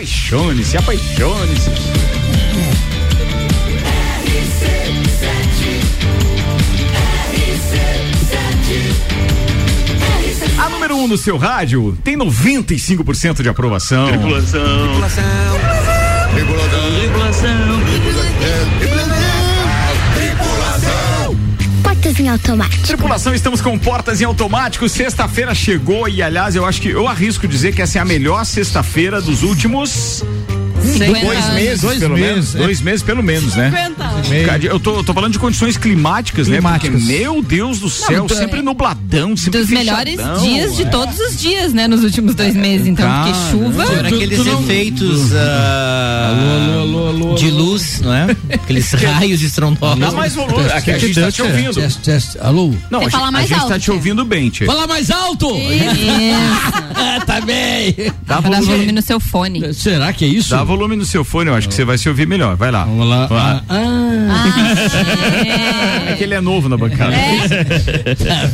Apaixone-se, 0.00 0.78
apaixone-se. 0.78 1.70
A 10.58 10.68
número 10.70 10.96
1 10.96 11.02
um 11.02 11.06
no 11.06 11.18
seu 11.18 11.36
rádio 11.36 11.98
tem 12.02 12.16
95% 12.16 13.42
de 13.42 13.50
aprovação. 13.50 14.08
Tripulação. 14.08 14.88
Tripulação. 14.88 15.24
Tripulação. 16.98 17.79
Portas 22.20 22.24
em 22.24 22.28
automático. 22.28 22.86
Tripulação, 22.86 23.34
estamos 23.34 23.60
com 23.60 23.78
portas 23.78 24.20
em 24.20 24.24
automático. 24.24 24.88
Sexta-feira 24.88 25.54
chegou 25.54 26.08
e, 26.08 26.22
aliás, 26.22 26.54
eu 26.54 26.66
acho 26.66 26.80
que 26.80 26.88
eu 26.88 27.08
arrisco 27.08 27.48
dizer 27.48 27.74
que 27.74 27.80
essa 27.80 27.98
é 27.98 28.00
a 28.00 28.04
melhor 28.04 28.44
sexta-feira 28.44 29.20
dos 29.20 29.42
últimos 29.42 30.22
Dois 30.80 31.54
meses, 31.54 31.80
dois 31.80 31.98
pelo 31.98 32.14
meses, 32.14 32.30
menos. 32.30 32.54
É. 32.54 32.58
Dois 32.58 32.80
meses, 32.80 33.02
pelo 33.02 33.22
menos, 33.22 33.54
né? 33.54 33.72
Eu 34.62 34.80
tô, 34.80 34.96
eu 34.96 35.04
tô 35.04 35.12
falando 35.12 35.32
de 35.32 35.38
condições 35.38 35.76
climáticas, 35.76 36.46
climáticas. 36.46 36.92
né? 36.92 36.98
Porque, 37.00 37.18
meu 37.18 37.42
Deus 37.42 37.80
do 37.80 37.90
céu, 37.90 38.22
Não, 38.22 38.28
sempre 38.28 38.60
é, 38.60 38.62
nubladão, 38.62 38.99
sempre 39.36 39.60
Dos 39.60 39.68
fechadão, 39.68 40.04
melhores 40.04 40.42
dias 40.42 40.76
de 40.76 40.82
é. 40.82 40.86
todos 40.86 41.18
os 41.18 41.38
dias, 41.38 41.72
né? 41.72 41.88
Nos 41.88 42.04
últimos 42.04 42.34
dois 42.34 42.54
meses, 42.54 42.86
então. 42.86 43.08
porque 43.10 43.50
chuva. 43.50 43.86
Por 43.86 44.06
aqueles 44.06 44.46
efeitos 44.46 45.32
uh, 45.32 45.36
alô, 46.30 46.80
alô, 46.80 47.08
alô, 47.08 47.34
de 47.34 47.50
luz, 47.50 48.00
não 48.00 48.14
é? 48.14 48.36
Aqueles 48.52 48.92
raios 48.94 49.42
estrondosos. 49.42 49.98
Dá 49.98 50.12
mais 50.12 50.34
volume. 50.34 50.70
Aqui 50.70 50.90
a 50.90 50.98
gente 50.98 51.20
tá 51.20 51.30
te 51.30 51.42
ouvindo. 51.42 51.74
Test, 51.74 52.00
test, 52.00 52.36
alô? 52.40 52.72
Não, 52.90 53.00
a, 53.00 53.38
a 53.38 53.42
gente 53.42 53.68
tá 53.68 53.78
te 53.78 53.90
ouvindo 53.90 54.24
bem, 54.24 54.48
Tia. 54.50 54.66
Fala 54.66 54.86
mais 54.86 55.10
alto! 55.10 55.48
tá 57.26 57.40
bem. 57.40 57.94
Dá 58.26 58.40
volume 58.40 58.92
no 58.92 59.02
seu 59.02 59.18
fone. 59.18 59.74
Será 59.74 60.12
que 60.12 60.24
é 60.24 60.28
isso? 60.28 60.50
Dá 60.50 60.62
volume 60.62 60.96
no 60.96 61.04
seu 61.04 61.24
fone, 61.24 61.50
eu 61.50 61.54
acho 61.54 61.68
que 61.68 61.74
você 61.74 61.84
vai 61.84 61.98
se 61.98 62.08
ouvir 62.08 62.26
melhor. 62.26 62.56
Vai 62.56 62.70
lá. 62.70 62.84
Vamos 62.84 63.08
lá. 63.08 63.28
Ah, 63.30 63.62
ah. 63.68 63.80
é. 66.08 66.12
é 66.12 66.16
que 66.16 66.24
ele 66.24 66.34
é 66.34 66.40
novo 66.40 66.68
na 66.68 66.76
bancada. 66.76 67.14
É. 67.14 68.14
tá 68.14 68.50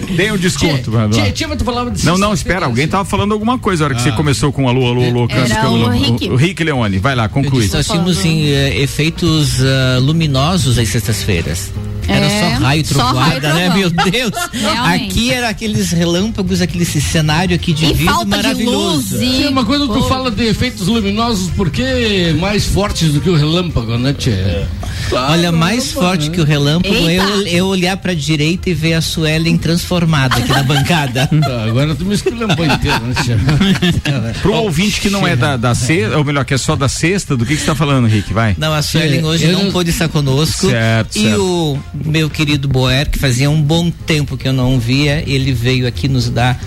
Dê 0.00 0.32
um 0.32 0.36
desconto. 0.36 0.90
Tia, 1.12 1.32
tia, 1.32 1.56
tu 1.56 1.64
falava 1.64 1.90
de 1.90 2.04
Não, 2.04 2.18
não, 2.18 2.32
espera. 2.32 2.66
Alguém 2.66 2.86
tava 2.88 3.04
falando 3.04 3.32
alguma 3.32 3.58
coisa 3.58 3.82
na 3.82 3.86
hora 3.86 3.94
que 3.94 4.02
você 4.02 4.10
ah. 4.10 4.16
começou 4.16 4.52
com 4.52 4.68
alô, 4.68 4.86
alô, 4.86 5.04
alô. 5.04 5.28
Era 5.30 5.70
o, 5.70 5.88
Rick. 5.88 6.30
o 6.30 6.36
Rick 6.36 6.64
Leone. 6.64 6.98
Vai 6.98 7.14
lá, 7.14 7.28
conclui. 7.28 7.68
Nós 7.72 7.86
tínhamos 7.86 8.18
assim, 8.18 8.46
efeitos 8.48 9.60
uh, 9.60 10.00
luminosos 10.00 10.78
às 10.78 10.88
sextas-feiras. 10.88 11.70
Era 12.08 12.24
é, 12.24 12.40
só 12.40 12.64
raio 12.64 12.84
trovoada, 12.84 13.54
né? 13.54 13.74
Meu 13.74 13.90
Deus. 13.90 14.32
aqui 14.86 15.30
era 15.30 15.50
aqueles 15.50 15.92
relâmpagos, 15.92 16.62
aquele 16.62 16.84
cenário 16.86 17.54
aqui 17.54 17.72
de 17.74 17.92
vidro 17.92 18.26
maravilhoso. 18.26 19.10
De 19.10 19.14
luz, 19.16 19.34
e... 19.34 19.42
Sim, 19.42 19.48
uma 19.48 19.64
coisa 19.64 19.86
que 19.86 19.92
tu 19.92 20.02
fala 20.04 20.30
de 20.30 20.44
efeitos 20.46 20.88
luminosos, 20.88 21.50
porque 21.50 22.34
mais 22.40 22.64
fortes 22.64 23.12
do 23.12 23.20
que 23.20 23.28
o 23.28 23.36
relâmpago, 23.36 23.98
né, 23.98 24.14
Tchê? 24.14 24.30
É. 24.30 24.66
Claro, 25.08 25.32
Olha, 25.32 25.52
mais 25.52 25.92
forte 25.92 26.28
né? 26.28 26.34
que 26.34 26.40
o 26.40 26.44
relâmpago 26.44 26.94
é 26.94 27.16
eu, 27.16 27.46
eu 27.46 27.66
olhar 27.66 27.96
pra 27.96 28.14
direita 28.14 28.70
e 28.70 28.74
ver 28.74 28.94
a 28.94 29.00
Suelen 29.00 29.56
transformada 29.56 30.36
aqui 30.36 30.48
na 30.48 30.62
bancada. 30.62 31.28
Tá, 31.48 31.64
agora 31.64 31.94
tu 31.94 32.04
me 32.04 32.14
esculhambou 32.14 32.64
inteiro, 32.64 33.00
né, 33.06 34.32
Pro 34.42 34.54
ouvinte 34.54 35.00
que 35.00 35.08
não 35.08 35.26
é 35.26 35.36
da, 35.36 35.56
da 35.56 35.74
sexta, 35.74 36.18
ou 36.18 36.24
melhor, 36.24 36.44
que 36.44 36.52
é 36.52 36.58
só 36.58 36.74
da 36.74 36.88
sexta, 36.88 37.36
do 37.36 37.46
que, 37.46 37.54
que 37.54 37.60
você 37.60 37.66
tá 37.66 37.74
falando, 37.74 38.06
Rick? 38.06 38.32
Vai. 38.32 38.56
Não, 38.58 38.74
a 38.74 38.82
Suelen 38.82 39.24
hoje 39.24 39.44
eu 39.44 39.52
não 39.52 39.70
pôde 39.70 39.90
estar 39.90 40.08
conosco. 40.08 40.68
Certo, 40.68 41.16
e 41.16 41.22
certo. 41.22 41.42
o 41.42 41.78
meu 42.04 42.28
querido 42.28 42.68
Boer, 42.68 43.08
que 43.08 43.18
fazia 43.18 43.48
um 43.48 43.62
bom 43.62 43.90
tempo 43.90 44.36
que 44.36 44.48
eu 44.48 44.52
não 44.52 44.78
via, 44.78 45.22
ele 45.26 45.52
veio 45.52 45.86
aqui 45.86 46.08
nos 46.08 46.28
dar 46.28 46.60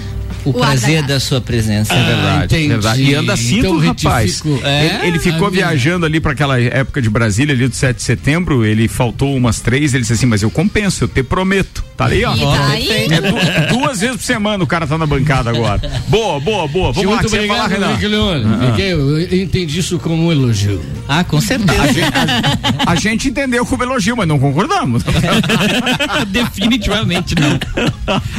o, 0.46 0.50
o 0.50 0.54
prazer 0.54 1.04
da 1.04 1.20
sua 1.20 1.42
presença. 1.42 1.94
É 1.94 1.98
ah, 1.98 2.00
é 2.00 2.06
verdade, 2.06 2.68
verdade. 2.68 3.04
E 3.04 3.16
anda 3.16 3.36
cinto, 3.36 3.68
então, 3.68 3.80
rapaz. 3.80 4.44
É? 4.64 4.86
Ele, 4.86 5.08
ele, 5.08 5.20
ficou 5.20 5.48
ah, 5.48 5.52
viajando 5.52 6.06
ali 6.06 6.20
para 6.20 6.32
aquela 6.32 6.60
época 6.60 7.02
de 7.02 7.10
Brasília, 7.10 7.54
ali 7.54 7.68
do 7.68 7.76
7 7.76 7.98
de 7.98 8.04
setembro. 8.04 8.66
Ele 8.66 8.88
faltou 8.88 9.36
umas 9.36 9.60
três. 9.60 9.94
Ele 9.94 10.02
disse 10.02 10.14
assim: 10.14 10.26
Mas 10.26 10.42
eu 10.42 10.52
compenso, 10.52 11.04
eu 11.04 11.08
te 11.08 11.24
prometo. 11.24 11.84
Tá 11.96 12.06
ali, 12.06 12.24
ó. 12.26 12.36
Tá 12.36 12.68
aí? 12.68 13.08
É 13.12 13.22
du 13.22 13.78
duas 13.78 14.00
vezes 14.00 14.18
por 14.18 14.24
semana 14.24 14.64
o 14.64 14.68
cara 14.68 14.88
tá 14.88 14.98
na 14.98 15.06
bancada 15.06 15.50
agora. 15.50 15.82
boa, 16.08 16.40
boa, 16.40 16.68
boa. 16.68 16.92
Vamos 16.92 17.10
Muito 17.10 17.24
lá, 17.24 17.28
obrigado, 17.28 17.58
falar, 17.58 17.68
Renan. 17.68 18.08
Leone. 18.08 18.46
Ah, 18.46 18.74
ah. 18.76 18.80
Eu 18.80 19.36
entendi 19.42 19.80
isso 19.80 20.00
como 20.00 20.28
um 20.28 20.32
elogio. 20.32 20.82
Ah, 21.08 21.24
com 21.24 21.40
certeza. 21.40 21.82
A 21.82 21.88
gente, 21.88 22.14
a, 22.86 22.92
a 22.92 22.96
gente 22.96 23.28
entendeu 23.30 23.66
como 23.66 23.84
elogio, 23.84 24.16
mas 24.18 24.28
não 24.28 24.40
concordamos. 24.40 25.04
Definitivamente 26.28 27.36
não. 27.36 27.60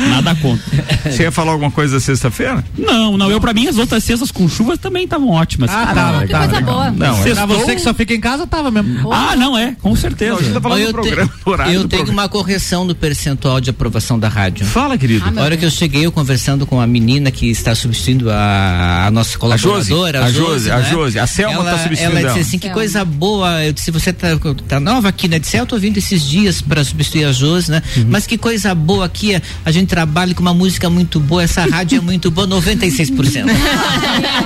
Nada 0.08 0.34
contra. 0.36 0.62
Você 1.04 1.24
ia 1.24 1.32
falar 1.32 1.52
alguma 1.52 1.70
coisa 1.70 1.91
sexta-feira? 2.00 2.64
Não, 2.76 3.16
não. 3.16 3.30
Eu, 3.30 3.40
pra 3.40 3.52
mim, 3.52 3.66
as 3.68 3.78
outras 3.78 4.04
sextas 4.04 4.30
com 4.30 4.48
chuva 4.48 4.76
também 4.76 5.04
estavam 5.04 5.28
ótimas. 5.30 5.70
Ah, 5.70 5.86
ah 5.88 5.94
tava. 5.94 6.26
Que 6.26 6.34
coisa 6.34 6.60
boa. 6.60 6.90
Não, 6.90 7.22
pra 7.22 7.46
você 7.46 7.74
que 7.74 7.80
só 7.80 7.94
fica 7.94 8.14
em 8.14 8.20
casa, 8.20 8.46
tava 8.46 8.70
mesmo. 8.70 9.12
Ah, 9.12 9.36
não, 9.36 9.56
é, 9.56 9.76
com 9.80 9.94
certeza. 9.96 10.32
Não, 10.32 10.38
a 10.38 10.42
gente 10.42 10.54
tá 10.54 10.60
falando 10.60 10.80
eu 10.80 10.86
do 10.88 10.92
programa, 10.94 11.28
te, 11.28 11.48
horário 11.48 11.72
Eu 11.72 11.80
tenho 11.80 11.88
programa. 11.88 12.22
uma 12.22 12.28
correção 12.28 12.86
do 12.86 12.94
percentual 12.94 13.60
de 13.60 13.70
aprovação 13.70 14.18
da 14.18 14.28
rádio. 14.28 14.66
Fala, 14.66 14.96
querido. 14.96 15.24
Ah, 15.26 15.40
a 15.40 15.44
hora 15.44 15.56
que 15.56 15.64
eu 15.64 15.70
cheguei, 15.70 16.06
eu 16.06 16.12
conversando 16.12 16.66
com 16.66 16.80
a 16.80 16.86
menina 16.86 17.30
que 17.30 17.50
está 17.50 17.74
substituindo 17.74 18.30
a, 18.30 19.06
a 19.06 19.10
nossa 19.10 19.38
colaboradora. 19.38 20.24
A 20.24 20.30
Josi, 20.30 20.70
a 20.70 20.80
Josi, 20.80 21.18
a, 21.18 21.22
né? 21.22 21.24
a 21.24 21.26
Selma 21.26 21.54
ela, 21.54 21.70
tá 21.70 21.78
substituindo 21.78 22.18
ela. 22.18 22.28
disse 22.28 22.40
assim, 22.40 22.58
que 22.58 22.70
coisa 22.70 23.04
boa. 23.04 23.64
Eu 23.64 23.72
disse, 23.72 23.90
você 23.90 24.12
tá, 24.12 24.28
tá 24.68 24.80
nova 24.80 25.08
aqui, 25.08 25.28
né? 25.28 25.38
Disse, 25.38 25.56
eu 25.56 25.66
tô 25.66 25.78
vindo 25.78 25.98
esses 25.98 26.22
dias 26.22 26.60
para 26.60 26.82
substituir 26.84 27.24
a 27.24 27.32
Josi, 27.32 27.70
né? 27.70 27.82
Uhum. 27.96 28.06
Mas 28.08 28.26
que 28.26 28.38
coisa 28.38 28.74
boa 28.74 29.04
aqui, 29.04 29.40
a 29.64 29.70
gente 29.70 29.88
trabalha 29.88 30.34
com 30.34 30.42
uma 30.42 30.54
música 30.54 30.88
muito 30.88 31.20
boa, 31.20 31.42
essa 31.42 31.64
rádio 31.64 31.81
é 31.90 32.00
muito 32.00 32.30
boa, 32.30 32.46
96%. 32.46 33.44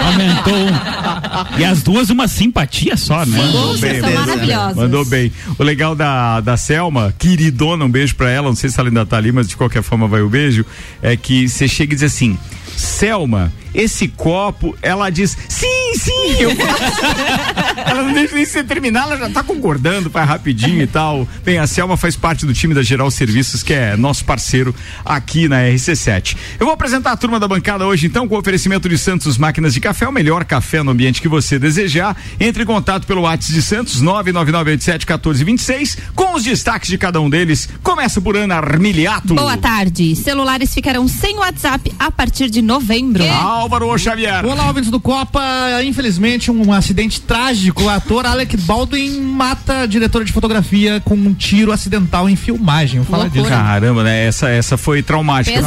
Aumentou. 0.00 1.58
E 1.58 1.64
as 1.64 1.82
duas 1.82 2.10
uma 2.10 2.28
simpatia 2.28 2.96
só, 2.96 3.24
né? 3.24 3.38
Sim, 3.38 3.46
Mandou 3.46 3.78
bem. 3.78 4.00
São 4.00 4.12
maravilhosas. 4.12 4.76
Mandou 4.76 5.04
bem. 5.04 5.32
O 5.58 5.62
legal 5.62 5.94
da, 5.94 6.40
da 6.40 6.56
Selma, 6.56 7.14
queridona, 7.18 7.84
um 7.84 7.90
beijo 7.90 8.14
pra 8.14 8.30
ela, 8.30 8.48
não 8.48 8.56
sei 8.56 8.70
se 8.70 8.78
ela 8.80 8.88
ainda 8.88 9.04
tá 9.04 9.16
ali, 9.16 9.32
mas 9.32 9.48
de 9.48 9.56
qualquer 9.56 9.82
forma 9.82 10.08
vai 10.08 10.22
o 10.22 10.28
beijo, 10.28 10.64
é 11.02 11.16
que 11.16 11.48
você 11.48 11.68
chega 11.68 11.92
e 11.92 11.96
diz 11.96 12.04
assim, 12.04 12.38
Selma, 12.76 13.52
esse 13.76 14.08
copo, 14.08 14.76
ela 14.80 15.10
diz, 15.10 15.36
sim, 15.48 15.92
sim, 15.94 16.40
eu 16.40 16.50
Ela 17.86 18.02
não 18.02 18.12
deixa 18.12 18.34
nem 18.34 18.44
você 18.44 18.64
terminar, 18.64 19.02
ela 19.02 19.16
já 19.16 19.30
tá 19.30 19.42
concordando, 19.42 20.08
vai 20.08 20.24
rapidinho 20.24 20.82
e 20.82 20.86
tal. 20.86 21.28
Bem, 21.44 21.58
a 21.58 21.66
Selma 21.66 21.96
faz 21.96 22.16
parte 22.16 22.46
do 22.46 22.54
time 22.54 22.72
da 22.74 22.82
Geral 22.82 23.10
Serviços, 23.10 23.62
que 23.62 23.74
é 23.74 23.96
nosso 23.96 24.24
parceiro 24.24 24.74
aqui 25.04 25.46
na 25.46 25.60
RC7. 25.60 26.36
Eu 26.58 26.66
vou 26.66 26.74
apresentar 26.74 27.12
a 27.12 27.16
turma 27.16 27.38
da 27.38 27.46
bancada 27.46 27.86
hoje, 27.86 28.06
então, 28.06 28.26
com 28.26 28.34
o 28.34 28.38
oferecimento 28.38 28.88
de 28.88 28.96
Santos 28.96 29.36
Máquinas 29.36 29.74
de 29.74 29.80
Café, 29.80 30.08
o 30.08 30.12
melhor 30.12 30.44
café 30.44 30.82
no 30.82 30.90
ambiente 30.90 31.20
que 31.20 31.28
você 31.28 31.58
desejar. 31.58 32.16
Entre 32.40 32.62
em 32.62 32.66
contato 32.66 33.06
pelo 33.06 33.22
WhatsApp 33.22 33.52
de 33.52 33.62
Santos, 33.62 34.02
999871426, 34.02 35.98
com 36.14 36.34
os 36.34 36.42
destaques 36.42 36.88
de 36.88 36.96
cada 36.96 37.20
um 37.20 37.28
deles. 37.28 37.68
Começa 37.82 38.20
por 38.20 38.36
Ana 38.36 38.56
Armiliato. 38.56 39.34
Boa 39.34 39.56
tarde. 39.58 40.16
Celulares 40.16 40.72
ficarão 40.72 41.06
sem 41.06 41.36
WhatsApp 41.36 41.92
a 41.98 42.10
partir 42.10 42.48
de 42.48 42.62
novembro. 42.62 43.22
Que? 43.22 43.28
Álvaro 43.66 43.98
Xavier. 43.98 44.46
Olá, 44.46 44.68
ouvintes 44.68 44.92
do 44.92 45.00
Copa. 45.00 45.42
Infelizmente, 45.84 46.52
um 46.52 46.72
acidente 46.72 47.20
trágico. 47.20 47.82
O 47.82 47.88
ator 47.88 48.24
Alec 48.24 48.56
Baldwin 48.58 49.20
mata 49.20 49.80
a 49.80 49.86
diretora 49.86 50.24
de 50.24 50.30
fotografia 50.30 51.02
com 51.04 51.16
um 51.16 51.34
tiro 51.34 51.72
acidental 51.72 52.30
em 52.30 52.36
filmagem. 52.36 53.00
Vou 53.00 53.10
falar 53.10 53.28
disso. 53.28 53.48
Caramba, 53.48 54.04
né? 54.04 54.24
Essa, 54.24 54.48
essa 54.48 54.76
foi 54.76 55.02
traumática 55.02 55.60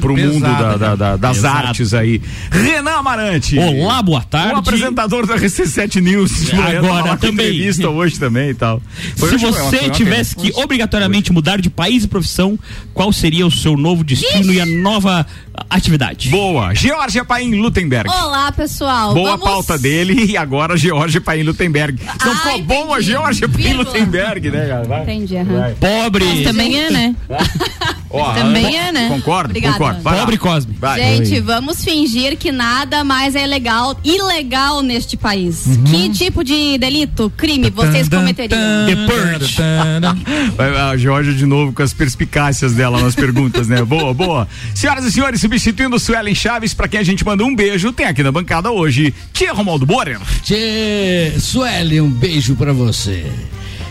pro, 0.00 0.14
pro 0.14 0.16
mundo 0.16 0.40
da, 0.40 0.76
da, 0.76 0.94
da, 0.94 1.16
das 1.16 1.38
Pesado. 1.38 1.66
artes 1.66 1.92
aí. 1.92 2.22
Renan 2.48 2.98
Amarante. 2.98 3.58
Olá, 3.58 4.00
boa 4.00 4.22
tarde. 4.22 4.54
O 4.54 4.58
apresentador 4.58 5.26
da 5.26 5.36
RC7 5.36 6.00
News. 6.00 6.52
Agora 6.54 7.16
também. 7.16 7.48
entrevista 7.48 7.88
hoje 7.88 8.20
também 8.20 8.50
e 8.50 8.54
tal. 8.54 8.80
Foi 9.16 9.30
Se 9.30 9.38
você 9.38 9.90
tivesse 9.90 10.36
que 10.36 10.52
obrigatoriamente 10.54 11.32
mudar 11.32 11.60
de 11.60 11.68
país 11.68 12.04
e 12.04 12.08
profissão, 12.08 12.56
qual 12.94 13.12
seria 13.12 13.44
o 13.44 13.50
seu 13.50 13.76
novo 13.76 14.04
destino 14.04 14.52
Ixi. 14.52 14.58
e 14.58 14.60
a 14.60 14.66
nova 14.66 15.26
atividade? 15.68 16.28
Boa. 16.28 16.72
Georgia 16.72 17.21
Paim 17.24 17.54
Lutemberg. 17.54 18.08
Olá, 18.08 18.52
pessoal. 18.52 19.14
Boa 19.14 19.36
Vamos... 19.36 19.44
pauta 19.44 19.78
dele 19.78 20.26
e 20.32 20.36
agora 20.36 20.76
Georgia 20.76 21.20
Paim 21.20 21.42
Lutemberg. 21.42 21.98
Não 22.24 22.32
ah, 22.32 22.36
ficou 22.36 22.62
bom 22.62 22.94
a 22.94 23.00
Georgia 23.00 23.48
Paim 23.48 23.74
Lutemberg, 23.74 24.50
né, 24.50 24.68
cara? 24.68 24.84
Vai. 24.84 25.02
Entendi, 25.02 25.36
uhum. 25.36 25.74
Pobre. 25.80 26.24
Mas 26.24 26.42
também 26.42 26.80
é, 26.80 26.90
né? 26.90 27.16
Ó, 28.12 28.32
também 28.34 28.78
é, 28.78 28.92
né? 28.92 29.08
Concordo, 29.08 29.50
Obrigada. 29.50 29.78
concordo. 29.78 30.02
Vai 30.02 30.18
Pobre. 30.18 30.38
Cosme. 30.38 30.76
Vai. 30.78 31.00
Gente, 31.00 31.40
vamos 31.40 31.82
fingir 31.82 32.36
que 32.36 32.52
nada 32.52 33.02
mais 33.02 33.34
é 33.34 33.46
legal, 33.46 33.98
ilegal 34.04 34.82
neste 34.82 35.16
país. 35.16 35.66
Uhum. 35.66 35.84
Que 35.84 36.10
tipo 36.10 36.44
de 36.44 36.76
delito, 36.78 37.32
crime 37.36 37.70
vocês 37.70 38.08
cometeriam? 38.08 38.58
The 38.86 38.96
Purge. 39.06 39.56
a 40.92 40.96
Georgia 40.96 41.32
de 41.32 41.46
novo 41.46 41.72
com 41.72 41.82
as 41.82 41.92
perspicácias 41.92 42.72
dela 42.72 43.00
nas 43.00 43.14
perguntas, 43.14 43.68
né? 43.68 43.82
Boa, 43.82 44.12
boa. 44.12 44.48
Senhoras 44.74 45.04
e 45.04 45.12
senhores, 45.12 45.40
substituindo 45.40 45.98
Suelen 45.98 46.34
Chaves, 46.34 46.74
para 46.74 46.88
quem 46.88 47.00
a 47.00 47.02
gente 47.02 47.11
manda 47.20 47.44
um 47.44 47.54
beijo, 47.54 47.92
tem 47.92 48.06
aqui 48.06 48.22
na 48.22 48.32
bancada 48.32 48.70
hoje, 48.70 49.12
Tia 49.32 49.52
Romaldo 49.52 49.84
Borer. 49.84 50.18
Tia 50.42 51.38
Suelen, 51.38 52.00
um 52.00 52.10
beijo 52.10 52.54
para 52.56 52.72
você. 52.72 53.26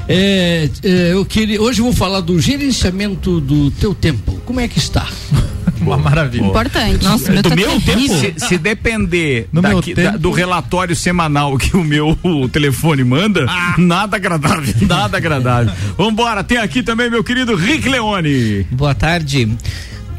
É, 0.07 0.69
é, 0.83 1.13
eu 1.13 1.23
queria, 1.23 1.61
hoje 1.61 1.79
eu 1.79 1.85
vou 1.85 1.93
falar 1.93 2.21
do 2.21 2.39
gerenciamento 2.39 3.39
do 3.39 3.71
teu 3.71 3.93
tempo. 3.93 4.41
Como 4.45 4.59
é 4.59 4.67
que 4.67 4.77
está? 4.77 5.07
Uma 5.79 5.97
maravilha. 5.97 6.45
Importante. 6.45 7.03
Nossa, 7.03 7.31
meu 7.31 7.41
do 7.41 7.49
tá 7.49 7.55
meu 7.55 7.81
tempo, 7.81 8.07
se, 8.07 8.33
se 8.37 8.57
depender 8.57 9.47
daqui, 9.51 9.93
da, 9.93 10.11
do 10.11 10.29
relatório 10.31 10.95
semanal 10.95 11.57
que 11.57 11.75
o 11.75 11.83
meu 11.83 12.17
o 12.21 12.47
telefone 12.47 13.03
manda, 13.03 13.45
ah. 13.47 13.75
nada 13.77 14.17
agradável, 14.17 14.75
nada 14.87 15.17
agradável. 15.17 15.73
Vambora, 15.97 16.43
tem 16.43 16.57
aqui 16.57 16.83
também 16.83 17.09
meu 17.09 17.23
querido 17.23 17.55
Rick 17.55 17.87
Leone. 17.89 18.63
Boa 18.71 18.93
tarde. 18.93 19.49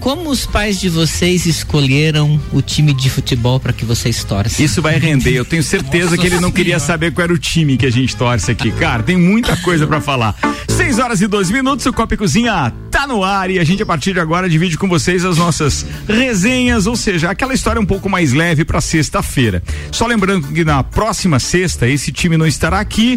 Como 0.03 0.31
os 0.31 0.45
pais 0.45 0.81
de 0.81 0.89
vocês 0.89 1.47
escolheram 1.47 2.41
o 2.53 2.61
time 2.61 2.93
de 2.93 3.09
futebol 3.09 3.61
para 3.61 3.73
que 3.73 3.85
vocês 3.85 4.25
torcem? 4.25 4.67
Isso 4.67 4.83
vai 4.83 4.99
render. 4.99 5.33
Eu 5.33 5.45
tenho 5.45 5.63
certeza 5.63 6.11
Nossa 6.11 6.19
que 6.19 6.27
ele 6.27 6.41
não 6.41 6.51
queria 6.51 6.81
saber 6.81 7.13
qual 7.13 7.23
era 7.23 7.33
o 7.33 7.39
time 7.39 7.77
que 7.77 7.87
a 7.87 7.91
gente 7.91 8.17
torce 8.17 8.51
aqui. 8.51 8.73
Cara, 8.73 9.05
tem 9.05 9.17
muita 9.17 9.57
coisa 9.59 9.87
para 9.87 10.01
falar. 10.01 10.35
6 10.69 10.99
horas 10.99 11.21
e 11.21 11.29
dois 11.29 11.53
minutos, 11.53 11.87
o 11.87 11.93
Copa 11.93 12.15
e 12.15 12.17
Cozinha 12.17 12.73
tá 12.91 13.07
no 13.07 13.23
ar 13.23 13.49
e 13.49 13.61
a 13.61 13.65
gente 13.65 13.81
a 13.81 13.87
partir 13.87 14.13
de 14.13 14.19
agora 14.19 14.49
divide 14.49 14.77
com 14.77 14.89
vocês 14.89 15.25
as 15.25 15.39
nossas 15.39 15.87
resenhas, 16.09 16.89
ou 16.89 16.97
seja, 16.97 17.31
aquela 17.31 17.55
história 17.55 17.81
um 17.81 17.87
pouco 17.87 18.09
mais 18.09 18.33
leve 18.33 18.65
para 18.65 18.81
sexta-feira. 18.81 19.63
Só 19.93 20.05
lembrando 20.05 20.49
que 20.49 20.65
na 20.65 20.83
próxima 20.83 21.39
sexta 21.39 21.87
esse 21.87 22.11
time 22.11 22.37
não 22.37 22.47
estará 22.47 22.81
aqui, 22.81 23.17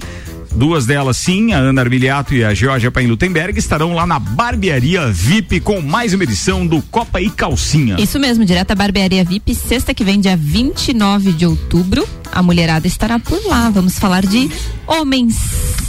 Duas 0.56 0.86
delas, 0.86 1.18
sim, 1.18 1.52
a 1.52 1.58
Ana 1.58 1.82
Armiliato 1.82 2.34
e 2.34 2.42
a 2.42 2.54
Georgia 2.54 2.90
Paim 2.90 3.08
Lutemberg, 3.08 3.60
estarão 3.60 3.94
lá 3.94 4.08
na 4.08 4.18
Barbearia 4.18 5.06
VIP 5.12 5.60
com 5.60 5.82
mais 5.82 6.14
uma 6.14 6.24
edição 6.24 6.66
do 6.66 6.82
Copa 6.84 7.20
e 7.20 7.30
Calcinha. 7.30 7.98
Isso 8.00 8.18
mesmo, 8.18 8.46
direto 8.46 8.72
à 8.72 8.76
Barbearia 8.76 9.26
VIP, 9.26 9.54
sexta 9.54 9.94
que 9.94 10.06
vem, 10.06 10.22
dia 10.22 10.38
29 10.38 11.34
de 11.34 11.46
outubro. 11.46 12.08
A 12.36 12.44
mulherada 12.44 12.86
estará 12.86 13.18
por 13.18 13.42
lá. 13.48 13.70
Vamos 13.70 13.98
falar 13.98 14.26
de 14.26 14.52
homens. 14.86 15.38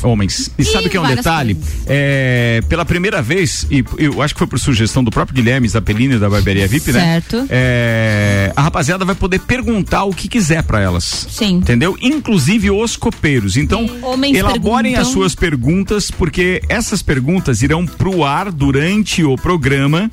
Homens. 0.00 0.48
E, 0.56 0.62
e 0.62 0.64
sabe 0.64 0.88
que 0.88 0.96
é 0.96 1.00
um 1.00 1.06
detalhe? 1.06 1.56
É, 1.87 2.60
pela 2.69 2.84
primeira 2.84 3.20
vez, 3.20 3.66
e 3.69 3.84
eu 3.98 4.22
acho 4.22 4.32
que 4.32 4.38
foi 4.38 4.46
por 4.46 4.60
sugestão 4.60 5.02
do 5.02 5.10
próprio 5.10 5.34
Guilherme 5.34 5.69
Zapelini 5.69 6.19
da 6.20 6.31
Barbearia 6.31 6.69
VIP, 6.69 6.93
certo. 6.93 6.98
né? 6.98 7.12
Certo. 7.20 7.46
É, 7.50 8.52
a 8.54 8.62
rapaziada 8.62 9.04
vai 9.04 9.16
poder 9.16 9.40
perguntar 9.40 10.04
o 10.04 10.14
que 10.14 10.28
quiser 10.28 10.62
para 10.62 10.81
elas. 10.81 11.26
Sim. 11.28 11.56
Entendeu? 11.56 11.98
Inclusive 12.00 12.70
os 12.70 12.96
copeiros. 12.96 13.56
Então, 13.56 13.84
Homens 14.02 14.37
elaborem 14.37 14.93
perguntam. 14.93 15.02
as 15.02 15.08
suas 15.08 15.34
perguntas, 15.34 16.12
porque 16.12 16.62
essas 16.69 17.02
perguntas 17.02 17.60
irão 17.60 17.84
pro 17.84 18.22
ar 18.22 18.52
durante 18.52 19.25
o 19.25 19.34
programa 19.34 20.08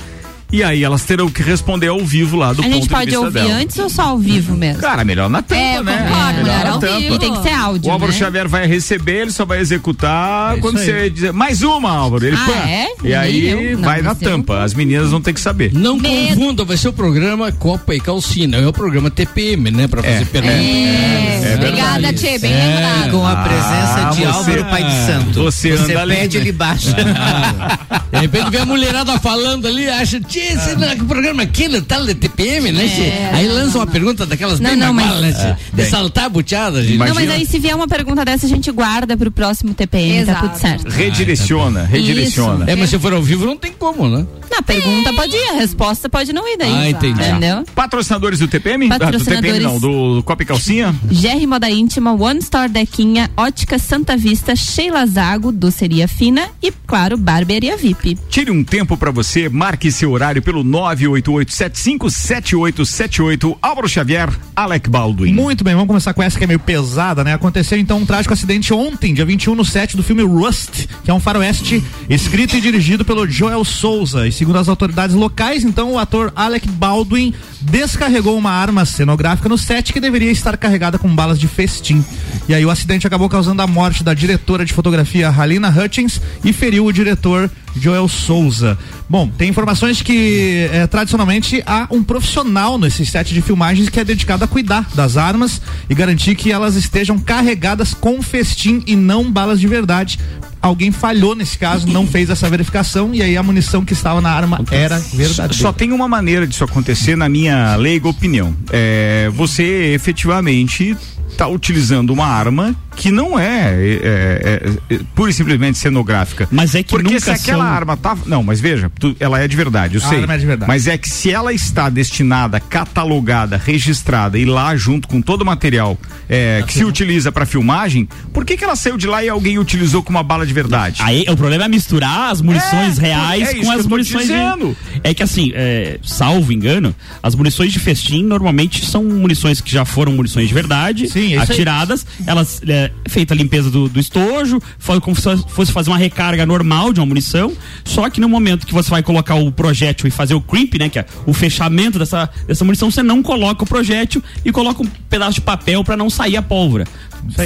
e 0.54 0.64
aí 0.64 0.84
elas 0.84 1.04
terão 1.04 1.32
que 1.32 1.42
responder 1.42 1.88
ao 1.88 2.06
vivo 2.06 2.38
lá 2.38 2.54
do 2.54 2.62
a 2.62 2.64
ponto 2.64 2.74
de 2.74 2.80
vista 2.82 2.96
A 2.96 3.00
gente 3.00 3.12
pode 3.12 3.26
ouvir 3.26 3.42
dela. 3.42 3.60
antes 3.60 3.80
ou 3.80 3.90
só 3.90 4.04
ao 4.04 4.20
vivo 4.20 4.56
mesmo? 4.56 4.80
Cara, 4.80 5.04
melhor 5.04 5.28
na 5.28 5.42
tampa, 5.42 5.60
é, 5.60 5.82
né? 5.82 6.08
Concordo, 6.08 6.44
melhor 6.44 6.64
na 6.66 6.78
tampa. 6.78 7.00
Vivo. 7.00 7.18
Tem 7.18 7.34
que 7.34 7.42
ser 7.42 7.54
áudio, 7.54 7.90
O 7.90 7.92
Álvaro 7.92 8.12
né? 8.12 8.18
Xavier 8.20 8.48
vai 8.48 8.68
receber, 8.68 9.22
ele 9.22 9.32
só 9.32 9.46
vai 9.46 9.60
executar 9.60 10.56
é 10.56 10.62
quando 10.62 10.78
você 10.78 11.10
dizer 11.10 11.34
mais 11.34 11.64
uma, 11.64 11.90
Álvaro. 11.90 12.28
Ele 12.28 12.36
ah, 12.36 12.46
pã. 12.46 12.70
É? 12.70 12.88
E 13.04 13.16
aí 13.16 13.76
vai 13.76 14.04
na 14.04 14.14
tampa. 14.14 14.62
As 14.62 14.76
meninas 14.76 15.10
vão 15.10 15.20
ter 15.20 15.34
que 15.34 15.42
saber. 15.42 15.74
Não 15.74 15.98
Medo. 15.98 16.36
confunda, 16.36 16.64
vai 16.64 16.78
ser 16.78 16.90
o 16.90 16.94
programa 16.94 17.52
Copa 17.52 17.96
e 17.96 18.00
Calcina, 18.00 18.58
é 18.58 18.68
o 18.68 18.74
programa 18.74 19.10
TPM, 19.10 19.72
né? 19.72 19.88
Pra 19.88 20.04
fazer 20.04 20.22
é. 20.22 20.26
perguntas. 20.26 20.56
É. 20.56 21.52
é. 21.52 21.56
Obrigada, 21.56 22.14
Tchê, 22.14 22.38
bem 22.38 22.54
lembrado. 22.54 23.12
Com 23.12 23.26
a 23.26 23.36
presença 23.38 24.08
ah, 24.08 24.10
de 24.12 24.22
você, 24.22 24.28
Álvaro 24.28 24.66
Pai 24.66 24.84
de 24.84 25.06
Santo. 25.08 25.44
Você, 25.44 25.78
você 25.78 25.94
anda 25.96 26.08
pede, 26.08 26.38
ele 26.38 26.52
baixa. 26.52 26.96
De 28.14 28.20
repente 28.20 28.52
vem 28.52 28.62
a 28.62 28.66
mulherada 28.66 29.20
falando 29.20 29.68
ali, 29.68 29.90
acha, 29.90 30.20
Tchê, 30.22 30.43
não 30.78 30.88
é 30.88 30.96
que 30.96 31.06
programa 31.06 31.44
aquilo, 31.44 31.82
tal, 31.82 32.06
de 32.06 32.16
TPM, 32.16 32.72
né? 32.72 32.86
É, 32.86 33.30
aí 33.34 33.48
não, 33.48 33.56
lança 33.56 33.78
uma 33.78 33.88
pergunta 33.88 34.26
daquelas 34.26 34.60
não, 34.60 34.70
bem 34.70 34.80
não, 34.80 34.94
mas, 34.94 35.22
né? 35.22 35.58
É, 35.74 35.76
de 35.76 35.90
saltar 35.90 36.26
a 36.26 36.30
buteada, 36.30 36.82
gente. 36.82 36.98
Não, 36.98 37.14
mas 37.14 37.30
aí 37.30 37.46
se 37.46 37.60
vier 37.60 37.76
uma 37.76 37.88
pergunta 37.88 38.24
dessa, 38.24 38.46
a 38.46 38.50
gente 38.50 38.72
guarda 38.72 39.16
pro 39.16 39.32
próximo 39.32 39.74
TPM, 39.74 40.18
Exato. 40.18 40.42
tá 40.42 40.48
tudo 40.48 40.60
certo. 40.60 40.90
Redireciona, 40.90 41.84
redireciona. 41.84 42.64
Isso. 42.66 42.72
É, 42.72 42.76
mas 42.76 42.90
se 42.90 43.00
for 43.00 43.14
ao 43.14 43.22
vivo 43.22 43.46
não 43.46 43.58
tem 43.58 43.72
como, 43.72 44.08
né? 44.08 44.26
Na 44.50 44.62
pergunta 44.62 45.10
é. 45.10 45.14
pode 45.14 45.36
ir, 45.36 45.50
a 45.50 45.54
resposta 45.54 46.08
pode 46.08 46.32
não 46.32 46.48
ir 46.48 46.58
daí. 46.58 46.72
Ah, 46.72 46.90
entendi. 46.90 47.22
Entendeu? 47.22 47.64
Patrocinadores 47.74 48.40
do 48.40 48.48
TPM? 48.48 48.88
Patrocinadores. 48.88 49.28
Ah, 49.28 49.36
do 49.36 49.42
TPM 49.42 49.64
não, 49.64 49.80
do 49.80 50.24
Copa 50.24 50.44
e 50.44 50.46
Calcinha? 50.46 50.96
GR 51.06 51.48
Moda 51.48 51.70
Íntima, 51.70 52.14
One 52.14 52.40
Store 52.40 52.70
Dequinha, 52.70 53.32
Ótica 53.36 53.80
Santa 53.80 54.16
Vista, 54.16 54.56
Sheila 54.56 55.06
Zago, 55.06 55.52
Doceria 55.52 56.08
Fina 56.08 56.50
e, 56.62 56.72
claro, 56.72 57.18
Barbearia 57.18 57.76
VIP. 57.76 58.18
Tire 58.30 58.52
um 58.52 58.64
tempo 58.64 58.96
para 58.96 59.12
você, 59.12 59.50
marque 59.50 59.92
seu 59.92 60.12
horário 60.12 60.33
pelo 60.42 60.64
988757878, 60.64 63.58
Álvaro 63.62 63.88
Xavier, 63.88 64.30
Alec 64.56 64.90
Baldwin. 64.90 65.34
Muito 65.34 65.64
bem, 65.64 65.74
vamos 65.74 65.88
começar 65.88 66.14
com 66.14 66.24
essa 66.24 66.38
que 66.38 66.44
é 66.44 66.48
meio 66.48 66.60
pesada, 66.60 67.24
né? 67.24 67.34
Aconteceu 67.34 67.78
então 67.78 68.00
um 68.00 68.06
trágico 68.06 68.34
acidente 68.34 68.74
ontem, 68.74 69.14
dia 69.14 69.26
21 69.26 69.56
no 69.56 69.66
set 69.66 69.98
do 69.98 70.04
filme 70.04 70.24
Rust, 70.24 70.88
que 71.04 71.12
é 71.12 71.14
um 71.14 71.20
faroeste 71.20 71.84
escrito 72.10 72.56
e 72.56 72.62
dirigido 72.62 73.06
pelo 73.06 73.28
Joel 73.28 73.64
Souza. 73.64 74.28
E 74.28 74.32
segundo 74.32 74.58
as 74.58 74.70
autoridades 74.70 75.16
locais, 75.16 75.64
então 75.64 75.94
o 75.94 76.00
ator 76.00 76.32
Alec 76.36 76.68
Baldwin 76.68 77.34
descarregou 77.62 78.38
uma 78.38 78.52
arma 78.52 78.86
cenográfica 78.86 79.50
no 79.50 79.58
set 79.58 79.94
que 79.94 80.00
deveria 80.00 80.32
estar 80.32 80.58
carregada 80.58 80.98
com 80.98 81.14
balas 81.14 81.40
de 81.40 81.48
festim. 81.48 82.04
E 82.48 82.54
aí 82.54 82.66
o 82.66 82.70
acidente 82.70 83.08
acabou 83.08 83.30
causando 83.30 83.62
a 83.62 83.68
morte 83.68 84.04
da 84.04 84.14
diretora 84.14 84.66
de 84.66 84.74
fotografia 84.74 85.30
Halina 85.30 85.70
Hutchins 85.70 86.22
e 86.44 86.52
feriu 86.52 86.86
o 86.86 86.94
diretor 86.94 87.50
Joel 87.76 88.08
Souza. 88.08 88.78
Bom, 89.10 89.30
tem 89.30 89.50
informações 89.50 90.02
que 90.02 90.68
é, 90.72 90.88
tradicionalmente 90.88 91.62
há 91.66 91.88
um 91.92 92.04
profissional 92.04 92.78
nesse 92.78 93.06
set 93.06 93.34
de 93.34 93.42
filmagens 93.42 93.90
que 93.90 94.00
é 94.00 94.04
dedicado 94.04 94.44
a 94.44 94.48
cuidar 94.48 94.90
das 94.96 95.18
armas 95.18 95.62
e 95.90 95.96
garantir 95.96 96.36
que 96.36 96.52
elas 96.52 96.76
estejam 96.76 97.18
carregadas 97.20 97.94
com 97.94 98.22
festim 98.22 98.84
e 98.88 98.96
não 98.96 99.32
balas 99.32 99.60
de 99.60 99.68
verdade. 99.68 100.20
Alguém 100.62 100.92
falhou 100.92 101.36
nesse 101.36 101.58
caso, 101.58 101.88
não 101.88 102.08
fez 102.08 102.30
essa 102.30 102.50
verificação 102.50 103.14
e 103.14 103.22
aí 103.22 103.36
a 103.36 103.44
munição 103.44 103.84
que 103.84 103.92
estava 103.92 104.22
na 104.22 104.32
arma 104.32 104.64
era 104.72 104.98
verdadeira. 104.98 105.54
Só 105.54 105.74
tem 105.74 105.92
uma 105.92 106.08
maneira 106.08 106.48
disso 106.48 106.64
acontecer, 106.64 107.18
na 107.18 107.28
minha 107.28 107.76
leiga 107.76 108.08
opinião. 108.08 108.56
É, 108.72 109.30
você 109.34 109.94
efetivamente 109.94 110.96
está 111.30 111.48
utilizando 111.48 112.12
uma 112.12 112.28
arma 112.28 112.74
que 112.96 113.12
não 113.12 113.38
é, 113.38 113.74
é, 113.76 114.62
é, 114.90 114.96
é, 114.96 115.00
pura 115.16 115.30
e 115.32 115.34
simplesmente 115.34 115.78
cenográfica. 115.78 116.48
Mas 116.52 116.76
é 116.76 116.84
que 116.84 116.90
Porque 116.90 117.14
nunca 117.14 117.20
se 117.20 117.32
aquela 117.32 117.64
são... 117.66 117.74
arma 117.74 117.98
tá. 117.98 118.18
Não, 118.26 118.44
mas 118.44 118.60
veja, 118.60 118.92
tu, 119.00 119.16
ela 119.20 119.40
é 119.40 119.48
de 119.48 119.56
verdade, 119.56 119.96
eu 119.96 120.02
a 120.04 120.08
sei. 120.08 120.22
Arma 120.22 120.34
é 120.34 120.38
de 120.38 120.46
verdade. 120.46 120.68
Mas 120.68 120.88
é 120.88 120.98
que 120.98 121.10
se 121.10 121.32
ela 121.32 121.54
está 121.54 121.90
destinada, 121.90 122.60
catalogada, 122.60 123.58
registrada 123.58 124.38
e 124.38 124.46
lá 124.46 124.76
junto 124.76 125.08
com 125.08 125.22
todo 125.22 125.42
o 125.42 125.46
material 125.46 125.98
é, 126.30 126.64
que 126.68 126.74
se 126.74 126.84
utiliza 126.86 127.32
para 127.32 127.46
filmagem, 127.46 128.08
por 128.32 128.46
que, 128.46 128.56
que 128.58 128.64
ela 128.64 128.76
saiu 128.76 128.98
de 128.98 129.08
lá 129.08 129.24
e 129.24 129.30
alguém 129.30 129.58
utilizou 129.60 130.02
com 130.04 130.10
uma 130.10 130.24
bala 130.24 130.46
de 130.46 130.54
verdade? 130.54 131.02
Aí 131.04 131.26
o 131.30 131.36
problema 131.36 131.66
é 131.66 131.68
misturar 131.68 132.32
as 132.32 132.42
munições 132.42 132.98
É, 133.00 133.02
reais 133.02 133.50
é 133.50 133.56
com 133.56 133.72
as 133.72 133.86
munições. 133.86 134.28
dizendo. 134.28 134.76
De... 134.94 135.02
É 135.04 135.14
que 135.14 135.24
assim, 135.24 135.52
é, 135.56 136.00
salvo 136.04 136.52
engano, 136.52 136.96
as 137.22 137.36
munições 137.36 137.72
de 137.74 137.80
festim 137.80 138.24
normalmente 138.24 138.86
são 138.86 139.04
munições 139.04 139.60
que 139.62 139.72
já 139.72 139.86
foram 139.86 140.12
munições 140.14 140.48
de 140.48 140.54
verdade, 140.54 141.10
Sim, 141.10 141.36
é 141.36 141.40
atiradas, 141.40 142.06
elas 142.26 142.62
é, 142.84 142.92
feita 143.10 143.34
a 143.34 143.38
limpeza 143.38 143.70
do, 143.70 143.88
do 143.90 144.00
estojo, 144.00 144.60
foi 144.78 145.00
como 145.00 145.16
se 145.16 145.38
fosse 145.50 145.72
fazer 145.72 145.90
uma 145.90 145.98
recarga 145.98 146.46
normal 146.46 146.94
de 146.94 147.00
uma 147.00 147.06
munição, 147.06 147.54
só 147.84 148.10
que 148.10 148.20
no 148.20 148.30
momento 148.30 148.66
que 148.66 148.74
você 148.74 148.90
vai 148.90 149.04
colocar 149.04 149.36
o 149.36 149.52
projétil 149.52 150.08
e 150.08 150.12
fazer 150.12 150.34
o 150.34 150.42
crimp, 150.42 150.76
né, 150.76 150.90
que 150.90 151.00
é 151.00 151.06
o 151.26 151.34
fechamento 151.34 152.00
dessa, 152.00 152.30
dessa 152.48 152.64
munição, 152.64 152.90
você 152.90 153.04
não 153.04 153.22
coloca 153.24 153.64
o 153.64 153.68
projétil 153.68 154.22
e 154.44 154.52
coloca 154.52 154.82
um 154.82 154.88
pedaço 155.10 155.36
de 155.36 155.42
papel 155.42 155.84
para 155.84 155.98
não 155.98 156.10
sair 156.10 156.38
a 156.38 156.42
pólvora 156.42 156.86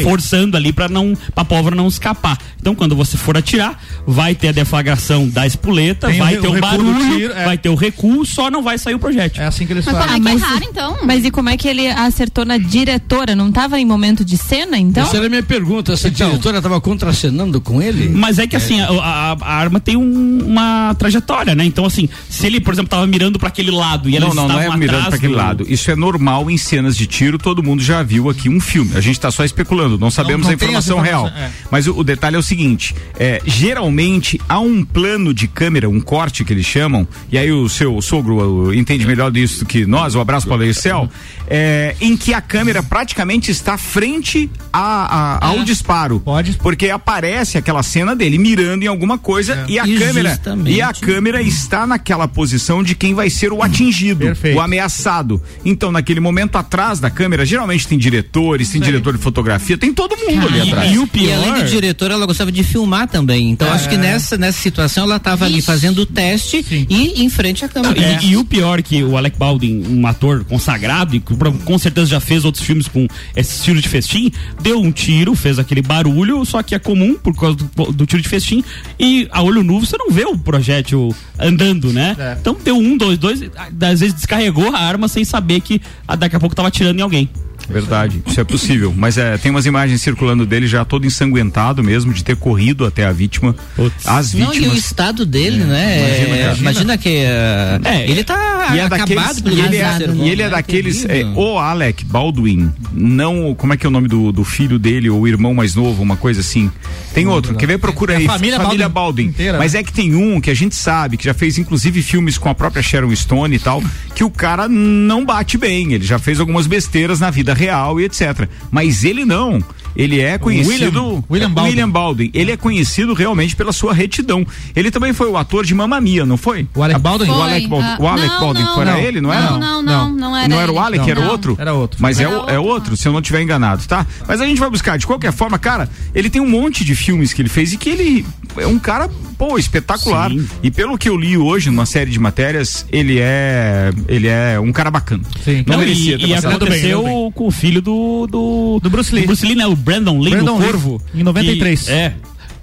forçando 0.03 0.57
ali 0.57 0.73
para 0.73 0.87
não 0.87 1.15
a 1.35 1.45
pólvora 1.45 1.75
não 1.75 1.87
escapar. 1.87 2.37
Então 2.59 2.73
quando 2.75 2.95
você 2.95 3.17
for 3.17 3.37
atirar, 3.37 3.81
vai 4.05 4.35
ter 4.35 4.49
a 4.49 4.51
deflagração 4.51 5.27
da 5.27 5.45
espoleta, 5.45 6.07
Tem 6.07 6.19
vai 6.19 6.37
o 6.37 6.41
ter 6.41 6.47
o, 6.47 6.53
do 6.53 6.59
barulho, 6.59 7.15
tiro, 7.15 7.33
é. 7.33 7.45
vai 7.45 7.57
ter 7.57 7.69
o 7.69 7.75
recuo, 7.75 8.25
só 8.25 8.49
não 8.49 8.61
vai 8.63 8.77
sair 8.77 8.95
o 8.95 8.99
projétil. 8.99 9.41
É 9.41 9.45
assim 9.47 9.65
que 9.65 9.73
eles 9.73 9.85
Mas 9.85 9.95
fazem. 9.95 10.17
é 10.17 10.19
mas- 10.19 10.41
é 10.41 10.45
raro, 10.45 10.63
então? 10.63 10.97
Mas 11.03 11.25
e 11.25 11.31
como 11.31 11.49
é 11.49 11.57
que 11.57 11.67
ele 11.67 11.87
acertou 11.87 12.45
na 12.45 12.57
diretora? 12.57 13.35
Não 13.35 13.49
estava 13.49 13.79
em 13.79 13.85
momento 13.85 14.25
de 14.25 14.37
cena, 14.37 14.77
então? 14.77 15.03
Essa 15.03 15.17
era 15.27 15.35
a 15.35 15.41
minha 15.41 15.43
pergunta. 15.43 15.93
Essa 15.93 16.07
Então. 16.07 16.29
diretora 16.29 16.57
estava 16.57 16.79
contracenando 16.81 17.59
com 17.61 17.81
ele? 17.81 18.09
Mas 18.09 18.39
é 18.39 18.47
que 18.47 18.55
assim, 18.55 18.79
a, 18.81 18.87
a- 18.89 19.37
a 19.39 19.53
arma 19.53 19.79
tem 19.79 19.95
um- 19.95 20.39
uma 20.45 20.95
trajetória, 20.97 21.53
né? 21.55 21.63
Então 21.65 21.85
assim, 21.85 22.09
se 22.29 22.45
ele, 22.45 22.59
por 22.59 22.73
exemplo, 22.73 22.89
tava 22.89 23.05
mirando 23.07 23.37
para 23.39 23.49
aquele 23.49 23.71
lado 23.71 24.09
e 24.09 24.15
eles 24.15 24.27
Não, 24.27 24.35
não, 24.35 24.47
não 24.47 24.59
é 24.61 24.75
mirando 24.77 25.05
para 25.05 25.15
aquele 25.15 25.33
do- 25.33 25.37
lado. 25.37 25.65
Isso 25.67 25.91
é 25.91 25.95
normal 25.95 26.49
em 26.49 26.57
cenas 26.57 26.95
de 26.97 27.05
tiro, 27.07 27.37
todo 27.37 27.61
mundo 27.61 27.81
já 27.83 28.01
viu 28.03 28.29
aqui 28.29 28.49
um 28.49 28.59
filme. 28.59 28.91
A 28.95 29.01
gente 29.01 29.17
está 29.17 29.29
só 29.31 29.43
especulando, 29.43 29.97
não 29.97 30.09
sabemos 30.11 30.47
não 30.47 30.53
a 30.53 30.57
tem 30.57 30.69
essa 30.75 30.91
informação 30.93 30.99
real. 30.99 31.27
é. 31.27 31.49
Mas 31.69 31.87
o, 31.87 31.97
o 31.99 32.03
detalhe 32.03 32.35
é 32.35 32.39
o 32.39 32.43
seguinte: 32.43 32.95
é, 33.19 33.41
geralmente 33.45 34.39
há 34.47 34.59
um 34.59 34.83
plano 34.83 35.33
de 35.33 35.47
câmera, 35.47 35.89
um 35.89 35.99
corte 35.99 36.43
que 36.43 36.53
eles 36.53 36.65
chamam, 36.65 37.07
e 37.31 37.37
aí 37.37 37.51
o 37.51 37.67
seu 37.69 38.01
sogro 38.01 38.73
entende 38.73 39.05
melhor 39.05 39.31
disso 39.31 39.59
do 39.59 39.65
que 39.65 39.85
nós, 39.85 40.15
o 40.15 40.19
abraço 40.19 40.47
para 40.47 40.63
o 40.63 40.73
Céu, 40.73 41.09
é, 41.49 41.95
em 42.01 42.15
que 42.17 42.33
a 42.33 42.41
câmera 42.41 42.81
praticamente 42.83 43.51
está 43.51 43.77
frente 43.77 44.49
à, 44.71 45.16
a, 45.17 45.47
ao 45.47 45.59
é. 45.59 45.63
disparo. 45.63 46.19
Pode. 46.19 46.53
Porque 46.53 46.89
aparece 46.89 47.57
aquela 47.57 47.83
cena 47.83 48.15
dele 48.15 48.37
mirando 48.37 48.83
em 48.83 48.87
alguma 48.87 49.17
coisa 49.17 49.65
é. 49.67 49.71
e 49.71 49.79
a 49.79 49.87
e 49.87 49.97
câmera 49.97 50.29
justamente. 50.29 50.71
e 50.71 50.81
a 50.81 50.93
câmera 50.93 51.41
está 51.41 51.87
naquela 51.87 52.27
posição 52.27 52.83
de 52.83 52.95
quem 52.95 53.13
vai 53.13 53.29
ser 53.29 53.51
o 53.51 53.61
atingido, 53.61 54.25
Perfeito. 54.25 54.57
o 54.57 54.61
ameaçado. 54.61 55.41
Então, 55.65 55.91
naquele 55.91 56.19
momento 56.19 56.57
atrás 56.57 56.99
da 56.99 57.09
câmera, 57.09 57.45
geralmente 57.45 57.87
tem 57.87 57.97
diretores, 57.97 58.69
tem 58.69 58.81
diretor 58.81 59.15
de 59.15 59.21
fotografia, 59.21 59.77
tem 59.77 59.93
todo 59.93 60.15
mundo 60.17 60.47
ali 60.47 60.61
atrás. 60.61 60.93
E 60.93 60.99
o 60.99 61.07
pior, 61.07 61.27
e 61.27 61.33
além 61.33 61.63
de 61.63 61.71
diretor, 61.71 62.11
ela 62.11 62.25
gostava 62.25 62.51
de 62.51 62.63
filmar 62.63 63.07
também. 63.07 63.49
Então, 63.49 63.67
é. 63.67 63.71
acho 63.71 63.89
que 63.89 63.97
nessa 63.97 64.37
nessa 64.37 64.59
situação 64.59 65.03
ela 65.03 65.17
estava 65.17 65.45
ali 65.45 65.61
fazendo 65.61 65.99
o 65.99 66.05
teste 66.05 66.63
Sim. 66.63 66.85
e 66.89 67.23
em 67.23 67.29
frente 67.29 67.65
à 67.65 67.69
câmera. 67.69 67.99
É. 67.99 68.19
E, 68.21 68.31
e, 68.31 68.37
o 68.37 68.45
pior 68.45 68.81
que 68.81 69.03
o 69.03 69.17
Alec 69.17 69.37
Baldwin, 69.37 69.83
um 69.89 70.05
ator 70.05 70.43
consagrado 70.45 71.15
e 71.15 71.19
com 71.19 71.77
certeza 71.77 72.07
já 72.07 72.19
fez 72.19 72.45
outros 72.45 72.63
filmes 72.63 72.87
com 72.87 73.07
esse 73.35 73.57
estilo 73.57 73.81
de 73.81 73.87
festim, 73.87 74.31
deu 74.61 74.79
um 74.79 74.91
tiro, 74.91 75.06
fez 75.35 75.59
aquele 75.59 75.81
barulho, 75.81 76.43
só 76.45 76.61
que 76.61 76.75
é 76.75 76.79
comum 76.79 77.15
por 77.15 77.35
causa 77.35 77.57
do, 77.57 77.91
do 77.91 78.05
tiro 78.05 78.21
de 78.21 78.29
festim 78.29 78.63
e 78.99 79.27
a 79.31 79.41
olho 79.41 79.63
nu 79.63 79.79
você 79.79 79.97
não 79.97 80.11
vê 80.11 80.25
o 80.25 80.37
projétil 80.37 81.15
andando, 81.39 81.93
né? 81.93 82.15
É. 82.17 82.37
Então 82.39 82.55
deu 82.63 82.77
um, 82.77 82.97
dois, 82.97 83.17
dois, 83.17 83.41
às 83.55 83.99
vezes 83.99 84.13
descarregou 84.13 84.73
a 84.75 84.79
arma 84.79 85.07
sem 85.07 85.23
saber 85.23 85.61
que 85.61 85.81
daqui 86.17 86.35
a 86.35 86.39
pouco 86.39 86.55
tava 86.55 86.67
atirando 86.67 86.99
em 86.99 87.03
alguém. 87.03 87.29
Verdade, 87.69 88.21
isso 88.25 88.39
é 88.39 88.43
possível. 88.43 88.93
Mas 88.95 89.17
é, 89.17 89.37
tem 89.37 89.51
umas 89.51 89.65
imagens 89.65 90.01
circulando 90.01 90.45
dele 90.45 90.67
já 90.67 90.85
todo 90.85 91.05
ensanguentado 91.05 91.83
mesmo, 91.83 92.13
de 92.13 92.23
ter 92.23 92.35
corrido 92.35 92.85
até 92.85 93.05
a 93.05 93.11
vítima. 93.11 93.55
Putz. 93.75 94.07
As 94.07 94.31
vítimas. 94.31 94.57
Não, 94.57 94.63
e 94.63 94.67
o 94.69 94.73
estado 94.73 95.25
dele, 95.25 95.61
é, 95.61 95.65
né? 95.65 95.97
Imagina, 95.97 96.35
é, 96.35 96.55
imagina 96.57 96.97
que. 96.97 97.09
Uh, 97.09 97.87
é, 97.87 98.09
ele 98.09 98.23
tá 98.23 98.69
e 98.73 98.79
é 98.79 98.81
acabado 98.83 99.41
daqueles, 99.41 99.43
e 99.45 99.59
ele, 99.59 99.77
é, 99.77 100.25
e 100.25 100.29
ele 100.29 100.41
é 100.41 100.49
daqueles. 100.49 101.05
É, 101.05 101.23
o 101.35 101.57
Alec 101.59 102.05
Baldwin, 102.05 102.71
não. 102.93 103.53
Como 103.55 103.73
é 103.73 103.77
que 103.77 103.85
é 103.85 103.89
o 103.89 103.91
nome 103.91 104.07
do, 104.07 104.31
do 104.31 104.43
filho 104.43 104.79
dele, 104.79 105.09
ou 105.09 105.27
irmão 105.27 105.53
mais 105.53 105.75
novo, 105.75 106.01
uma 106.01 106.17
coisa 106.17 106.41
assim. 106.41 106.71
Tem 107.13 107.25
não, 107.25 107.33
outro, 107.33 107.53
não. 107.53 107.59
quer 107.59 107.65
ver? 107.65 107.77
Procura 107.79 108.17
aí. 108.17 108.25
Família, 108.25 108.57
família 108.57 108.89
Baldwin. 108.89 109.25
Inteira, 109.25 109.57
Mas 109.57 109.73
é 109.73 109.83
que 109.83 109.91
tem 109.91 110.13
um 110.15 110.39
que 110.39 110.49
a 110.49 110.53
gente 110.53 110.75
sabe, 110.75 111.17
que 111.17 111.25
já 111.25 111.33
fez 111.33 111.57
inclusive 111.57 112.01
filmes 112.01 112.37
com 112.37 112.49
a 112.49 112.55
própria 112.55 112.81
Sharon 112.81 113.15
Stone 113.15 113.55
e 113.55 113.59
tal, 113.59 113.83
que 114.13 114.23
o 114.23 114.29
cara 114.29 114.67
não 114.67 115.25
bate 115.25 115.57
bem. 115.57 115.93
Ele 115.93 116.05
já 116.05 116.19
fez 116.19 116.39
algumas 116.39 116.67
besteiras 116.67 117.19
na 117.19 117.29
vida 117.29 117.53
real 117.57 117.99
e 117.99 118.05
etc. 118.05 118.47
Mas 118.71 119.03
ele 119.03 119.25
não. 119.25 119.61
Ele 119.97 120.21
é 120.21 120.37
conhecido. 120.37 120.69
William, 120.69 121.23
William, 121.27 121.49
Baldwin. 121.49 121.69
William 121.71 121.89
Baldwin. 121.89 122.31
Ele 122.31 122.51
é 122.51 122.57
conhecido 122.57 123.15
realmente 123.15 123.55
pela 123.55 123.73
sua 123.73 123.93
retidão. 123.93 124.45
Ele 124.75 124.91
também 124.91 125.11
foi 125.11 125.27
o 125.27 125.35
ator 125.35 125.65
de 125.65 125.73
Mamma 125.73 125.99
Mia, 125.99 126.23
não 126.23 126.37
foi? 126.37 126.67
O 126.75 126.83
Alec 126.83 126.99
Baldwin? 126.99 127.29
O 127.29 127.41
Alec 127.41 127.67
Baldwin, 127.67 127.89
uh, 127.89 128.03
o 128.03 128.07
Alec 128.07 128.27
não, 128.27 128.39
Baldwin 128.39 128.63
não, 128.63 128.75
foi 128.75 128.85
não, 128.85 128.97
ele, 128.99 129.21
não 129.21 129.33
era? 129.33 129.51
Não, 129.51 129.59
não, 129.59 129.81
não, 129.81 130.11
não, 130.11 130.37
era. 130.37 130.47
Não 130.47 130.59
era 130.59 130.71
o 130.71 130.79
Alec, 130.79 131.01
não, 131.03 131.09
era 131.09 131.19
o 131.21 131.31
outro? 131.31 131.55
Era 131.57 131.73
outro. 131.73 131.97
Mas 131.99 132.19
é, 132.19 132.27
o, 132.27 132.47
é 132.47 132.59
outro, 132.59 132.95
se 132.95 133.07
eu 133.07 133.11
não 133.11 133.21
estiver 133.21 133.41
enganado, 133.41 133.83
tá? 133.87 134.05
Mas 134.27 134.39
a 134.39 134.45
gente 134.45 134.59
vai 134.59 134.69
buscar. 134.69 134.97
De 134.97 135.07
qualquer 135.07 135.33
forma, 135.33 135.57
cara, 135.57 135.89
ele 136.13 136.29
tem 136.29 136.41
um 136.41 136.49
monte 136.49 136.85
de 136.85 136.93
filmes 136.93 137.33
que 137.33 137.41
ele 137.41 137.49
fez 137.49 137.73
e 137.73 137.77
que 137.77 137.89
ele 137.89 138.25
é 138.55 138.67
um 138.67 138.77
cara, 138.77 139.09
pô, 139.37 139.57
espetacular. 139.57 140.29
Sim. 140.29 140.47
E 140.61 140.69
pelo 140.69 140.95
que 140.97 141.09
eu 141.09 141.17
li 141.17 141.37
hoje 141.37 141.71
numa 141.71 141.87
série 141.87 142.11
de 142.11 142.19
matérias, 142.19 142.85
ele 142.91 143.17
é 143.19 143.91
ele 144.07 144.27
é 144.27 144.59
um 144.59 144.71
cara 144.71 144.91
bacana. 144.91 145.23
Sim. 145.43 145.63
Não, 145.65 145.77
não 145.77 145.83
e, 145.83 146.15
e 146.15 146.33
aconteceu 146.35 147.03
bem, 147.03 147.31
com 147.31 147.46
o 147.47 147.51
filho 147.51 147.81
do 147.81 148.27
do, 148.27 148.79
do 148.81 148.89
Bruce 148.89 149.13
Lee. 149.13 149.23
Do 149.23 149.27
Bruce 149.27 149.45
Lee, 149.45 149.55
né? 149.55 149.65
O 149.65 149.75
Brandon 149.75 150.19
Lee, 150.19 150.31
Brandon 150.31 150.57
Corvo. 150.57 151.01
Em 151.15 151.23
93. 151.23 151.83
Que, 151.83 151.91
é 151.91 152.13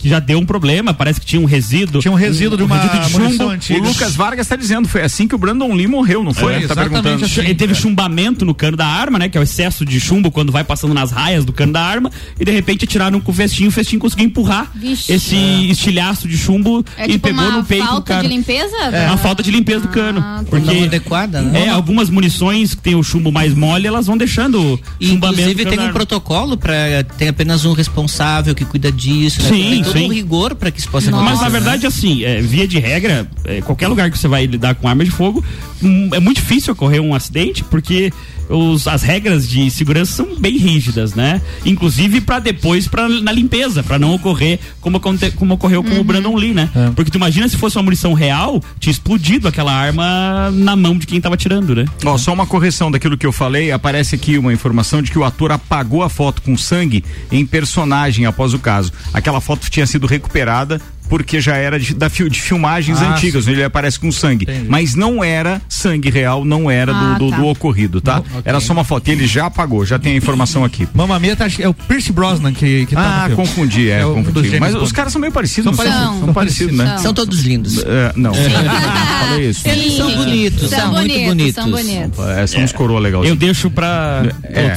que 0.04 0.08
já 0.10 0.18
deu 0.18 0.38
um 0.38 0.44
problema, 0.44 0.92
parece 0.92 1.18
que 1.18 1.24
tinha 1.24 1.40
um 1.40 1.46
resíduo. 1.46 2.02
Tinha 2.02 2.12
um 2.12 2.14
resíduo 2.14 2.54
um, 2.54 2.56
de 2.58 2.62
uma 2.62 2.76
um 2.76 3.00
de 3.00 3.10
chumbo. 3.10 3.44
O 3.44 3.88
Lucas 3.88 4.14
Vargas 4.14 4.44
está 4.44 4.54
dizendo, 4.54 4.86
foi 4.86 5.00
assim 5.00 5.26
que 5.26 5.34
o 5.34 5.38
Brandon 5.38 5.72
Lee 5.72 5.86
morreu, 5.86 6.22
não 6.22 6.34
foi? 6.34 6.52
É, 6.52 6.66
tá 6.66 6.84
exatamente 6.84 7.24
assim. 7.24 7.40
Ele 7.40 7.54
teve 7.54 7.72
é. 7.72 7.74
chumbamento 7.74 8.44
no 8.44 8.54
cano 8.54 8.76
da 8.76 8.86
arma, 8.86 9.18
né? 9.18 9.30
Que 9.30 9.38
é 9.38 9.40
o 9.40 9.42
excesso 9.42 9.82
de 9.82 9.98
chumbo 9.98 10.30
quando 10.30 10.52
vai 10.52 10.62
passando 10.62 10.92
nas 10.92 11.10
raias 11.10 11.42
do 11.42 11.54
cano 11.54 11.72
da 11.72 11.80
arma, 11.80 12.10
e 12.38 12.44
de 12.44 12.52
repente 12.52 12.86
tiraram 12.86 13.18
com 13.18 13.32
o 13.32 13.34
festinho, 13.34 13.70
o 13.70 13.72
festinho 13.72 13.98
conseguiu 13.98 14.26
empurrar 14.26 14.70
Vixe. 14.74 15.10
esse 15.10 15.36
é. 15.36 15.62
estilhaço 15.70 16.28
de 16.28 16.36
chumbo 16.36 16.84
é 16.98 17.06
e 17.06 17.12
tipo 17.12 17.28
pegou 17.28 17.50
no 17.50 17.64
peito 17.64 17.82
do 17.82 18.02
cara. 18.02 18.20
falta 18.20 18.20
de 18.20 18.28
limpeza? 18.28 18.76
É. 18.76 19.06
Uma 19.06 19.16
falta 19.16 19.42
de 19.42 19.50
limpeza 19.50 19.80
do 19.80 19.88
cano. 19.88 20.20
Ah, 20.22 20.44
porque 20.46 20.66
não 20.66 20.84
adequada, 20.84 21.40
né? 21.40 21.64
É, 21.64 21.68
algumas 21.70 22.10
munições 22.10 22.74
que 22.74 22.82
tem 22.82 22.94
o 22.94 23.02
chumbo 23.02 23.32
mais 23.32 23.54
mole, 23.54 23.86
elas 23.86 24.06
vão 24.06 24.18
deixando 24.18 24.78
chumbamento. 25.00 25.40
Inclusive 25.40 25.64
tem 25.64 25.80
um 25.80 25.92
protocolo 25.92 26.58
para 26.58 26.74
tem 27.16 27.28
apenas 27.28 27.64
um 27.64 27.72
responsável 27.72 28.54
que 28.54 28.66
cuida 28.66 28.92
disso, 28.92 29.42
né? 29.42 29.48
Sim, 29.48 29.70
tem 29.70 29.84
todo 29.94 30.02
sim. 30.02 30.08
um 30.08 30.12
rigor 30.12 30.54
para 30.54 30.70
que 30.70 30.78
isso 30.78 30.88
possa 30.88 31.08
acontecer. 31.08 31.30
Mas 31.30 31.40
na 31.40 31.48
verdade, 31.48 31.86
assim, 31.86 32.24
é, 32.24 32.40
via 32.40 32.66
de 32.66 32.78
regra, 32.78 33.28
é, 33.44 33.60
qualquer 33.60 33.88
lugar 33.88 34.10
que 34.10 34.18
você 34.18 34.28
vai 34.28 34.46
lidar 34.46 34.74
com 34.74 34.88
arma 34.88 35.04
de 35.04 35.10
fogo, 35.10 35.44
hum, 35.82 36.10
é 36.12 36.20
muito 36.20 36.36
difícil 36.36 36.72
ocorrer 36.72 37.00
um 37.00 37.14
acidente, 37.14 37.64
porque 37.64 38.12
os, 38.48 38.86
as 38.86 39.02
regras 39.02 39.48
de 39.48 39.70
segurança 39.70 40.12
são 40.12 40.36
bem 40.38 40.56
rígidas, 40.56 41.14
né? 41.14 41.40
Inclusive 41.64 42.20
para 42.20 42.38
depois 42.38 42.86
para 42.86 43.08
na 43.08 43.32
limpeza, 43.32 43.82
para 43.82 43.98
não 43.98 44.14
ocorrer 44.14 44.58
como, 44.80 45.00
como 45.00 45.54
ocorreu 45.54 45.82
com 45.82 45.90
uhum. 45.90 46.00
o 46.00 46.04
Brandon 46.04 46.36
Lee, 46.36 46.54
né? 46.54 46.68
É. 46.74 46.90
Porque 46.90 47.10
tu 47.10 47.16
imagina 47.16 47.48
se 47.48 47.56
fosse 47.56 47.76
uma 47.76 47.82
munição 47.82 48.12
real, 48.12 48.62
tinha 48.78 48.90
explodido 48.90 49.48
aquela 49.48 49.72
arma 49.72 50.50
na 50.52 50.76
mão 50.76 50.96
de 50.96 51.06
quem 51.06 51.20
tava 51.20 51.36
tirando, 51.36 51.74
né? 51.74 51.84
Ó, 52.04 52.16
só 52.18 52.32
uma 52.32 52.46
correção 52.46 52.90
daquilo 52.90 53.16
que 53.16 53.26
eu 53.26 53.32
falei, 53.32 53.70
aparece 53.70 54.14
aqui 54.14 54.38
uma 54.38 54.52
informação 54.52 55.02
de 55.02 55.10
que 55.10 55.18
o 55.18 55.24
ator 55.24 55.52
apagou 55.52 56.02
a 56.02 56.08
foto 56.08 56.42
com 56.42 56.56
sangue 56.56 57.04
em 57.30 57.44
personagem 57.44 58.26
após 58.26 58.54
o 58.54 58.58
caso. 58.58 58.92
Aquela 59.12 59.40
foto 59.40 59.70
tinha 59.70 59.86
sido 59.86 60.06
recuperada 60.06 60.80
porque 61.08 61.40
já 61.40 61.56
era 61.56 61.78
de, 61.78 61.94
da, 61.94 62.08
de 62.08 62.40
filmagens 62.40 63.00
ah, 63.00 63.12
antigas, 63.12 63.44
sim. 63.44 63.50
onde 63.50 63.60
ele 63.60 63.64
aparece 63.64 63.98
com 63.98 64.10
sangue. 64.10 64.44
Entendi. 64.44 64.66
Mas 64.68 64.94
não 64.94 65.22
era 65.22 65.60
sangue 65.68 66.10
real, 66.10 66.44
não 66.44 66.70
era 66.70 66.92
ah, 66.94 67.14
do, 67.14 67.26
do, 67.26 67.30
tá. 67.30 67.36
do, 67.36 67.46
ocorrido, 67.46 68.00
tá? 68.00 68.18
okay. 68.18 68.42
Era 68.44 68.60
só 68.60 68.72
uma 68.72 68.84
foto. 68.84 69.08
Ele 69.08 69.26
já 69.26 69.46
apagou, 69.46 69.84
já 69.84 69.98
tem 69.98 70.14
a 70.14 70.16
informação 70.16 70.64
aqui. 70.64 70.88
Mamma 70.94 71.18
Mia 71.18 71.36
tá, 71.36 71.46
é 71.58 71.68
o 71.68 71.74
Pierce 71.74 72.12
Brosnan 72.12 72.52
que, 72.52 72.86
que 72.86 72.94
tá 72.94 73.26
Ah, 73.26 73.30
confundi, 73.30 73.90
é, 73.90 74.00
é 74.00 74.02
confundi. 74.02 74.58
Mas 74.58 74.74
os 74.74 74.92
caras 74.92 75.12
são 75.12 75.20
meio 75.20 75.32
parecidos. 75.32 75.74
São 75.74 75.76
parecidos, 75.76 76.08
são, 76.08 76.20
são 76.20 76.34
parecidos, 76.34 76.76
né? 76.76 76.98
São 76.98 77.14
todos 77.14 77.40
lindos. 77.40 77.78
É, 77.78 78.12
não. 78.16 78.32
Falei 79.28 79.50
isso. 79.50 79.68
Eles 79.68 79.94
são 79.94 80.14
bonitos, 80.14 80.70
são, 80.70 80.78
são 80.78 80.92
muito 80.92 81.20
bonitos. 81.20 81.54
São 81.54 81.70
bonitos. 81.70 82.18
É, 82.26 82.46
são 82.46 82.62
uns 82.62 82.72
coroa 82.72 83.00
legais. 83.00 83.28
Eu 83.28 83.36
deixo 83.36 83.70
pra 83.70 84.22
é. 84.44 84.74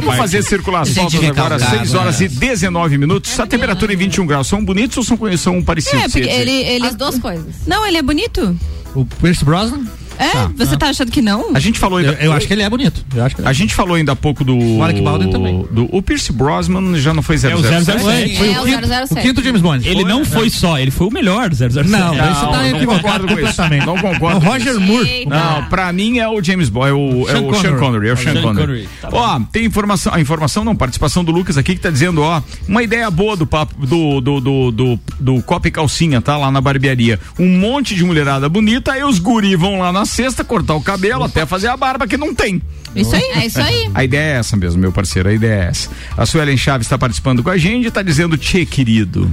Vamos 0.00 0.16
fazer 0.16 0.42
circular 0.42 0.82
as 0.82 0.90
fotos 0.90 1.22
agora, 1.24 1.58
6 1.58 1.94
horas 1.94 2.20
e 2.20 2.28
19 2.28 2.98
minutos. 2.98 3.38
A 3.38 3.46
temperatura 3.46 3.92
em 3.92 3.96
21 3.96 4.26
graus. 4.26 4.46
São 4.46 4.64
bonitos 4.64 4.96
ou 4.98 5.04
são, 5.04 5.18
são 5.50 5.62
parecidos? 5.62 6.04
É, 6.04 6.08
porque 6.08 6.28
ele, 6.28 6.52
ele... 6.52 6.86
As 6.86 6.94
duas 6.94 7.18
coisas. 7.18 7.66
Não, 7.66 7.86
ele 7.86 7.98
é 7.98 8.02
bonito. 8.02 8.56
O 8.94 9.04
Pierce 9.04 9.44
Brosnan? 9.44 9.86
É? 10.20 10.36
Ah, 10.36 10.50
você 10.54 10.76
tá 10.76 10.90
achando 10.90 11.10
que 11.10 11.22
não? 11.22 11.52
A 11.54 11.58
gente 11.58 11.78
falou 11.78 11.98
ainda. 11.98 12.12
Eu, 12.12 12.26
eu 12.26 12.32
acho 12.34 12.46
que 12.46 12.52
ele 12.52 12.62
é 12.62 12.68
bonito. 12.68 13.02
Eu 13.14 13.24
acho 13.24 13.36
que 13.36 13.42
A 13.42 13.52
gente 13.54 13.74
falou 13.74 13.94
ainda 13.94 14.12
há 14.12 14.16
pouco 14.16 14.44
do. 14.44 14.54
O 14.54 14.82
Alec 14.82 15.00
Baldwin 15.00 15.30
também. 15.30 15.66
Do, 15.70 15.88
o 15.90 16.02
Pierce 16.02 16.30
Brosnan 16.30 16.98
já 16.98 17.14
não 17.14 17.22
foi 17.22 17.38
007. 17.38 17.52
É 17.52 17.56
o 17.56 17.62
007. 17.62 18.02
Foi, 18.02 18.34
foi 18.34 18.52
é 18.52 18.60
o, 18.60 18.64
quinto, 18.64 18.86
007. 18.86 19.12
o 19.12 19.16
quinto 19.16 19.42
James 19.42 19.62
Bond. 19.62 19.88
Ele 19.88 20.02
foi, 20.02 20.10
não 20.10 20.24
foi 20.26 20.46
é. 20.48 20.50
só, 20.50 20.78
ele 20.78 20.90
foi 20.90 21.06
o 21.06 21.10
melhor 21.10 21.50
007. 21.54 21.88
Não, 21.88 22.14
não 22.14 22.34
você 22.34 22.46
tá 22.46 22.68
equivocado 22.68 23.26
completamente. 23.26 23.86
Não 23.86 23.96
concordo. 23.96 24.36
O 24.36 24.50
Roger 24.50 24.78
Moore. 24.78 25.26
Não, 25.26 25.64
pra 25.64 25.90
mim 25.90 26.18
é 26.18 26.28
o 26.28 26.42
James 26.42 26.68
Bond, 26.68 26.88
é 26.88 26.92
o, 26.92 27.28
é 27.28 27.38
o 27.38 27.54
Sean 27.54 27.78
Connery. 27.78 28.08
É 28.08 28.12
o 28.12 28.16
Sean 28.16 28.42
Connery. 28.42 28.88
Tá 29.00 29.08
ó, 29.10 29.40
tem 29.50 29.64
informação, 29.64 30.12
a 30.12 30.20
informação 30.20 30.64
não, 30.64 30.76
participação 30.76 31.24
do 31.24 31.32
Lucas 31.32 31.56
aqui 31.56 31.74
que 31.74 31.80
tá 31.80 31.90
dizendo, 31.90 32.20
ó, 32.20 32.42
uma 32.68 32.82
ideia 32.82 33.10
boa 33.10 33.36
do 33.36 33.46
papo, 33.46 33.86
do, 33.86 34.20
do, 34.20 34.40
do, 34.40 34.70
do, 34.70 35.00
do 35.18 35.42
copo 35.42 35.66
e 35.66 35.70
calcinha, 35.70 36.20
tá? 36.20 36.36
Lá 36.36 36.50
na 36.50 36.60
barbearia. 36.60 37.18
Um 37.38 37.48
monte 37.58 37.94
de 37.94 38.04
mulherada 38.04 38.48
bonita, 38.48 38.92
aí 38.92 39.02
os 39.02 39.18
guri 39.18 39.56
vão 39.56 39.78
lá 39.78 39.90
na 39.90 40.04
sexta 40.10 40.44
cortar 40.44 40.74
o 40.74 40.82
cabelo, 40.82 41.24
até 41.24 41.46
fazer 41.46 41.68
a 41.68 41.76
barba 41.76 42.06
que 42.06 42.16
não 42.16 42.34
tem. 42.34 42.60
Isso 42.94 43.14
aí, 43.14 43.22
é 43.22 43.46
isso 43.46 43.60
aí. 43.60 43.90
A 43.94 44.04
ideia 44.04 44.34
é 44.34 44.38
essa 44.38 44.56
mesmo, 44.56 44.80
meu 44.80 44.92
parceiro, 44.92 45.28
a 45.28 45.32
ideia 45.32 45.64
é 45.64 45.68
essa. 45.68 45.88
A 46.16 46.26
Suelen 46.26 46.56
Chaves 46.56 46.86
está 46.86 46.98
participando 46.98 47.42
com 47.42 47.50
a 47.50 47.56
gente 47.56 47.84
e 47.84 47.88
está 47.88 48.02
dizendo, 48.02 48.36
tchê, 48.36 48.66
querido. 48.66 49.30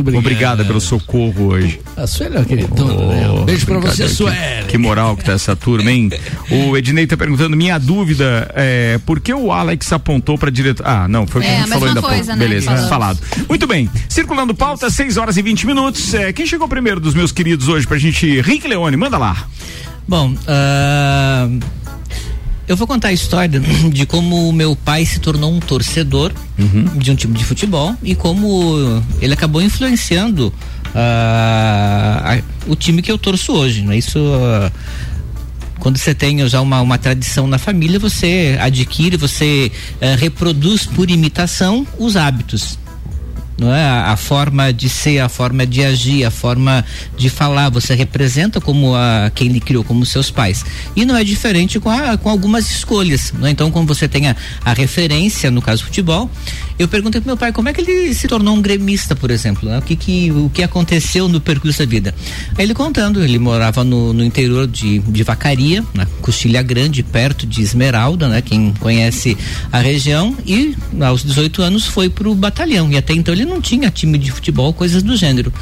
Muito 0.00 0.18
Obrigada 0.18 0.64
pelo 0.64 0.80
socorro 0.80 1.48
hoje. 1.48 1.78
A 1.94 2.06
Sueli 2.06 2.38
é 2.38 2.44
queridona, 2.44 2.94
oh, 2.94 3.08
né? 3.08 3.30
Um 3.30 3.44
beijo 3.44 3.66
pra 3.66 3.78
você, 3.78 4.08
Sueli. 4.08 4.36
Que, 4.62 4.68
que 4.68 4.78
moral 4.78 5.14
que 5.16 5.24
tá 5.24 5.32
essa 5.32 5.54
turma, 5.54 5.90
hein? 5.90 6.10
o 6.50 6.74
Ednei 6.76 7.06
tá 7.06 7.14
perguntando, 7.14 7.54
minha 7.54 7.78
dúvida 7.78 8.50
é 8.54 8.98
por 9.04 9.20
que 9.20 9.34
o 9.34 9.52
Alex 9.52 9.92
apontou 9.92 10.38
pra 10.38 10.50
diretor. 10.50 10.86
Ah, 10.86 11.06
não, 11.06 11.26
foi 11.26 11.42
o 11.42 11.44
que 11.44 11.50
é, 11.50 11.56
a 11.56 11.60
gente 11.60 11.68
falou 11.68 11.88
ainda 11.88 12.00
coisa, 12.00 12.34
né? 12.34 12.38
Beleza, 12.38 12.72
é. 12.72 12.88
falado. 12.88 13.18
Muito 13.46 13.66
bem. 13.66 13.90
Circulando 14.08 14.54
pauta, 14.54 14.88
6 14.88 15.18
horas 15.18 15.36
e 15.36 15.42
20 15.42 15.66
minutos. 15.66 16.14
É, 16.14 16.32
quem 16.32 16.46
chegou 16.46 16.66
primeiro 16.66 16.98
dos 16.98 17.12
meus 17.12 17.30
queridos 17.30 17.68
hoje 17.68 17.86
pra 17.86 17.98
gente? 17.98 18.40
Rick 18.40 18.66
Leone, 18.66 18.96
manda 18.96 19.18
lá. 19.18 19.46
Bom, 20.06 20.32
uh, 20.32 21.60
eu 22.66 22.76
vou 22.76 22.86
contar 22.86 23.08
a 23.08 23.12
história 23.12 23.60
de 23.92 24.06
como 24.06 24.48
o 24.48 24.52
meu 24.52 24.74
pai 24.76 25.04
se 25.04 25.20
tornou 25.20 25.52
um 25.52 25.60
torcedor 25.60 26.32
uhum. 26.58 26.84
de 26.98 27.10
um 27.10 27.14
time 27.14 27.36
de 27.36 27.44
futebol 27.44 27.94
e 28.02 28.14
como 28.14 29.02
ele 29.20 29.34
acabou 29.34 29.60
influenciando 29.60 30.48
uh, 30.48 30.92
a, 30.94 32.40
o 32.66 32.76
time 32.76 33.02
que 33.02 33.10
eu 33.10 33.18
torço 33.18 33.52
hoje. 33.52 33.82
Né? 33.82 33.98
Isso. 33.98 34.18
Uh, 34.18 34.70
quando 35.78 35.98
você 35.98 36.14
tem 36.14 36.46
já 36.48 36.60
uma, 36.60 36.80
uma 36.80 36.96
tradição 36.96 37.48
na 37.48 37.58
família, 37.58 37.98
você 37.98 38.56
adquire, 38.60 39.16
você 39.16 39.72
uh, 40.00 40.16
reproduz 40.16 40.86
por 40.86 41.10
imitação 41.10 41.84
os 41.98 42.16
hábitos 42.16 42.78
não 43.58 43.72
é? 43.72 43.82
A, 43.82 44.12
a, 44.12 44.16
forma 44.16 44.72
de 44.72 44.88
ser, 44.88 45.18
a 45.20 45.28
forma 45.28 45.66
de 45.66 45.84
agir, 45.84 46.24
a 46.24 46.30
forma 46.30 46.84
de 47.16 47.28
falar, 47.28 47.68
você 47.70 47.94
representa 47.94 48.60
como 48.60 48.94
a, 48.94 49.30
quem 49.34 49.48
lhe 49.48 49.60
criou, 49.60 49.84
como 49.84 50.04
seus 50.04 50.30
pais. 50.30 50.64
E 50.96 51.04
não 51.04 51.16
é 51.16 51.24
diferente 51.24 51.78
com, 51.78 51.90
a, 51.90 52.16
com 52.16 52.28
algumas 52.28 52.70
escolhas, 52.70 53.32
não 53.38 53.46
é? 53.46 53.50
Então, 53.50 53.70
como 53.70 53.86
você 53.86 54.08
tem 54.08 54.28
a, 54.28 54.36
a 54.64 54.72
referência, 54.72 55.50
no 55.50 55.62
caso 55.62 55.84
futebol, 55.84 56.30
Eu 56.78 56.88
perguntei 56.88 57.20
pro 57.20 57.28
meu 57.28 57.36
pai 57.36 57.52
como 57.52 57.68
é 57.68 57.72
que 57.72 57.80
ele 57.80 58.14
se 58.14 58.26
tornou 58.26 58.54
um 58.54 58.62
gremista, 58.62 59.14
por 59.14 59.30
exemplo, 59.30 59.68
né? 59.68 59.78
O 59.78 59.82
que 59.82 59.96
que, 59.96 60.30
o 60.30 60.50
que 60.50 60.62
aconteceu 60.62 61.28
no 61.28 61.40
percurso 61.40 61.78
da 61.80 61.86
vida. 61.86 62.14
Aí 62.56 62.64
ele 62.64 62.74
contando, 62.74 63.22
ele 63.22 63.38
morava 63.38 63.84
no, 63.84 64.12
no 64.12 64.24
interior 64.24 64.66
de, 64.66 64.98
de 64.98 65.22
Vacaria, 65.22 65.84
na 65.94 66.06
Costilha 66.20 66.62
Grande, 66.62 67.02
perto 67.02 67.46
de 67.46 67.62
Esmeralda, 67.62 68.28
né? 68.28 68.42
Quem 68.42 68.72
conhece 68.80 69.36
a 69.70 69.78
região 69.78 70.36
e 70.46 70.76
aos 71.00 71.22
18 71.22 71.62
anos 71.62 71.86
foi 71.86 72.08
pro 72.08 72.34
batalhão 72.34 72.90
e 72.90 72.96
até 72.96 73.12
então 73.12 73.34
ele 73.34 73.44
não 73.44 73.60
tinha 73.60 73.90
time 73.90 74.18
de 74.18 74.30
futebol, 74.30 74.72
coisas 74.72 75.02
do 75.02 75.16
gênero. 75.16 75.52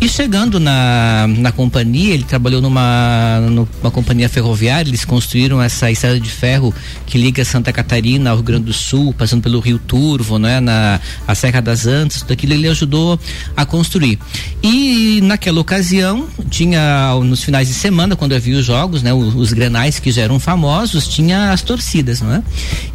E 0.00 0.08
chegando 0.08 0.58
na, 0.58 1.26
na 1.28 1.52
companhia, 1.52 2.14
ele 2.14 2.24
trabalhou 2.24 2.60
numa, 2.60 3.40
numa 3.50 3.90
companhia 3.90 4.28
ferroviária, 4.28 4.88
eles 4.88 5.04
construíram 5.04 5.60
essa 5.62 5.90
estrada 5.90 6.18
de 6.18 6.30
ferro 6.30 6.74
que 7.06 7.18
liga 7.18 7.44
Santa 7.44 7.72
Catarina 7.72 8.30
ao 8.30 8.36
Rio 8.36 8.44
Grande 8.44 8.64
do 8.64 8.72
Sul, 8.72 9.12
passando 9.12 9.42
pelo 9.42 9.60
Rio 9.60 9.78
Turvo, 9.78 10.38
né? 10.38 10.53
Na 10.60 11.00
a 11.26 11.34
Serra 11.34 11.60
das 11.60 11.86
Antas, 11.86 12.20
tudo 12.20 12.32
aquilo 12.32 12.52
ele 12.52 12.68
ajudou 12.68 13.18
a 13.56 13.64
construir. 13.64 14.18
E 14.62 15.20
naquela 15.22 15.60
ocasião, 15.60 16.28
tinha 16.50 17.14
nos 17.24 17.42
finais 17.42 17.68
de 17.68 17.74
semana, 17.74 18.16
quando 18.16 18.34
havia 18.34 18.56
os 18.56 18.64
jogos, 18.64 19.02
né? 19.02 19.12
Os, 19.12 19.34
os 19.34 19.52
grenais 19.52 19.98
que 19.98 20.10
já 20.10 20.22
eram 20.22 20.38
famosos, 20.38 21.08
tinha 21.08 21.50
as 21.50 21.62
torcidas, 21.62 22.20
não 22.20 22.34
é? 22.34 22.42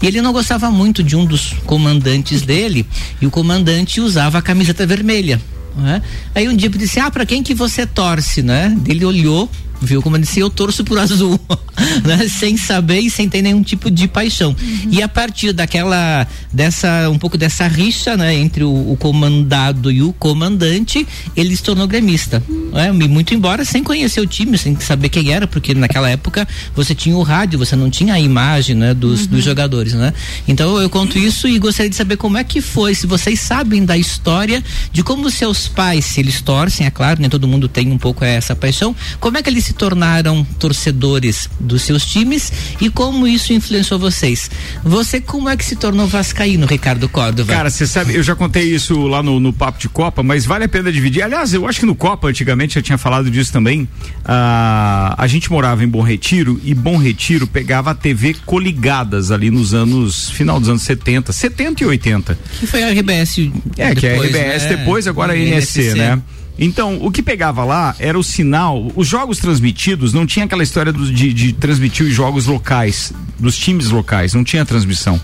E 0.01 0.07
ele 0.07 0.21
não 0.21 0.31
gostava 0.31 0.69
muito 0.71 1.03
de 1.03 1.15
um 1.15 1.25
dos 1.25 1.53
comandantes 1.65 2.41
dele, 2.41 2.85
e 3.21 3.25
o 3.25 3.31
comandante 3.31 4.01
usava 4.01 4.37
a 4.37 4.41
camiseta 4.41 4.85
vermelha. 4.85 5.39
É? 5.85 6.01
Aí 6.35 6.49
um 6.49 6.55
dia 6.55 6.67
eu 6.67 6.71
disse, 6.71 6.99
ah, 6.99 7.09
para 7.09 7.25
quem 7.25 7.41
que 7.41 7.53
você 7.53 7.85
torce, 7.85 8.41
né? 8.41 8.75
Ele 8.85 9.05
olhou 9.05 9.49
viu? 9.81 10.01
Como 10.01 10.15
eu 10.15 10.21
disse, 10.21 10.39
eu 10.39 10.49
torço 10.49 10.83
por 10.83 10.97
azul, 10.99 11.39
né? 12.05 12.27
Sem 12.27 12.57
saber 12.57 12.99
e 12.99 13.09
sem 13.09 13.29
ter 13.29 13.41
nenhum 13.41 13.63
tipo 13.63 13.89
de 13.89 14.07
paixão. 14.07 14.55
Uhum. 14.59 14.89
E 14.91 15.01
a 15.01 15.07
partir 15.07 15.53
daquela, 15.53 16.27
dessa, 16.51 17.09
um 17.09 17.17
pouco 17.17 17.37
dessa 17.37 17.67
rixa, 17.67 18.17
né? 18.17 18.33
Entre 18.35 18.63
o, 18.63 18.91
o 18.91 18.97
comandado 18.97 19.91
e 19.91 20.01
o 20.01 20.13
comandante, 20.13 21.07
ele 21.35 21.55
se 21.55 21.63
tornou 21.63 21.87
gremista, 21.87 22.43
né? 22.71 22.91
Muito 22.91 23.33
embora 23.33 23.63
sem 23.63 23.83
conhecer 23.83 24.21
o 24.21 24.27
time, 24.27 24.57
sem 24.57 24.79
saber 24.79 25.09
quem 25.09 25.31
era, 25.31 25.47
porque 25.47 25.73
naquela 25.73 26.09
época 26.09 26.47
você 26.75 26.93
tinha 26.93 27.15
o 27.15 27.23
rádio, 27.23 27.59
você 27.59 27.75
não 27.75 27.89
tinha 27.89 28.13
a 28.13 28.19
imagem, 28.19 28.75
né? 28.75 28.93
Dos, 28.93 29.21
uhum. 29.21 29.27
dos 29.27 29.43
jogadores, 29.43 29.93
né? 29.93 30.13
Então 30.47 30.81
eu 30.81 30.89
conto 30.89 31.17
isso 31.17 31.47
e 31.47 31.57
gostaria 31.57 31.89
de 31.89 31.95
saber 31.95 32.17
como 32.17 32.37
é 32.37 32.43
que 32.43 32.61
foi, 32.61 32.93
se 32.95 33.07
vocês 33.07 33.39
sabem 33.39 33.85
da 33.85 33.97
história 33.97 34.63
de 34.91 35.03
como 35.03 35.29
seus 35.29 35.67
pais, 35.67 36.05
se 36.05 36.19
eles 36.19 36.41
torcem, 36.41 36.85
é 36.85 36.91
claro, 36.91 37.21
nem 37.21 37.29
todo 37.29 37.47
mundo 37.47 37.67
tem 37.67 37.91
um 37.91 37.97
pouco 37.97 38.23
essa 38.23 38.55
paixão, 38.55 38.95
como 39.19 39.37
é 39.37 39.41
que 39.41 39.49
eles 39.49 39.68
se 39.69 39.73
tornaram 39.73 40.43
torcedores 40.57 41.47
dos 41.59 41.83
seus 41.83 42.03
times 42.03 42.51
e 42.81 42.89
como 42.89 43.27
isso 43.27 43.53
influenciou 43.53 43.99
vocês. 43.99 44.49
Você 44.83 45.21
como 45.21 45.47
é 45.47 45.55
que 45.55 45.63
se 45.63 45.75
tornou 45.75 46.07
vascaíno, 46.07 46.65
Ricardo 46.65 47.07
Córdova? 47.07 47.53
Cara, 47.53 47.69
você 47.69 47.85
sabe, 47.85 48.15
eu 48.15 48.23
já 48.23 48.35
contei 48.35 48.63
isso 48.63 49.05
lá 49.05 49.21
no, 49.21 49.39
no 49.39 49.53
Papo 49.53 49.77
de 49.79 49.87
Copa, 49.87 50.23
mas 50.23 50.43
vale 50.45 50.65
a 50.65 50.69
pena 50.69 50.91
dividir. 50.91 51.21
Aliás, 51.21 51.53
eu 51.53 51.67
acho 51.67 51.81
que 51.81 51.85
no 51.85 51.93
Copa, 51.93 52.27
antigamente, 52.27 52.77
eu 52.77 52.81
tinha 52.81 52.97
falado 52.97 53.29
disso 53.29 53.53
também. 53.53 53.87
Ah, 54.25 55.13
a 55.17 55.27
gente 55.27 55.51
morava 55.51 55.83
em 55.83 55.87
Bom 55.87 56.01
Retiro 56.01 56.59
e 56.63 56.73
Bom 56.73 56.97
Retiro 56.97 57.45
pegava 57.45 57.91
a 57.91 57.95
TV 57.95 58.35
coligadas 58.45 59.29
ali 59.29 59.51
nos 59.51 59.73
anos, 59.73 60.31
final 60.31 60.59
dos 60.59 60.69
anos 60.69 60.81
70, 60.81 61.31
70 61.31 61.83
e 61.83 61.85
80. 61.85 62.39
Que 62.59 62.65
foi 62.65 62.83
a 62.83 62.89
RBS. 62.91 63.51
É, 63.77 63.93
depois, 63.93 63.99
que 63.99 64.07
é 64.07 64.17
a 64.17 64.23
RBS 64.23 64.63
né? 64.63 64.69
depois, 64.75 65.07
agora 65.07 65.33
a 65.33 65.37
NSC, 65.37 65.81
NSC, 65.81 65.97
né? 65.99 66.21
Então, 66.59 66.97
o 67.01 67.09
que 67.09 67.23
pegava 67.23 67.63
lá 67.63 67.95
era 67.99 68.19
o 68.19 68.23
sinal. 68.23 68.91
Os 68.93 69.07
jogos 69.07 69.37
transmitidos 69.39 70.11
não 70.11 70.25
tinha 70.25 70.45
aquela 70.45 70.61
história 70.61 70.91
do, 70.91 71.11
de, 71.11 71.31
de 71.33 71.53
transmitir 71.53 72.05
os 72.05 72.13
jogos 72.13 72.45
locais, 72.45 73.13
dos 73.39 73.57
times 73.57 73.89
locais, 73.89 74.33
não 74.33 74.43
tinha 74.43 74.65
transmissão. 74.65 75.19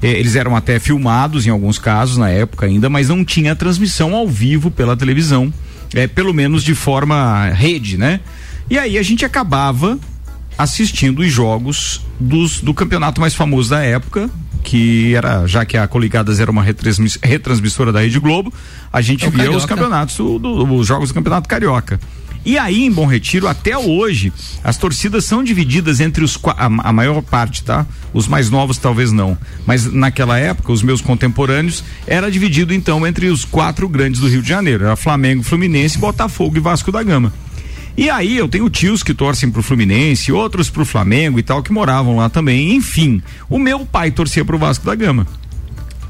É, 0.00 0.08
eles 0.08 0.34
eram 0.34 0.56
até 0.56 0.78
filmados 0.78 1.46
em 1.46 1.50
alguns 1.50 1.78
casos 1.78 2.16
na 2.16 2.30
época 2.30 2.66
ainda, 2.66 2.88
mas 2.88 3.10
não 3.10 3.22
tinha 3.22 3.54
transmissão 3.54 4.14
ao 4.14 4.26
vivo 4.26 4.70
pela 4.70 4.96
televisão, 4.96 5.52
é, 5.94 6.06
pelo 6.06 6.32
menos 6.32 6.64
de 6.64 6.74
forma 6.74 7.50
rede, 7.50 7.98
né? 7.98 8.20
E 8.70 8.78
aí 8.78 8.96
a 8.96 9.02
gente 9.02 9.24
acabava 9.24 9.98
assistindo 10.56 11.20
os 11.20 11.30
jogos 11.30 12.00
dos, 12.18 12.60
do 12.60 12.72
campeonato 12.72 13.20
mais 13.20 13.34
famoso 13.34 13.70
da 13.70 13.82
época, 13.82 14.30
que 14.62 15.14
era, 15.14 15.46
já 15.46 15.64
que 15.64 15.76
a 15.76 15.86
Coligadas 15.86 16.40
era 16.40 16.50
uma 16.50 16.62
retransmiss, 16.62 17.18
retransmissora 17.22 17.92
da 17.92 18.00
Rede 18.00 18.18
Globo, 18.18 18.52
a 18.92 19.00
gente 19.00 19.24
é 19.24 19.30
via 19.30 19.38
Carioca. 19.38 19.58
os 19.58 19.66
campeonatos, 19.66 20.16
do, 20.16 20.38
do, 20.38 20.74
os 20.74 20.86
jogos 20.86 21.08
do 21.10 21.14
Campeonato 21.14 21.48
Carioca. 21.48 21.98
E 22.44 22.58
aí, 22.58 22.84
em 22.84 22.90
Bom 22.90 23.06
Retiro, 23.06 23.46
até 23.46 23.78
hoje, 23.78 24.32
as 24.64 24.76
torcidas 24.76 25.24
são 25.24 25.44
divididas 25.44 26.00
entre 26.00 26.24
os 26.24 26.36
a, 26.44 26.66
a, 26.66 26.92
maior 26.92 27.22
parte, 27.22 27.62
tá? 27.62 27.86
Os 28.12 28.26
mais 28.26 28.50
novos 28.50 28.78
talvez 28.78 29.12
não. 29.12 29.38
Mas 29.64 29.86
naquela 29.86 30.36
época, 30.38 30.72
os 30.72 30.82
meus 30.82 31.00
contemporâneos, 31.00 31.84
era 32.04 32.30
dividido 32.30 32.74
então 32.74 33.06
entre 33.06 33.28
os 33.28 33.44
quatro 33.44 33.88
grandes 33.88 34.20
do 34.20 34.28
Rio 34.28 34.42
de 34.42 34.48
Janeiro. 34.48 34.84
Era 34.84 34.96
Flamengo, 34.96 35.44
Fluminense, 35.44 35.98
Botafogo 35.98 36.56
e 36.56 36.60
Vasco 36.60 36.90
da 36.90 37.02
Gama. 37.02 37.32
E 37.96 38.08
aí 38.08 38.36
eu 38.36 38.48
tenho 38.48 38.70
tios 38.70 39.02
que 39.02 39.12
torcem 39.12 39.50
pro 39.50 39.62
Fluminense, 39.62 40.32
outros 40.32 40.70
pro 40.70 40.84
Flamengo 40.84 41.38
e 41.38 41.42
tal, 41.42 41.62
que 41.62 41.72
moravam 41.72 42.16
lá 42.16 42.28
também. 42.28 42.74
Enfim, 42.74 43.22
o 43.48 43.58
meu 43.58 43.84
pai 43.84 44.10
torcia 44.10 44.44
pro 44.44 44.58
Vasco 44.58 44.86
da 44.86 44.94
Gama. 44.94 45.26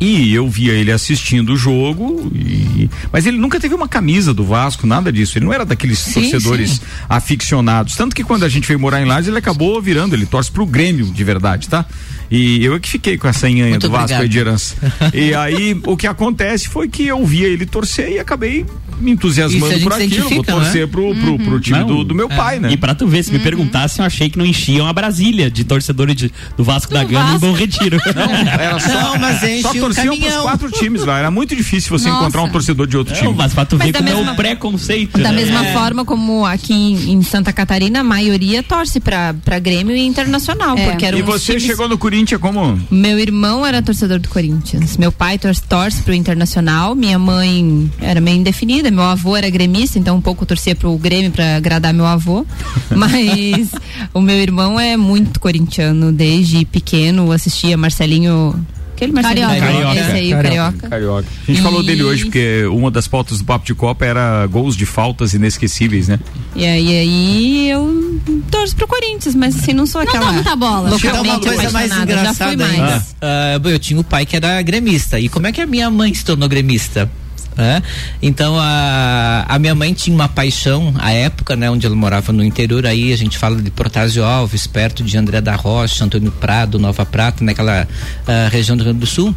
E 0.02 0.34
eu 0.34 0.48
via 0.48 0.72
ele 0.72 0.90
assistindo 0.90 1.52
o 1.52 1.56
jogo, 1.56 2.28
e... 2.34 2.90
mas 3.12 3.24
ele 3.24 3.36
nunca 3.36 3.60
teve 3.60 3.72
uma 3.72 3.86
camisa 3.86 4.34
do 4.34 4.44
Vasco, 4.44 4.84
nada 4.84 5.12
disso. 5.12 5.38
Ele 5.38 5.44
não 5.44 5.52
era 5.52 5.64
daqueles 5.64 6.00
sim, 6.00 6.14
torcedores 6.14 6.70
sim. 6.70 6.80
aficionados. 7.08 7.94
Tanto 7.94 8.14
que 8.16 8.24
quando 8.24 8.44
a 8.44 8.48
gente 8.48 8.66
veio 8.66 8.80
morar 8.80 9.00
em 9.00 9.04
Lages, 9.04 9.28
ele 9.28 9.38
acabou 9.38 9.80
virando, 9.80 10.16
ele 10.16 10.26
torce 10.26 10.50
pro 10.50 10.66
Grêmio 10.66 11.06
de 11.06 11.22
verdade, 11.22 11.68
tá? 11.68 11.86
E 12.34 12.64
eu 12.64 12.74
é 12.74 12.80
que 12.80 12.88
fiquei 12.88 13.18
com 13.18 13.28
essa 13.28 13.48
enhanha 13.48 13.78
do 13.78 13.90
Vasco 13.90 14.16
aí 14.16 14.28
de 14.28 14.38
herança. 14.38 14.74
e 15.12 15.34
aí 15.34 15.78
o 15.84 15.96
que 15.96 16.06
acontece 16.06 16.68
foi 16.68 16.88
que 16.88 17.06
eu 17.06 17.24
via 17.24 17.46
ele 17.46 17.66
torcer 17.66 18.10
e 18.10 18.18
acabei 18.18 18.64
me 18.98 19.10
entusiasmando 19.10 19.80
por 19.80 19.92
aquilo. 19.92 20.28
Vou 20.30 20.44
torcer 20.44 20.82
né? 20.82 20.86
pro, 20.86 21.14
pro, 21.14 21.38
pro, 21.38 21.60
time 21.60 21.80
não, 21.80 21.86
do, 21.86 22.04
do, 22.04 22.14
meu 22.14 22.28
é. 22.30 22.36
pai, 22.36 22.58
né? 22.58 22.72
E 22.72 22.76
pra 22.76 22.94
tu 22.94 23.06
ver, 23.06 23.22
se 23.22 23.30
uhum. 23.30 23.36
me 23.36 23.42
perguntassem, 23.42 24.02
eu 24.02 24.06
achei 24.06 24.30
que 24.30 24.38
não 24.38 24.46
enchiam 24.46 24.86
a 24.86 24.92
Brasília 24.92 25.50
de 25.50 25.64
torcedores 25.64 26.14
de, 26.14 26.32
do 26.56 26.64
Vasco 26.64 26.90
do 26.90 26.94
da 26.94 27.04
Gama 27.04 27.32
Vasco. 27.32 27.36
em 27.36 27.38
Bom 27.50 27.52
Retiro. 27.52 27.98
Não, 28.14 28.52
era 28.52 28.78
só, 28.78 28.88
não, 28.88 29.18
mas 29.18 29.42
enche 29.42 29.62
só 29.62 29.72
torciam 29.94 30.16
pros 30.16 30.36
quatro 30.36 30.70
times 30.70 31.04
lá. 31.04 31.18
Era 31.18 31.30
muito 31.30 31.54
difícil 31.54 31.96
você 31.96 32.08
Nossa. 32.08 32.20
encontrar 32.22 32.42
um 32.42 32.48
torcedor 32.50 32.86
de 32.86 32.96
outro 32.96 33.14
time. 33.14 33.34
Mas 33.34 33.52
pra 33.52 33.64
tu 33.64 33.76
mas 33.76 33.86
ver 33.86 33.92
como 33.94 34.04
mesma, 34.04 34.30
é 34.30 34.32
o 34.32 34.36
preconceito. 34.36 35.18
Da 35.18 35.30
né? 35.30 35.32
mesma 35.32 35.66
é. 35.66 35.72
forma 35.72 36.04
como 36.04 36.44
aqui 36.44 36.72
em, 36.72 37.12
em, 37.12 37.22
Santa 37.22 37.52
Catarina, 37.52 38.00
a 38.00 38.04
maioria 38.04 38.62
torce 38.62 39.00
pra, 39.00 39.34
pra 39.44 39.58
Grêmio 39.58 39.96
e 39.96 40.04
Internacional. 40.04 40.76
É. 40.76 40.90
Porque 40.90 41.06
e 41.06 41.22
você 41.22 41.52
times... 41.52 41.64
chegou 41.64 41.88
no 41.88 41.98
Corinthians 41.98 42.40
como? 42.40 42.78
Meu 42.90 43.18
irmão 43.18 43.64
era 43.64 43.82
torcedor 43.82 44.18
do 44.18 44.28
Corinthians. 44.28 44.96
Meu 44.96 45.12
pai 45.12 45.38
torce, 45.38 45.62
torce 45.62 46.02
pro 46.02 46.14
Internacional. 46.14 46.94
Minha 46.94 47.18
mãe 47.18 47.90
era 48.00 48.20
meio 48.20 48.38
indefinida. 48.38 48.90
Meu 48.90 49.04
avô 49.04 49.36
era 49.36 49.48
gremista, 49.50 49.98
então 49.98 50.16
um 50.16 50.20
pouco 50.20 50.46
torcia 50.46 50.74
pro 50.74 50.96
Grêmio 50.96 51.30
para 51.30 51.56
agradar 51.56 51.92
meu 51.92 52.06
avô. 52.06 52.46
Mas 52.94 53.70
o 54.12 54.20
meu 54.20 54.36
irmão 54.36 54.78
é 54.78 54.96
muito 54.96 55.40
corintiano. 55.40 56.12
Desde 56.12 56.64
pequeno 56.64 57.32
assistia 57.32 57.76
Marcelinho 57.76 58.54
Aquele 59.02 59.12
Marcelinho 59.12 59.48
Carioca. 59.48 59.66
Carioca. 59.66 60.00
Esse 60.00 60.10
aí, 60.10 60.30
Carioca. 60.30 60.42
Carioca. 60.42 60.88
Carioca. 60.88 61.28
A 61.28 61.46
gente 61.50 61.58
e... 61.58 61.62
falou 61.62 61.82
dele 61.82 62.02
hoje 62.04 62.24
porque 62.24 62.64
uma 62.66 62.90
das 62.90 63.08
pautas 63.08 63.38
do 63.38 63.44
Papo 63.44 63.66
de 63.66 63.74
Copa 63.74 64.04
era 64.04 64.46
gols 64.46 64.76
de 64.76 64.86
faltas 64.86 65.34
inesquecíveis, 65.34 66.06
né? 66.06 66.20
E 66.54 66.64
aí, 66.64 66.98
aí 66.98 67.70
eu 67.70 68.20
torço 68.50 68.76
pro 68.76 68.86
Corinthians, 68.86 69.34
mas 69.34 69.56
assim, 69.56 69.72
não 69.72 69.86
sou 69.86 70.00
aquela. 70.00 70.20
Não 70.20 70.26
dá 70.26 70.32
muita 70.34 70.56
bola. 70.56 70.90
Localmente 70.90 71.28
uma 71.28 71.40
coisa 71.40 71.70
mais 71.70 71.96
engraçada 71.96 72.64
ainda. 72.64 73.04
Ah. 73.20 73.60
Uh, 73.62 73.68
eu 73.68 73.78
tinha 73.78 73.98
um 73.98 74.04
pai 74.04 74.24
que 74.24 74.36
era 74.36 74.62
gremista. 74.62 75.18
E 75.18 75.28
como 75.28 75.46
é 75.46 75.52
que 75.52 75.60
a 75.60 75.66
minha 75.66 75.90
mãe 75.90 76.14
se 76.14 76.24
tornou 76.24 76.48
gremista? 76.48 77.10
É? 77.56 77.82
Então 78.22 78.58
a, 78.58 79.44
a 79.46 79.58
minha 79.58 79.74
mãe 79.74 79.92
tinha 79.92 80.14
uma 80.14 80.28
paixão 80.28 80.94
à 80.98 81.12
época, 81.12 81.54
né, 81.54 81.70
onde 81.70 81.84
ela 81.84 81.94
morava 81.94 82.32
no 82.32 82.42
interior, 82.42 82.86
aí 82.86 83.12
a 83.12 83.16
gente 83.16 83.36
fala 83.36 83.60
de 83.60 83.70
Protásio 83.70 84.24
Alves, 84.24 84.66
perto 84.66 85.04
de 85.04 85.18
André 85.18 85.38
da 85.40 85.54
Rocha, 85.54 86.02
Antônio 86.02 86.32
Prado, 86.32 86.78
Nova 86.78 87.04
Prata, 87.04 87.44
naquela 87.44 87.86
uh, 87.86 88.50
região 88.50 88.74
do 88.74 88.82
Rio 88.82 88.92
Grande 88.92 89.00
do 89.00 89.06
Sul. 89.06 89.34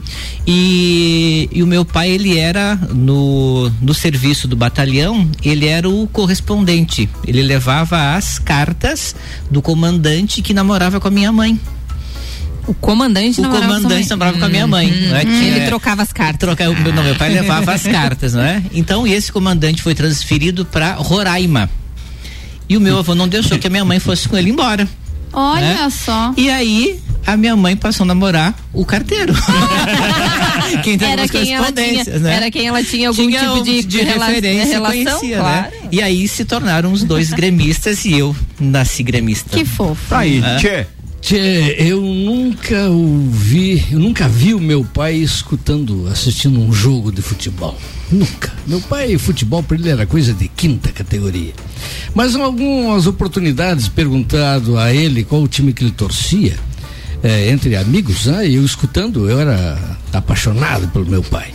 E, 0.47 1.49
e 1.51 1.61
o 1.61 1.67
meu 1.67 1.83
pai, 1.83 2.11
ele 2.11 2.37
era 2.37 2.75
no, 2.93 3.69
no 3.81 3.93
serviço 3.93 4.47
do 4.47 4.55
batalhão, 4.55 5.29
ele 5.43 5.67
era 5.67 5.89
o 5.89 6.07
correspondente. 6.07 7.09
Ele 7.27 7.41
levava 7.41 8.15
as 8.15 8.39
cartas 8.39 9.15
do 9.49 9.61
comandante 9.61 10.41
que 10.41 10.53
namorava 10.53 10.99
com 10.99 11.07
a 11.07 11.11
minha 11.11 11.31
mãe. 11.31 11.59
O 12.67 12.73
comandante 12.73 13.39
o 13.39 13.43
namorava 13.43 13.75
comandante 13.75 14.09
namorava 14.09 14.37
com 14.39 14.45
a 14.45 14.49
minha 14.49 14.67
mãe, 14.67 14.91
hum, 14.91 15.09
não 15.09 15.17
é? 15.17 15.23
Hum, 15.23 15.41
ele 15.43 15.59
é, 15.59 15.65
trocava 15.67 16.01
as 16.01 16.11
cartas. 16.11 16.39
Troca, 16.39 16.65
ah. 16.65 16.93
não, 16.93 17.03
meu 17.03 17.15
pai 17.15 17.29
levava 17.29 17.73
as 17.73 17.83
cartas, 17.87 18.33
não 18.33 18.41
é? 18.41 18.63
Então 18.73 19.05
esse 19.05 19.31
comandante 19.31 19.81
foi 19.81 19.93
transferido 19.93 20.65
para 20.65 20.93
Roraima. 20.93 21.69
E 22.67 22.75
o 22.75 22.81
meu 22.81 22.97
avô 22.97 23.13
não 23.13 23.27
deixou 23.27 23.59
que 23.59 23.67
a 23.67 23.69
minha 23.69 23.85
mãe 23.85 23.99
fosse 23.99 24.27
com 24.27 24.35
ele 24.35 24.49
embora. 24.49 24.87
Olha 25.31 25.83
né? 25.83 25.89
só. 25.89 26.33
E 26.35 26.49
aí 26.49 26.99
a 27.25 27.35
minha 27.35 27.55
mãe 27.55 27.75
passou 27.75 28.03
a 28.03 28.07
namorar 28.07 28.55
o 28.71 28.85
carteiro. 28.85 29.33
quem 30.83 30.97
era 31.01 31.27
quem 31.27 31.53
ela 31.53 31.71
tinha, 31.71 32.03
né? 32.19 32.35
Era 32.35 32.51
quem 32.51 32.67
ela 32.67 32.83
tinha 32.83 33.09
algum 33.09 33.27
tinha 33.27 33.39
tipo 33.39 33.63
de, 33.63 33.83
de 33.83 34.01
rela 34.01 34.27
referência, 34.27 34.73
relação, 34.73 35.03
conhecia, 35.03 35.37
né? 35.37 35.41
claro. 35.41 35.61
né? 35.63 35.89
E 35.91 36.01
aí 36.01 36.27
se 36.27 36.45
tornaram 36.45 36.91
os 36.91 37.03
dois 37.03 37.31
gremistas 37.31 38.05
e 38.05 38.13
eu 38.13 38.35
nasci 38.59 39.03
gremista. 39.03 39.49
Que 39.49 39.65
fofo. 39.65 40.15
Aí, 40.15 40.41
é. 40.43 40.57
tchê. 40.57 40.87
Tchê, 41.25 41.75
eu 41.79 42.01
nunca 42.01 42.87
ouvi, 42.87 43.83
eu 43.91 43.97
nunca 43.97 44.27
vi 44.27 44.53
o 44.53 44.59
meu 44.59 44.83
pai 44.83 45.15
escutando, 45.15 46.07
assistindo 46.07 46.59
um 46.59 46.71
jogo 46.71 47.11
de 47.11 47.19
futebol. 47.19 47.75
Nunca. 48.11 48.53
Meu 48.67 48.79
pai, 48.79 49.17
futebol 49.17 49.63
para 49.63 49.75
ele 49.75 49.89
era 49.89 50.05
coisa 50.05 50.35
de 50.35 50.47
quinta 50.47 50.91
categoria. 50.91 51.51
Mas 52.13 52.35
em 52.35 52.41
algumas 52.41 53.07
oportunidades, 53.07 53.87
perguntado 53.87 54.77
a 54.77 54.93
ele 54.93 55.23
qual 55.23 55.41
o 55.41 55.47
time 55.47 55.73
que 55.73 55.83
ele 55.83 55.89
torcia, 55.89 56.55
é, 57.23 57.49
entre 57.49 57.75
amigos, 57.75 58.27
né? 58.27 58.47
eu 58.47 58.63
escutando, 58.63 59.27
eu 59.27 59.39
era 59.39 59.97
apaixonado 60.13 60.87
pelo 60.89 61.07
meu 61.07 61.23
pai. 61.23 61.51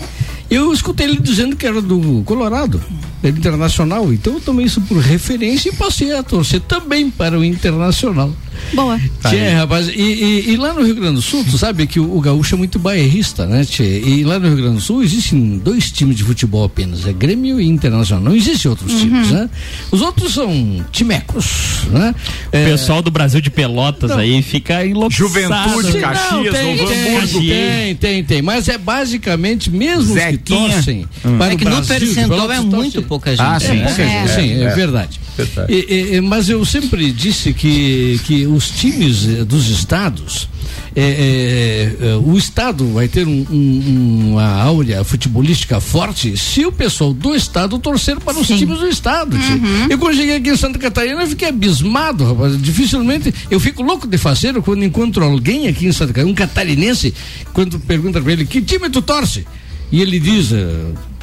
Eu 0.50 0.72
escutei 0.72 1.06
ele 1.06 1.20
dizendo 1.20 1.54
que 1.54 1.64
era 1.64 1.80
do 1.80 2.24
Colorado, 2.24 2.82
era 3.22 3.38
internacional, 3.38 4.12
então 4.12 4.32
eu 4.32 4.40
tomei 4.40 4.66
isso 4.66 4.80
por 4.80 4.98
referência 4.98 5.68
e 5.68 5.76
passei 5.76 6.12
a 6.12 6.24
torcer 6.24 6.60
também 6.62 7.08
para 7.08 7.38
o 7.38 7.44
internacional. 7.44 8.34
Boa. 8.72 9.00
Tchê, 9.28 9.50
rapaz, 9.50 9.88
e, 9.88 9.92
e, 9.92 10.50
e, 10.50 10.56
lá 10.56 10.72
no 10.72 10.82
Rio 10.84 10.94
Grande 10.94 11.16
do 11.16 11.22
Sul, 11.22 11.44
tu 11.44 11.58
sabe 11.58 11.86
que 11.86 11.98
o, 11.98 12.16
o 12.16 12.20
gaúcho 12.20 12.54
é 12.54 12.58
muito 12.58 12.78
bairrista, 12.78 13.46
né, 13.46 13.64
Tchê? 13.64 14.00
E 14.00 14.24
lá 14.24 14.38
no 14.38 14.48
Rio 14.48 14.56
Grande 14.56 14.76
do 14.76 14.80
Sul 14.80 15.02
existem 15.02 15.58
dois 15.58 15.90
times 15.90 16.16
de 16.16 16.24
futebol 16.24 16.64
apenas, 16.64 17.06
é 17.06 17.12
Grêmio 17.12 17.60
e 17.60 17.66
Internacional. 17.66 18.24
Não 18.24 18.34
existem 18.34 18.70
outros 18.70 18.92
uhum. 18.92 19.00
times, 19.00 19.30
né? 19.30 19.50
Os 19.90 20.00
outros 20.00 20.34
são 20.34 20.84
timecos, 20.92 21.82
né? 21.90 22.14
O 22.52 22.56
é... 22.56 22.64
pessoal 22.70 23.02
do 23.02 23.10
Brasil 23.10 23.40
de 23.40 23.50
Pelotas 23.50 24.10
não. 24.10 24.18
aí 24.18 24.42
fica 24.42 24.84
enlouquecido. 24.84 25.28
Juventude, 25.28 25.98
Caxias, 25.98 26.54
tem, 26.54 26.76
Novo 26.76 26.88
tem, 26.88 27.28
tem, 27.30 27.94
tem, 27.96 28.24
tem, 28.24 28.42
mas 28.42 28.68
é 28.68 28.78
basicamente 28.78 29.70
mesmo 29.70 30.14
Zequinha. 30.14 30.38
que 30.38 30.38
torcem 30.38 31.06
hum. 31.24 31.38
para 31.38 31.52
é 31.52 31.56
que 31.56 31.64
Brasil, 31.64 31.80
no 31.80 31.86
percentual 31.86 32.52
é 32.52 32.60
muito 32.60 33.02
pouca 33.02 33.30
gente. 33.30 33.40
Ah, 33.40 33.58
sim, 33.58 33.76
né? 33.76 33.88
sim, 33.88 34.02
é, 34.02 34.28
sim, 34.28 34.52
é, 34.52 34.62
é 34.64 34.74
verdade. 34.74 35.20
E, 35.68 36.16
e, 36.16 36.20
mas 36.20 36.48
eu 36.48 36.64
sempre 36.64 37.10
disse 37.12 37.52
que, 37.52 38.20
que 38.24 38.39
os 38.46 38.70
times 38.70 39.26
eh, 39.26 39.44
dos 39.44 39.68
estados, 39.68 40.48
é, 40.94 41.92
é, 42.00 42.16
o 42.16 42.36
estado 42.36 42.86
vai 42.92 43.06
ter 43.06 43.26
um, 43.26 43.46
um, 43.50 44.30
uma 44.32 44.62
áurea 44.62 45.04
futebolística 45.04 45.80
forte 45.80 46.36
se 46.36 46.66
o 46.66 46.72
pessoal 46.72 47.12
do 47.12 47.34
estado 47.34 47.78
torcer 47.78 48.18
para 48.18 48.38
os 48.38 48.46
Sim. 48.46 48.56
times 48.58 48.78
do 48.78 48.88
estado. 48.88 49.36
Uhum. 49.36 49.86
Eu 49.88 49.98
quando 49.98 50.16
cheguei 50.16 50.36
aqui 50.36 50.50
em 50.50 50.56
Santa 50.56 50.78
Catarina, 50.78 51.22
eu 51.22 51.26
fiquei 51.28 51.48
abismado, 51.48 52.24
rapaz. 52.24 52.60
Dificilmente, 52.60 53.32
eu 53.50 53.60
fico 53.60 53.82
louco 53.82 54.06
de 54.06 54.18
fazer 54.18 54.60
quando 54.62 54.84
encontro 54.84 55.24
alguém 55.24 55.68
aqui 55.68 55.86
em 55.86 55.92
Santa 55.92 56.12
Catarina, 56.12 56.32
um 56.32 56.34
catarinense, 56.34 57.14
quando 57.52 57.78
pergunta 57.78 58.20
para 58.20 58.32
ele 58.32 58.44
que 58.44 58.60
time 58.60 58.90
tu 58.90 59.00
torce? 59.00 59.46
E 59.92 60.00
ele 60.00 60.18
diz, 60.18 60.50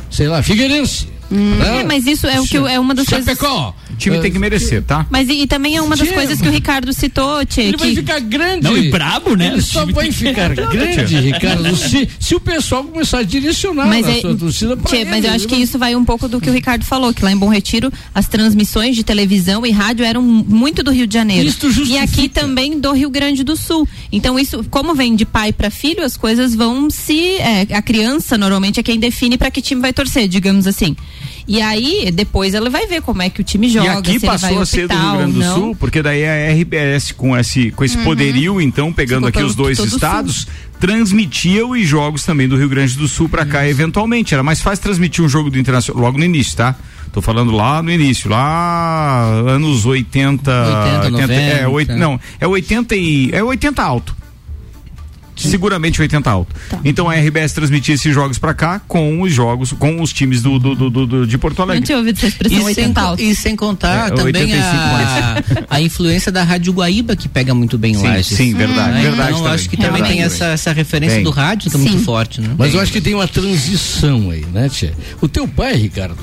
sei 0.09 0.27
lá, 0.27 0.41
Figueirense. 0.41 1.16
Hum. 1.31 1.61
É, 1.61 1.83
mas 1.83 2.07
isso 2.07 2.25
é 2.25 2.39
o 2.39 2.45
que 2.45 2.57
é 2.57 2.79
uma 2.79 2.93
das 2.93 3.05
Chapecó. 3.05 3.73
coisas. 3.73 3.93
O 3.93 3.97
time 3.97 4.19
tem 4.19 4.31
que 4.31 4.39
merecer, 4.39 4.83
tá? 4.83 5.05
Mas 5.09 5.27
e, 5.27 5.41
e 5.41 5.47
também 5.47 5.75
é 5.75 5.81
uma 5.81 5.95
das 5.95 6.09
coisas 6.09 6.39
que 6.39 6.47
o 6.47 6.51
Ricardo 6.51 6.93
citou, 6.93 7.45
Tchê. 7.45 7.61
Ele 7.61 7.77
que... 7.77 7.83
vai 7.83 7.95
ficar 7.95 8.19
grande. 8.19 8.63
Não, 8.63 8.77
e 8.77 8.89
brabo, 8.89 9.35
né? 9.35 9.47
Ele 9.47 9.61
só 9.61 9.85
vai 9.85 10.11
ficar 10.11 10.53
grande, 10.55 11.19
Ricardo, 11.19 11.75
se, 11.75 12.07
se 12.19 12.35
o 12.35 12.39
pessoal 12.39 12.83
começar 12.83 13.19
a 13.19 13.23
direcionar 13.23 13.87
mas 13.87 14.05
a 14.05 14.11
é, 14.11 14.21
sua 14.21 14.35
torcida 14.35 14.77
pra 14.77 14.89
tchê, 14.89 14.97
ele, 14.97 15.09
Mas 15.09 15.25
eu 15.25 15.31
acho 15.31 15.47
que 15.47 15.55
isso 15.55 15.77
vai 15.77 15.95
um 15.95 16.05
pouco 16.05 16.27
do 16.27 16.39
que 16.39 16.49
o 16.49 16.53
Ricardo 16.53 16.85
falou, 16.85 17.13
que 17.13 17.23
lá 17.23 17.31
em 17.31 17.37
Bom 17.37 17.49
Retiro 17.49 17.91
as 18.13 18.27
transmissões 18.27 18.95
de 18.95 19.03
televisão 19.03 19.65
e 19.65 19.71
rádio 19.71 20.05
eram 20.05 20.21
muito 20.21 20.83
do 20.83 20.91
Rio 20.91 21.07
de 21.07 21.13
Janeiro. 21.13 21.53
E 21.87 21.97
aqui 21.97 22.29
também 22.29 22.79
do 22.79 22.91
Rio 22.91 23.09
Grande 23.09 23.43
do 23.43 23.55
Sul. 23.55 23.87
Então 24.11 24.37
isso, 24.39 24.63
como 24.69 24.95
vem 24.95 25.15
de 25.15 25.25
pai 25.25 25.51
para 25.51 25.69
filho, 25.69 26.03
as 26.03 26.15
coisas 26.15 26.55
vão 26.55 26.89
se 26.89 27.35
é, 27.37 27.67
a 27.73 27.81
criança 27.81 28.37
normalmente 28.37 28.79
é 28.79 28.83
quem 28.83 28.99
define 28.99 29.37
para 29.37 29.51
que 29.51 29.61
time 29.61 29.81
vai 29.81 29.93
torcer, 29.93 30.27
digamos 30.27 30.67
assim. 30.67 30.95
E 31.47 31.61
aí, 31.61 32.11
depois 32.11 32.53
ela 32.53 32.69
vai 32.69 32.87
ver 32.87 33.01
como 33.01 33.21
é 33.21 33.29
que 33.29 33.39
o 33.39 33.43
time 33.43 33.69
joga. 33.69 33.85
E 33.85 33.89
aqui 33.89 34.19
passou 34.19 34.59
a 34.59 34.65
ser 34.65 34.87
do 34.87 34.93
Rio 34.93 35.13
Grande 35.13 35.33
do 35.33 35.43
Sul, 35.43 35.75
porque 35.75 36.01
daí 36.01 36.25
a 36.25 36.51
RBS 36.51 37.13
com 37.13 37.37
esse, 37.37 37.71
com 37.71 37.85
esse 37.85 37.97
uhum. 37.97 38.03
poderio, 38.03 38.59
então, 38.59 38.91
pegando 38.91 39.27
Ficou 39.27 39.41
aqui 39.41 39.49
os 39.49 39.55
dois 39.55 39.79
estados, 39.79 40.45
transmitia 40.79 41.65
os 41.65 41.87
jogos 41.87 42.23
também 42.23 42.49
do 42.49 42.57
Rio 42.57 42.67
Grande 42.67 42.97
do 42.97 43.07
Sul 43.07 43.29
para 43.29 43.45
cá 43.45 43.67
eventualmente. 43.67 44.33
Era 44.33 44.43
mais 44.43 44.59
fácil 44.61 44.83
transmitir 44.83 45.23
um 45.23 45.29
jogo 45.29 45.49
do 45.49 45.57
Internacional 45.57 46.03
logo 46.03 46.17
no 46.17 46.25
início, 46.25 46.57
tá? 46.57 46.75
Tô 47.13 47.21
falando 47.21 47.51
lá 47.51 47.81
no 47.81 47.89
início, 47.89 48.29
lá 48.29 49.23
anos 49.47 49.85
80. 49.85 50.51
80, 50.51 51.05
80 51.05 51.09
90, 51.09 51.33
é, 51.33 51.67
8, 51.67 51.93
não, 51.95 52.19
é 52.39 52.45
80 52.47 52.95
e 52.95 53.29
é 53.31 53.41
80 53.41 53.81
alto 53.81 54.26
seguramente 55.37 56.01
80 56.01 56.29
alto. 56.29 56.55
Tá. 56.69 56.79
Então 56.83 57.09
a 57.09 57.15
RBS 57.15 57.53
transmitia 57.53 57.95
esses 57.95 58.13
jogos 58.13 58.37
para 58.37 58.53
cá 58.53 58.81
com 58.87 59.21
os 59.21 59.33
jogos, 59.33 59.71
com 59.73 60.01
os 60.01 60.13
times 60.13 60.41
do, 60.41 60.57
do, 60.59 60.75
do, 60.75 61.05
do 61.05 61.27
de 61.27 61.37
Porto 61.37 61.61
Alegre. 61.61 61.81
Não 61.81 61.85
tinha 61.85 61.97
ouvido 61.97 62.17
essa 62.17 62.27
expressão 62.27 62.59
e 62.59 62.63
80 62.63 62.93
sem, 62.93 63.07
alto. 63.07 63.21
E 63.21 63.35
sem 63.35 63.55
contar 63.55 64.11
é, 64.11 64.15
também 64.15 64.53
a, 64.53 65.43
a, 65.69 65.81
influência 65.81 66.31
da 66.31 66.43
Rádio 66.43 66.73
Guaíba 66.73 67.15
que 67.15 67.27
pega 67.27 67.53
muito 67.53 67.77
bem 67.77 67.93
sim, 67.93 68.07
lá. 68.07 68.23
Sim, 68.23 68.53
verdade, 68.53 68.97
hum, 68.97 69.01
verdade. 69.01 69.31
Então 69.31 69.47
acho 69.47 69.69
que 69.69 69.77
também 69.77 70.03
tem 70.03 70.21
essa, 70.21 70.45
essa 70.45 70.71
referência 70.71 71.21
do 71.23 71.29
rádio 71.29 71.69
que 71.69 71.77
é 71.77 71.79
muito 71.79 72.03
forte, 72.03 72.41
né? 72.41 72.55
Mas 72.57 72.73
eu 72.73 72.79
acho 72.79 72.91
que 72.91 73.01
tem 73.01 73.13
uma 73.13 73.27
transição 73.27 74.29
aí, 74.29 74.45
né, 74.45 74.69
Tia? 74.69 74.93
O 75.21 75.27
teu 75.27 75.47
pai, 75.47 75.75
Ricardo, 75.75 76.17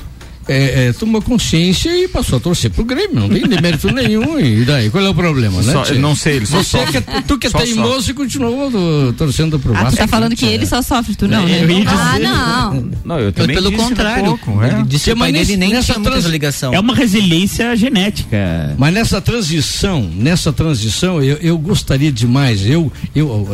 é, 0.47 0.87
é, 0.87 0.93
tomou 0.93 1.21
consciência 1.21 1.89
e 1.89 2.07
passou 2.07 2.37
a 2.37 2.39
torcer 2.39 2.69
pro 2.69 2.83
Grêmio, 2.83 3.21
não 3.21 3.29
tem 3.29 3.41
demérito 3.43 3.91
nenhum. 3.91 4.39
E 4.39 4.63
daí, 4.63 4.89
qual 4.89 5.03
é 5.03 5.09
o 5.09 5.15
problema, 5.15 5.61
né? 5.61 5.73
Só, 5.73 5.93
não 5.95 6.15
sei, 6.15 6.37
ele 6.37 6.45
só 6.45 6.57
Você 6.57 6.77
sofre. 6.77 7.01
Que, 7.01 7.21
tu 7.23 7.37
que 7.37 7.47
é 7.47 7.49
teimoso 7.49 8.11
e 8.11 8.13
continua 8.13 8.69
do, 8.69 9.13
torcendo 9.13 9.59
pro 9.59 9.73
Vasco. 9.73 9.87
Ah, 9.87 9.91
tu 9.91 9.97
tá 9.97 10.07
falando 10.07 10.35
que 10.35 10.45
ele 10.45 10.65
só 10.65 10.81
sofre, 10.81 11.15
tu 11.15 11.27
não, 11.27 11.47
é, 11.47 11.65
né? 11.65 11.83
Ah, 11.87 12.19
não. 12.19 12.89
Não, 13.03 13.19
eu 13.19 13.31
também 13.31 13.55
Pelo 13.55 13.71
contrário, 13.71 14.25
pouco, 14.25 14.63
é. 14.63 14.69
ele 14.69 14.83
disse 14.83 15.13
que 15.13 15.23
ele 15.23 15.57
nem 15.57 15.73
nessa 15.73 15.93
tinha 15.93 16.03
trans... 16.03 16.25
ligação. 16.25 16.73
É 16.73 16.79
uma 16.79 16.93
resiliência 16.93 17.75
genética. 17.75 18.75
Mas 18.77 18.93
nessa 18.93 19.19
transição, 19.21 20.09
nessa 20.15 20.53
transição, 20.53 21.23
eu, 21.23 21.37
eu 21.37 21.57
gostaria 21.57 22.11
demais, 22.11 22.65
eu, 22.65 22.91
eu 23.15 23.47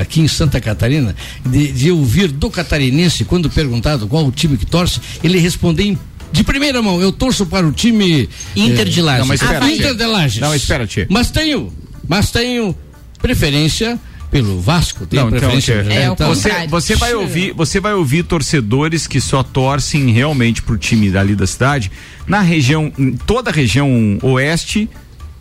aqui 0.00 0.20
em 0.20 0.28
Santa 0.28 0.60
Catarina, 0.60 1.14
de, 1.44 1.72
de 1.72 1.90
ouvir 1.90 2.28
do 2.28 2.50
catarinense, 2.50 3.24
quando 3.24 3.48
perguntado 3.48 4.06
qual 4.06 4.26
o 4.26 4.32
time 4.32 4.56
que 4.56 4.66
torce, 4.66 5.00
ele 5.22 5.38
responder 5.38 5.84
em 5.84 5.98
de 6.34 6.42
primeira 6.42 6.82
mão, 6.82 7.00
eu 7.00 7.12
torço 7.12 7.46
para 7.46 7.64
o 7.64 7.70
time 7.70 8.28
Inter 8.56 8.88
de 8.88 9.00
Lages. 9.00 9.20
Não, 9.20 9.28
mas 9.28 9.40
espera, 9.40 9.70
Inter 9.70 9.94
de 9.94 10.04
Lages. 10.04 10.40
Não, 10.40 10.52
espera, 10.52 10.84
tia. 10.84 11.06
Mas 11.08 11.30
tenho, 11.30 11.72
mas 12.08 12.32
tenho 12.32 12.76
preferência 13.22 14.00
pelo 14.32 14.60
Vasco, 14.60 15.06
tem 15.06 15.20
não, 15.20 15.28
então, 15.28 15.38
preferência. 15.38 15.82
Então, 15.84 15.96
é, 15.96 16.06
então, 16.06 16.28
você, 16.28 16.66
você 16.66 16.96
vai 16.96 17.14
ouvir, 17.14 17.52
você 17.52 17.78
vai 17.78 17.94
ouvir 17.94 18.24
torcedores 18.24 19.06
que 19.06 19.20
só 19.20 19.44
torcem 19.44 20.10
realmente 20.10 20.60
pro 20.60 20.76
time 20.76 21.08
dali 21.08 21.36
da 21.36 21.46
cidade, 21.46 21.88
na 22.26 22.40
região, 22.40 22.92
toda 23.24 23.50
a 23.50 23.52
região 23.52 24.18
oeste, 24.20 24.90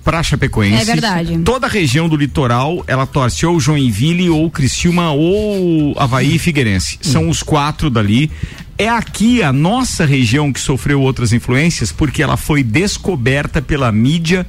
para 0.03 0.21
Chapecoense. 0.21 0.81
É 0.81 0.85
verdade. 0.85 1.39
Toda 1.39 1.65
a 1.65 1.69
região 1.69 2.07
do 2.07 2.15
litoral, 2.15 2.83
ela 2.85 3.07
torce 3.07 3.45
ou 3.45 3.59
Joinville, 3.59 4.29
ou 4.29 4.51
Criciúma, 4.51 5.11
ou 5.11 5.95
Havaí 5.97 6.35
e 6.35 6.39
Figueirense. 6.39 6.95
Hum. 6.95 7.09
São 7.09 7.29
os 7.29 7.41
quatro 7.41 7.89
dali. 7.89 8.29
É 8.77 8.89
aqui 8.89 9.43
a 9.43 9.53
nossa 9.53 10.05
região 10.05 10.51
que 10.51 10.59
sofreu 10.59 10.99
outras 10.99 11.31
influências, 11.31 11.91
porque 11.91 12.23
ela 12.23 12.35
foi 12.35 12.63
descoberta 12.63 13.61
pela 13.61 13.91
mídia 13.91 14.45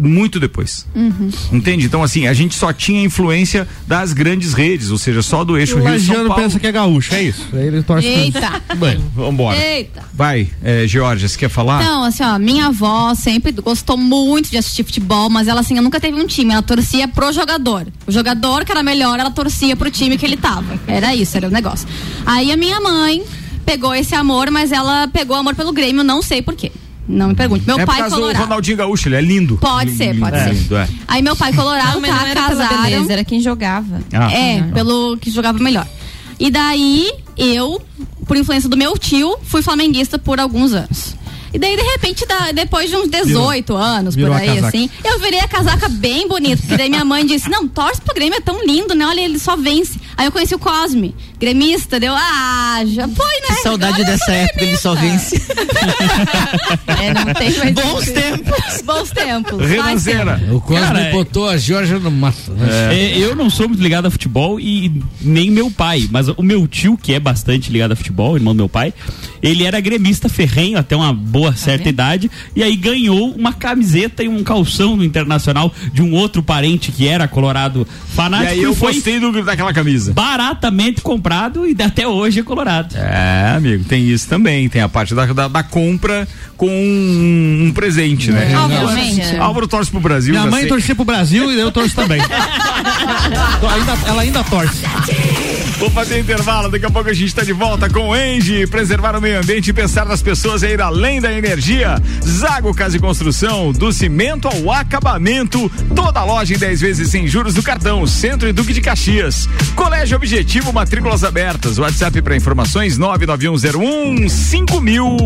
muito 0.00 0.40
depois. 0.40 0.86
Uhum. 0.94 1.30
Entende? 1.52 1.86
Então, 1.86 2.02
assim, 2.02 2.26
a 2.26 2.32
gente 2.32 2.54
só 2.54 2.72
tinha 2.72 3.02
influência 3.02 3.68
das 3.86 4.12
grandes 4.12 4.54
redes, 4.54 4.90
ou 4.90 4.98
seja, 4.98 5.22
só 5.22 5.44
do 5.44 5.58
eixo 5.58 5.78
o 5.78 5.82
Rio 5.86 6.00
São 6.00 6.26
Paulo. 6.26 6.34
pensa 6.34 6.58
que 6.58 6.66
é 6.66 6.72
gaúcho, 6.72 7.14
é 7.14 7.22
isso. 7.22 7.46
Aí 7.52 7.66
ele 7.66 7.82
torce 7.82 8.06
Eita! 8.06 8.62
Bem, 8.76 8.98
vambora. 9.14 9.58
Eita! 9.58 10.02
Vai, 10.12 10.48
é, 10.62 10.86
Georgia, 10.86 11.28
você 11.28 11.38
quer 11.38 11.48
falar? 11.48 11.82
Então, 11.82 12.04
assim, 12.04 12.22
ó, 12.22 12.38
minha 12.38 12.66
avó 12.66 13.14
sempre 13.14 13.52
gostou 13.52 13.96
muito 13.96 14.50
de 14.50 14.56
assistir 14.56 14.84
futebol, 14.84 15.28
mas 15.28 15.48
ela, 15.48 15.60
assim, 15.60 15.74
nunca 15.80 16.00
teve 16.00 16.20
um 16.20 16.26
time, 16.26 16.52
ela 16.52 16.62
torcia 16.62 17.06
pro 17.06 17.32
jogador. 17.32 17.86
O 18.06 18.12
jogador 18.12 18.64
que 18.64 18.72
era 18.72 18.82
melhor, 18.82 19.18
ela 19.18 19.30
torcia 19.30 19.76
pro 19.76 19.90
time 19.90 20.16
que 20.16 20.24
ele 20.24 20.36
tava. 20.36 20.78
Era 20.86 21.14
isso, 21.14 21.36
era 21.36 21.48
o 21.48 21.50
negócio. 21.50 21.86
Aí 22.24 22.50
a 22.50 22.56
minha 22.56 22.80
mãe 22.80 23.22
pegou 23.64 23.94
esse 23.94 24.14
amor, 24.14 24.50
mas 24.50 24.72
ela 24.72 25.08
pegou 25.08 25.36
amor 25.36 25.54
pelo 25.54 25.72
Grêmio, 25.72 26.02
não 26.02 26.22
sei 26.22 26.42
porquê. 26.42 26.72
Não 27.08 27.28
me 27.28 27.34
pergunte. 27.34 27.66
Meu 27.66 27.78
é 27.78 27.86
pai 27.86 28.02
por 28.04 28.10
colorado. 28.10 28.42
Ronaldinho 28.42 28.76
Gaúcho, 28.76 29.08
ele 29.08 29.16
é 29.16 29.20
lindo. 29.20 29.56
Pode 29.56 29.92
ser, 29.96 30.16
pode 30.18 30.36
é. 30.36 30.44
ser. 30.44 30.54
Lindo, 30.54 30.76
é. 30.76 30.88
Aí 31.08 31.22
meu 31.22 31.34
pai 31.34 31.52
colorado 31.52 32.00
não, 32.00 32.08
tá 32.08 32.26
não 32.26 32.34
casaram. 32.34 32.82
Beleza, 32.82 33.12
era 33.12 33.24
quem 33.24 33.40
jogava. 33.40 34.00
Ah. 34.12 34.32
É, 34.32 34.62
pelo 34.72 35.16
que 35.16 35.30
jogava 35.30 35.58
melhor. 35.58 35.86
E 36.38 36.50
daí 36.50 37.10
eu, 37.36 37.82
por 38.26 38.36
influência 38.36 38.68
do 38.68 38.76
meu 38.76 38.96
tio, 38.96 39.36
fui 39.42 39.60
flamenguista 39.60 40.18
por 40.18 40.38
alguns 40.38 40.72
anos. 40.72 41.16
E 41.52 41.58
daí, 41.58 41.76
de 41.76 41.82
repente, 41.82 42.24
depois 42.54 42.88
de 42.88 42.96
uns 42.96 43.08
18 43.08 43.66
virou, 43.66 43.76
anos, 43.76 44.14
virou 44.14 44.32
por 44.32 44.40
aí, 44.40 44.58
assim, 44.60 44.88
eu 45.02 45.18
virei 45.18 45.40
a 45.40 45.48
casaca 45.48 45.88
bem 45.88 46.28
bonita. 46.28 46.62
Porque 46.62 46.76
daí 46.76 46.88
minha 46.88 47.04
mãe 47.04 47.26
disse: 47.26 47.50
Não, 47.50 47.66
torce 47.66 48.00
pro 48.00 48.14
Grêmio, 48.14 48.36
é 48.36 48.40
tão 48.40 48.64
lindo, 48.64 48.94
né? 48.94 49.04
Olha, 49.04 49.20
ele 49.20 49.38
só 49.38 49.56
vence. 49.56 49.98
Aí 50.16 50.26
eu 50.26 50.32
conheci 50.32 50.54
o 50.54 50.58
Cosme. 50.58 51.14
Gremista, 51.40 51.98
deu, 51.98 52.12
ah, 52.14 52.82
já 52.84 53.08
foi, 53.08 53.40
né? 53.40 53.46
Que 53.46 53.62
saudade 53.62 54.02
Agora 54.02 54.10
dessa 54.10 54.30
época 54.30 54.66
de 54.66 54.76
solvência. 54.76 55.40
é, 57.00 57.14
não 57.14 57.32
tem 57.32 57.56
mais. 57.56 57.72
Bons 57.72 58.04
tempos. 58.10 58.82
Bons 58.84 59.10
tempos. 59.10 59.66
Renanceira. 59.66 60.40
O 60.52 60.60
Cosme 60.60 61.00
é- 61.00 61.10
botou 61.10 61.48
a 61.48 61.56
Georgia 61.56 61.98
no 61.98 62.10
mato. 62.10 62.52
Né? 62.52 62.94
É. 62.94 63.18
Eu 63.18 63.34
não 63.34 63.48
sou 63.48 63.66
muito 63.66 63.82
ligado 63.82 64.04
a 64.04 64.10
futebol 64.10 64.60
e 64.60 65.02
nem 65.22 65.50
meu 65.50 65.70
pai, 65.70 66.06
mas 66.10 66.28
o 66.28 66.42
meu 66.42 66.68
tio, 66.68 66.98
que 66.98 67.14
é 67.14 67.18
bastante 67.18 67.72
ligado 67.72 67.92
a 67.92 67.96
futebol, 67.96 68.36
irmão 68.36 68.54
do 68.54 68.58
meu 68.58 68.68
pai, 68.68 68.92
ele 69.42 69.64
era 69.64 69.80
gremista 69.80 70.28
ferrenho 70.28 70.76
até 70.76 70.94
uma 70.94 71.12
boa 71.14 71.56
certa 71.56 71.88
ah, 71.88 71.90
idade 71.90 72.30
e 72.54 72.62
aí 72.62 72.76
ganhou 72.76 73.32
uma 73.32 73.54
camiseta 73.54 74.22
e 74.22 74.28
um 74.28 74.44
calção 74.44 74.94
no 74.94 75.02
Internacional 75.04 75.72
de 75.94 76.02
um 76.02 76.12
outro 76.12 76.42
parente 76.42 76.92
que 76.92 77.08
era 77.08 77.26
colorado 77.26 77.88
fanático. 78.14 78.50
E 78.50 78.58
aí 78.58 78.62
eu 78.62 78.74
foi 78.74 78.92
gostei 78.92 79.18
do, 79.18 79.42
daquela 79.42 79.72
camisa. 79.72 80.12
Baratamente 80.12 81.00
comprado 81.00 81.29
e 81.66 81.82
até 81.82 82.06
hoje 82.06 82.40
é 82.40 82.42
colorado. 82.42 82.96
É, 82.96 83.54
amigo, 83.56 83.84
tem 83.84 84.08
isso 84.08 84.28
também. 84.28 84.68
Tem 84.68 84.82
a 84.82 84.88
parte 84.88 85.14
da, 85.14 85.26
da, 85.26 85.48
da 85.48 85.62
compra 85.62 86.26
com 86.56 86.68
um, 86.68 87.66
um 87.66 87.72
presente, 87.72 88.30
né? 88.30 88.54
Obviamente. 88.56 89.36
Álvaro 89.36 89.66
torce 89.68 89.90
pro 89.90 90.00
Brasil. 90.00 90.34
Minha 90.34 90.46
mãe 90.46 90.60
sei. 90.60 90.68
torcia 90.68 90.94
pro 90.94 91.04
Brasil 91.04 91.50
e 91.50 91.58
eu 91.58 91.70
torço 91.72 91.94
também. 91.94 92.20
ainda, 93.70 93.98
ela 94.06 94.22
ainda 94.22 94.44
torce. 94.44 94.82
Vou 95.80 95.88
fazer 95.88 96.18
intervalo, 96.18 96.70
daqui 96.70 96.84
a 96.84 96.90
pouco 96.90 97.08
a 97.08 97.12
gente 97.14 97.28
está 97.28 97.42
de 97.42 97.54
volta 97.54 97.88
com 97.88 98.10
o 98.10 98.14
Engie. 98.14 98.66
Preservar 98.66 99.16
o 99.16 99.20
meio 99.20 99.38
ambiente 99.38 99.70
e 99.70 99.72
pensar 99.72 100.04
nas 100.04 100.20
pessoas 100.20 100.62
é 100.62 100.70
ir 100.70 100.80
além 100.82 101.22
da 101.22 101.32
energia. 101.32 101.96
Zago 102.22 102.74
Casa 102.74 102.98
e 102.98 103.00
Construção, 103.00 103.72
do 103.72 103.90
cimento 103.90 104.46
ao 104.46 104.70
acabamento. 104.70 105.72
Toda 105.96 106.22
loja 106.22 106.54
em 106.54 106.58
10 106.58 106.82
vezes 106.82 107.08
sem 107.08 107.26
juros 107.26 107.54
do 107.54 107.62
cartão. 107.62 108.06
Centro 108.06 108.46
e 108.46 108.52
Duque 108.52 108.74
de 108.74 108.82
Caxias. 108.82 109.48
Colégio 109.74 110.18
Objetivo, 110.18 110.70
matrículas 110.70 111.24
abertas. 111.24 111.78
WhatsApp 111.78 112.20
para 112.20 112.36
informações 112.36 112.98
99101 112.98 114.28
5000. 114.28 115.16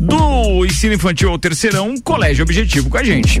Do 0.00 0.66
ensino 0.66 0.94
infantil 0.94 1.30
ao 1.30 1.38
terceirão, 1.38 1.94
Colégio 2.02 2.42
Objetivo 2.42 2.90
com 2.90 2.98
a 2.98 3.04
gente. 3.04 3.40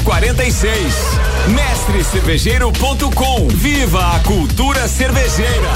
1046. 0.01 0.95
Mestrecervejeiro.com. 1.47 3.47
Viva 3.49 4.15
a 4.15 4.19
cultura 4.21 4.87
cervejeira. 4.87 5.69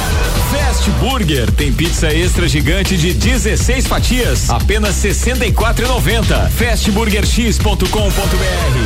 Fast 0.52 0.90
Burger 0.92 1.52
tem 1.52 1.72
pizza 1.74 2.14
extra 2.14 2.48
gigante 2.48 2.98
de 2.98 3.14
16 3.14 3.88
fatias, 3.88 4.50
apenas 4.50 4.96
64,90. 4.96 6.50
Fastburgerx.com.br. 6.50 7.86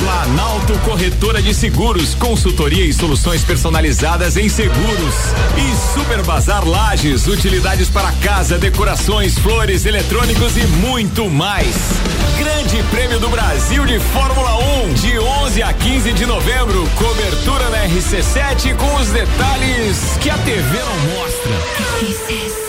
Planalto 0.03 0.73
Corretora 0.79 1.41
de 1.41 1.53
Seguros, 1.53 2.15
consultoria 2.15 2.85
e 2.85 2.93
soluções 2.93 3.43
personalizadas 3.43 4.37
em 4.37 4.47
seguros. 4.47 5.15
E 5.57 5.93
Super 5.93 6.23
Bazar 6.23 6.67
Lages, 6.67 7.27
utilidades 7.27 7.89
para 7.89 8.11
casa, 8.13 8.57
decorações, 8.57 9.37
flores, 9.37 9.85
eletrônicos 9.85 10.55
e 10.57 10.65
muito 10.67 11.29
mais. 11.29 11.75
Grande 12.39 12.81
Prêmio 12.83 13.19
do 13.19 13.27
Brasil 13.27 13.85
de 13.85 13.99
Fórmula 13.99 14.55
1 14.85 14.93
de 14.93 15.19
11 15.19 15.61
a 15.61 15.73
15 15.73 16.13
de 16.13 16.25
novembro. 16.25 16.87
Cobertura 16.95 17.69
na 17.69 17.85
RC7 17.87 18.75
com 18.77 18.95
os 18.95 19.09
detalhes 19.09 20.17
que 20.21 20.29
a 20.29 20.37
TV 20.37 20.79
não 20.79 20.97
mostra. 21.17 21.48
RC7. 21.49 22.68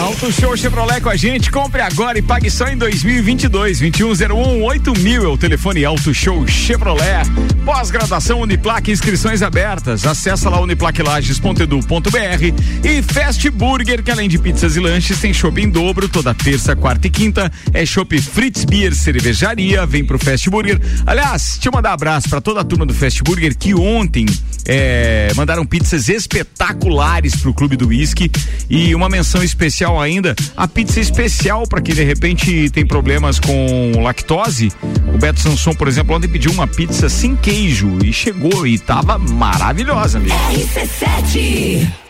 Auto 0.00 0.32
Show 0.32 0.56
Chevrolet 0.56 1.02
com 1.02 1.10
a 1.10 1.16
gente. 1.16 1.50
Compre 1.50 1.82
agora 1.82 2.18
e 2.18 2.22
pague 2.22 2.50
só 2.50 2.66
em 2.68 2.76
2022. 2.76 3.80
2101 3.80 4.62
8000 4.62 5.24
é 5.24 5.28
o 5.28 5.36
telefone 5.36 5.84
Auto 5.84 6.14
Show 6.14 6.46
Chevrolet. 6.48 7.28
Pós-graduação 7.66 8.40
Uniplaque, 8.40 8.90
inscrições 8.90 9.42
abertas. 9.42 10.06
Acesse 10.06 10.48
lá 10.48 10.58
uniplaquilages.edu.br 10.58 12.08
e 12.82 13.02
Fast 13.02 13.50
Burger, 13.50 14.02
que 14.02 14.10
além 14.10 14.26
de 14.26 14.38
pizzas 14.38 14.74
e 14.74 14.80
lanches, 14.80 15.20
tem 15.20 15.34
shopping 15.34 15.64
em 15.64 15.70
dobro 15.70 16.08
toda 16.08 16.32
terça, 16.32 16.74
quarta 16.74 17.06
e 17.06 17.10
quinta. 17.10 17.52
É 17.74 17.84
Shopping 17.84 18.22
Fritz 18.22 18.64
Beer 18.64 18.94
Cervejaria. 18.94 19.84
Vem 19.84 20.02
pro 20.02 20.18
Fast 20.18 20.48
Burger. 20.48 20.80
Aliás, 21.06 21.56
deixa 21.56 21.68
eu 21.68 21.72
mandar 21.72 21.90
um 21.90 21.94
abraço 21.94 22.26
para 22.30 22.40
toda 22.40 22.60
a 22.60 22.64
turma 22.64 22.86
do 22.86 22.94
Fast 22.94 23.22
Burger 23.22 23.54
que 23.54 23.74
ontem 23.74 24.24
é, 24.66 25.30
mandaram 25.36 25.66
pizzas 25.66 26.08
espetaculares 26.08 27.36
pro 27.36 27.52
Clube 27.52 27.76
do 27.76 27.88
Whisky 27.88 28.30
e 28.68 28.94
uma 28.94 29.08
menção 29.08 29.42
especial 29.42 29.89
ainda, 29.98 30.36
a 30.54 30.68
pizza 30.68 31.00
especial 31.00 31.66
para 31.66 31.80
quem 31.80 31.94
de 31.94 32.04
repente 32.04 32.68
tem 32.68 32.86
problemas 32.86 33.40
com 33.40 33.92
lactose. 34.02 34.70
O 35.14 35.16
Beto 35.16 35.40
Sanson, 35.40 35.72
por 35.72 35.88
exemplo, 35.88 36.14
ontem 36.14 36.28
pediu 36.28 36.52
uma 36.52 36.66
pizza 36.66 37.08
sem 37.08 37.34
queijo 37.34 37.98
e 38.04 38.12
chegou 38.12 38.66
e 38.66 38.78
tava 38.78 39.18
maravilhosa, 39.18 40.18
amigo. 40.18 40.34
RC7 40.52 42.09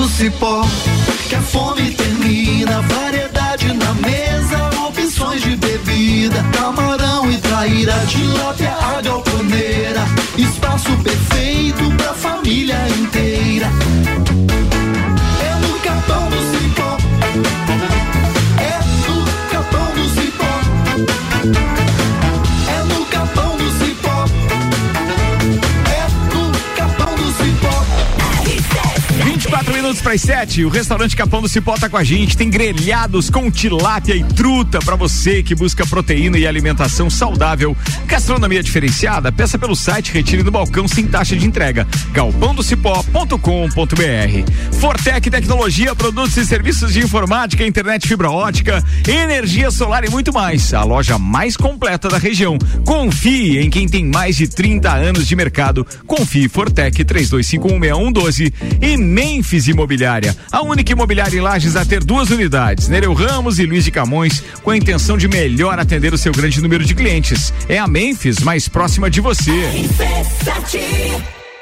Do 0.00 0.08
cipó 0.08 0.62
que 1.28 1.34
a 1.34 1.42
fome 1.42 1.90
termina. 1.90 2.80
Variedade 2.82 3.72
na 3.74 3.92
mesa, 3.94 4.70
opções 4.86 5.42
de 5.42 5.56
bebida. 5.56 6.42
Camarão 6.56 7.30
e 7.30 7.36
traíra, 7.36 7.94
tilápia, 8.08 8.72
a 8.72 9.02
galponeira. 9.02 10.02
Espaço 10.38 10.90
perfeito 11.02 11.90
pra 11.98 12.14
família 12.14 12.78
inteira. 12.98 13.59
Minutos 30.00 30.00
para 30.00 30.14
as 30.14 30.22
7. 30.22 30.64
O 30.64 30.68
restaurante 30.68 31.16
Capão 31.16 31.42
do 31.42 31.48
Cipó 31.48 31.76
tá 31.76 31.88
com 31.88 31.96
a 31.96 32.04
gente. 32.04 32.36
Tem 32.36 32.50
grelhados 32.50 33.30
com 33.30 33.50
tilápia 33.50 34.14
e 34.14 34.24
truta 34.24 34.78
para 34.80 34.96
você 34.96 35.42
que 35.42 35.54
busca 35.54 35.86
proteína 35.86 36.38
e 36.38 36.46
alimentação 36.46 37.10
saudável. 37.10 37.76
Gastronomia 38.06 38.62
diferenciada, 38.62 39.30
peça 39.30 39.58
pelo 39.58 39.76
site 39.76 40.12
Retire 40.12 40.42
do 40.42 40.50
Balcão 40.50 40.88
sem 40.88 41.06
taxa 41.06 41.36
de 41.36 41.46
entrega. 41.46 41.86
galpãodocipó.com.br. 42.12 44.78
Fortec 44.80 45.30
Tecnologia, 45.30 45.94
produtos 45.94 46.36
e 46.36 46.44
serviços 46.44 46.92
de 46.92 47.00
informática, 47.00 47.66
internet 47.66 48.08
fibra 48.08 48.30
ótica, 48.30 48.82
energia 49.06 49.70
solar 49.70 50.04
e 50.04 50.10
muito 50.10 50.32
mais. 50.32 50.72
A 50.74 50.82
loja 50.82 51.18
mais 51.18 51.56
completa 51.56 52.08
da 52.08 52.18
região. 52.18 52.58
Confie 52.84 53.58
em 53.58 53.70
quem 53.70 53.88
tem 53.88 54.04
mais 54.04 54.36
de 54.36 54.48
30 54.48 54.92
anos 54.92 55.26
de 55.26 55.36
mercado. 55.36 55.86
Confie 56.06 56.48
Fortec 56.48 57.04
32516112 57.04 58.52
e 58.80 58.96
Memphis 58.96 59.68
Imobiliária, 60.00 60.36
a 60.50 60.62
única 60.62 60.92
imobiliária 60.92 61.36
em 61.36 61.40
Lages 61.40 61.76
a 61.76 61.84
ter 61.84 62.02
duas 62.02 62.30
unidades, 62.30 62.88
Nereu 62.88 63.12
Ramos 63.12 63.58
e 63.58 63.66
Luiz 63.66 63.84
de 63.84 63.90
Camões, 63.90 64.42
com 64.62 64.70
a 64.70 64.76
intenção 64.76 65.18
de 65.18 65.28
melhor 65.28 65.78
atender 65.78 66.14
o 66.14 66.18
seu 66.18 66.32
grande 66.32 66.60
número 66.62 66.84
de 66.84 66.94
clientes. 66.94 67.52
É 67.68 67.78
a 67.78 67.86
Memphis 67.86 68.38
mais 68.38 68.66
próxima 68.66 69.10
de 69.10 69.20
você. 69.20 69.52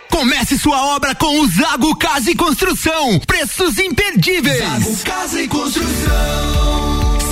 Comece 0.09 0.57
sua 0.57 0.94
obra 0.94 1.14
com 1.14 1.40
o 1.40 1.48
Zago 1.48 1.96
Casa 1.96 2.31
e 2.31 2.37
Construção. 2.37 3.18
Preços 3.27 3.79
imperdíveis. 3.79 4.59
Zago 4.59 4.96
Casa 4.98 5.42
e 5.42 5.48
Construção. 5.48 6.78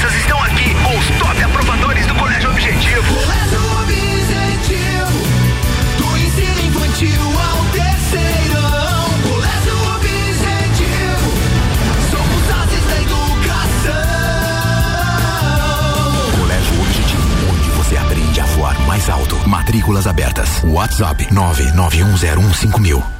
Cabeças 0.00 0.14
estão 0.14 0.42
aqui 0.42 0.74
com 0.82 0.98
os 0.98 1.06
top 1.18 1.42
aprovadores 1.42 2.06
do 2.06 2.14
Colégio 2.14 2.50
Objetivo. 2.50 3.14
Colégio 3.14 3.60
Objetivo, 3.82 5.12
do 5.98 6.18
ensino 6.18 6.60
infantil 6.66 7.20
ao 7.20 7.64
terceirão. 7.66 9.10
Colégio 9.28 9.94
Objetivo, 9.94 11.32
somos 12.10 12.50
ases 12.62 12.84
da 12.86 12.96
educação. 13.02 14.00
Colégio 16.40 16.80
Objetivo, 16.80 17.50
onde 17.52 17.70
você 17.70 17.96
aprende 17.98 18.40
a 18.40 18.44
voar 18.46 18.80
mais 18.86 19.10
alto. 19.10 19.36
Matrículas 19.48 20.06
abertas. 20.06 20.62
WhatsApp 20.64 21.26
991015000. 21.30 23.19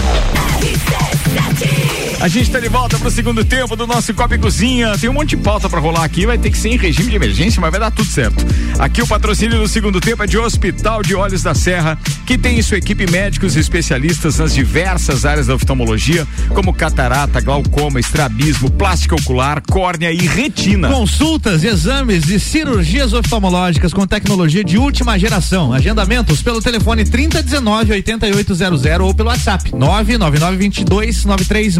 A 2.21 2.27
gente 2.27 2.43
está 2.43 2.59
de 2.59 2.69
volta 2.69 2.99
pro 2.99 3.09
segundo 3.09 3.43
tempo 3.43 3.75
do 3.75 3.87
nosso 3.87 4.13
Copa 4.13 4.35
e 4.35 4.37
Cozinha. 4.37 4.95
Tem 4.95 5.09
um 5.09 5.13
monte 5.13 5.29
de 5.29 5.37
pauta 5.37 5.67
para 5.67 5.79
rolar 5.79 6.03
aqui, 6.03 6.23
vai 6.23 6.37
ter 6.37 6.51
que 6.51 6.57
ser 6.57 6.69
em 6.69 6.77
regime 6.77 7.09
de 7.09 7.15
emergência, 7.15 7.59
mas 7.59 7.71
vai 7.71 7.79
dar 7.79 7.89
tudo 7.89 8.07
certo. 8.07 8.45
Aqui 8.77 9.01
o 9.01 9.07
patrocínio 9.07 9.57
do 9.57 9.67
segundo 9.67 9.99
tempo 9.99 10.21
é 10.21 10.27
de 10.27 10.37
Hospital 10.37 11.01
de 11.01 11.15
Olhos 11.15 11.41
da 11.41 11.55
Serra, 11.55 11.97
que 12.27 12.37
tem 12.37 12.59
em 12.59 12.61
sua 12.61 12.77
equipe 12.77 13.09
médicos 13.09 13.55
e 13.55 13.59
especialistas 13.59 14.37
nas 14.37 14.53
diversas 14.53 15.25
áreas 15.25 15.47
da 15.47 15.55
oftalmologia, 15.55 16.27
como 16.49 16.71
catarata, 16.71 17.41
glaucoma, 17.41 17.99
estrabismo, 17.99 18.69
plástica 18.69 19.15
ocular, 19.15 19.59
córnea 19.67 20.11
e 20.11 20.27
retina. 20.27 20.89
Consultas, 20.89 21.63
exames 21.63 22.29
e 22.29 22.39
cirurgias 22.39 23.13
oftalmológicas 23.13 23.95
com 23.95 24.05
tecnologia 24.05 24.63
de 24.63 24.77
última 24.77 25.17
geração. 25.17 25.73
Agendamentos 25.73 26.39
pelo 26.43 26.61
telefone 26.61 27.03
3019 27.03 27.93
8800 27.93 28.85
ou 28.99 29.15
pelo 29.15 29.29
WhatsApp 29.29 29.71
99922 29.75 29.90
9366. 29.91 31.77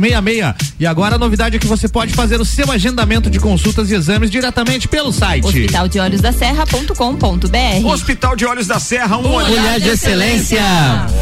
E 0.80 0.86
agora 0.86 1.16
a 1.16 1.18
novidade 1.18 1.56
é 1.56 1.60
que 1.60 1.68
você 1.68 1.88
pode 1.88 2.14
fazer 2.14 2.40
o 2.40 2.46
seu 2.46 2.72
agendamento 2.72 3.30
de 3.30 3.40
consultas 3.40 3.90
e 3.90 3.96
exames 3.96 4.30
diretamente 4.30 4.88
pelo 4.88 5.12
site. 5.12 5.46
Hospital 5.46 5.88
de 5.88 6.00
Olhos 6.00 6.22
da 6.22 6.32
Serra.com.br. 6.32 7.86
Hospital 7.86 8.36
de 8.36 8.46
Olhos 8.46 8.68
da 8.68 8.80
Serra, 8.80 9.18
um 9.18 9.34
olhar, 9.34 9.50
olhar 9.50 9.80
de 9.80 9.90
excelência. 9.90 10.62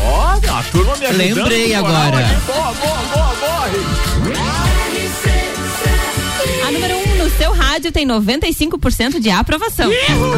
Olha, 0.06 0.60
a 0.60 0.64
turma 0.64 0.96
me 0.98 1.06
ajudando 1.06 1.36
Lembrei 1.36 1.76
agora. 1.76 2.42
boa, 2.46 2.74
boa, 2.74 2.98
boa. 3.12 4.19
Seu 7.40 7.54
rádio 7.54 7.90
tem 7.92 8.06
95% 8.06 9.20
de 9.22 9.30
aprovação. 9.30 9.90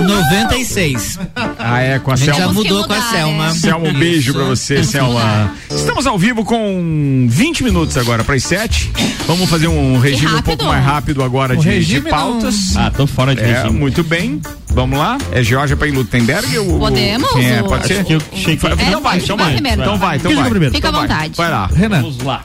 96. 0.07 1.17
Ah, 1.57 1.81
é, 1.81 1.97
com 1.99 2.11
a 2.11 2.13
A 2.13 2.17
gente 2.17 2.27
já 2.27 2.35
Selma. 2.35 2.53
mudou 2.53 2.83
com 2.85 2.93
a 2.93 3.01
Selma. 3.01 3.51
Selma, 3.53 3.87
um 3.89 3.93
beijo 3.93 4.33
pra 4.33 4.43
você, 4.43 4.83
Selma. 4.83 5.51
Estamos 5.69 6.05
ao 6.05 6.17
vivo 6.19 6.45
com 6.45 7.25
20 7.27 7.63
minutos 7.63 7.97
agora 7.97 8.23
para 8.23 8.35
as 8.35 8.43
7. 8.43 8.91
Vamos 9.25 9.49
fazer 9.49 9.67
um 9.67 9.97
regime 9.99 10.35
um 10.35 10.41
pouco 10.43 10.63
mais 10.65 10.83
rápido 10.85 11.23
agora 11.23 11.57
de, 11.57 11.83
de 11.83 12.01
pautas. 12.01 12.75
Ah, 12.77 12.91
tô 12.91 13.07
fora 13.07 13.33
de 13.33 13.41
É, 13.41 13.61
regime. 13.63 13.79
muito 13.79 14.03
bem. 14.03 14.39
Vamos 14.69 14.97
lá. 14.99 15.17
É 15.31 15.41
Georgia 15.43 15.75
para 15.75 15.87
Lutemberg 15.91 16.57
ou 16.59 16.79
Podemos, 16.79 17.29
Quem 17.31 17.51
é? 17.51 17.63
Pode 17.63 17.87
ser? 17.87 17.93
Acho 17.95 18.05
que 18.05 18.13
eu 18.13 18.21
cheguei. 18.33 18.55
Então 18.87 19.01
vai, 19.01 19.17
então 19.17 19.35
vai. 19.37 19.55
Então 19.57 19.97
vai, 19.97 20.17
então 20.17 20.35
vai. 20.35 20.49
Fica 20.71 20.87
à 20.87 20.89
Então 20.91 21.01
vontade. 21.01 21.33
Vai 21.35 21.49
lá. 21.51 21.65
Renan. 21.67 22.01
Vamos 22.01 22.23
lá. 22.23 22.41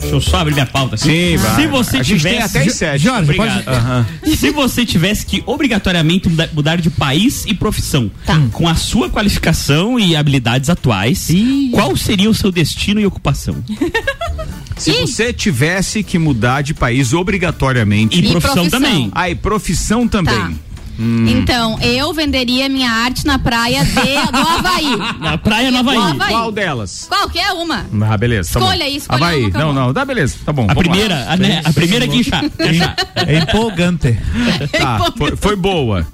Deixa 0.00 0.14
eu 0.14 0.20
só 0.20 0.38
abrir 0.38 0.54
minha 0.54 0.66
pauta 0.66 0.94
aqui. 0.96 1.04
Sim, 1.04 1.36
vai. 1.36 1.54
Se 1.56 1.66
você 1.66 1.96
A 1.98 2.04
tivesse. 2.04 2.56
até 2.58 2.66
as 2.68 2.74
sete. 2.74 3.02
Jorge, 3.04 3.22
Obrigado. 3.24 3.64
pode. 3.64 3.76
Aham. 3.76 4.06
Se 4.36 4.50
você 4.50 4.86
tivesse 4.86 5.26
que 5.26 5.42
obrigatoriamente 5.46 6.28
muda- 6.28 6.50
mudar 6.54 6.76
de 6.80 6.90
país 6.90 7.44
e 7.46 7.54
profissão, 7.54 8.10
Tá. 8.24 8.40
com 8.52 8.68
a 8.68 8.74
sua 8.74 9.08
qualificação 9.10 9.98
e 9.98 10.14
habilidades 10.16 10.70
atuais, 10.70 11.28
qual 11.72 11.96
seria 11.96 12.30
o 12.30 12.34
seu 12.34 12.50
destino 12.52 13.00
e 13.00 13.06
ocupação? 13.06 13.56
Se 14.76 14.92
você 14.92 15.32
tivesse 15.32 16.04
que 16.04 16.18
mudar 16.18 16.62
de 16.62 16.72
país 16.72 17.12
obrigatoriamente. 17.12 18.16
E, 18.20 18.26
E 18.26 18.30
profissão, 18.30 18.54
profissão. 18.54 18.80
também. 18.80 19.10
Ah, 19.12 19.28
e 19.28 19.34
profissão 19.34 20.06
também. 20.06 20.34
Tá. 20.34 20.52
Então, 20.98 21.78
eu 21.80 22.12
venderia 22.12 22.68
minha 22.68 22.90
arte 22.90 23.24
na 23.24 23.38
praia 23.38 23.84
de, 23.84 23.92
do 24.32 24.38
Havaí. 24.38 24.96
Na 25.20 25.38
praia 25.38 25.70
Do 25.70 25.78
Havaí. 25.78 25.96
Havaí. 25.96 26.30
Qual 26.32 26.50
delas? 26.52 27.06
Qualquer 27.08 27.52
uma. 27.52 27.86
Ah, 28.02 28.16
beleza. 28.16 28.52
Tá 28.54 28.58
Escolha 28.60 28.84
aí, 28.84 28.96
escolha 28.96 29.16
Havaí. 29.24 29.40
uma, 29.44 29.50
Não, 29.50 29.58
acabou. 29.70 29.74
não, 29.74 29.94
tá 29.94 30.04
beleza. 30.04 30.36
Tá 30.44 30.52
bom. 30.52 30.64
A 30.64 30.66
lá. 30.68 30.74
primeira, 30.74 31.26
a, 31.30 31.36
né, 31.36 31.62
a 31.64 31.72
primeira 31.72 32.04
é 32.04 32.08
guinchar. 32.08 32.42
guinchar. 32.42 32.96
É 33.26 33.38
empolgante. 33.38 34.18
Tá, 34.78 35.12
foi, 35.16 35.36
foi 35.36 35.56
boa. 35.56 36.06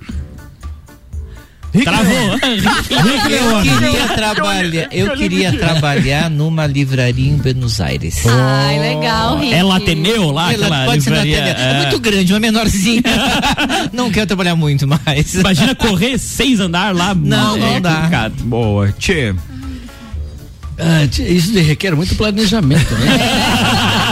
Travou. 1.82 2.38
eu 2.88 3.62
queria 3.62 4.08
trabalhar, 4.14 4.88
eu 4.92 5.10
queria 5.16 5.52
trabalhar 5.52 6.30
numa 6.30 6.66
livraria 6.66 7.30
em 7.30 7.37
Buenos 7.37 7.80
Aires. 7.80 8.24
Ai, 8.26 8.78
legal, 8.78 9.38
Rick. 9.38 9.54
É 9.54 9.62
Lateneu 9.62 10.30
lá? 10.30 10.52
Ela 10.52 10.84
pode 10.87 11.04
livraria, 11.04 11.34
ser 11.37 11.40
Lateneu. 11.40 11.66
É... 11.66 11.70
é 11.70 11.78
muito 11.82 11.98
grande, 11.98 12.32
uma 12.32 12.40
menorzinha. 12.40 13.02
não 13.92 14.10
quero 14.10 14.26
trabalhar 14.26 14.54
muito 14.54 14.87
mais. 14.87 15.34
Imagina 15.34 15.74
correr 15.74 16.16
seis 16.18 16.60
andar 16.60 16.94
lá. 16.94 17.14
Não, 17.14 17.56
não 17.56 17.74
é 17.76 17.80
dá. 17.80 17.94
Complicado. 17.94 18.34
Boa. 18.44 18.92
Tchê. 18.92 19.34
Ah, 20.78 21.04
isso 21.04 21.52
requer 21.54 21.94
muito 21.94 22.16
planejamento, 22.16 22.94
né? 22.94 23.18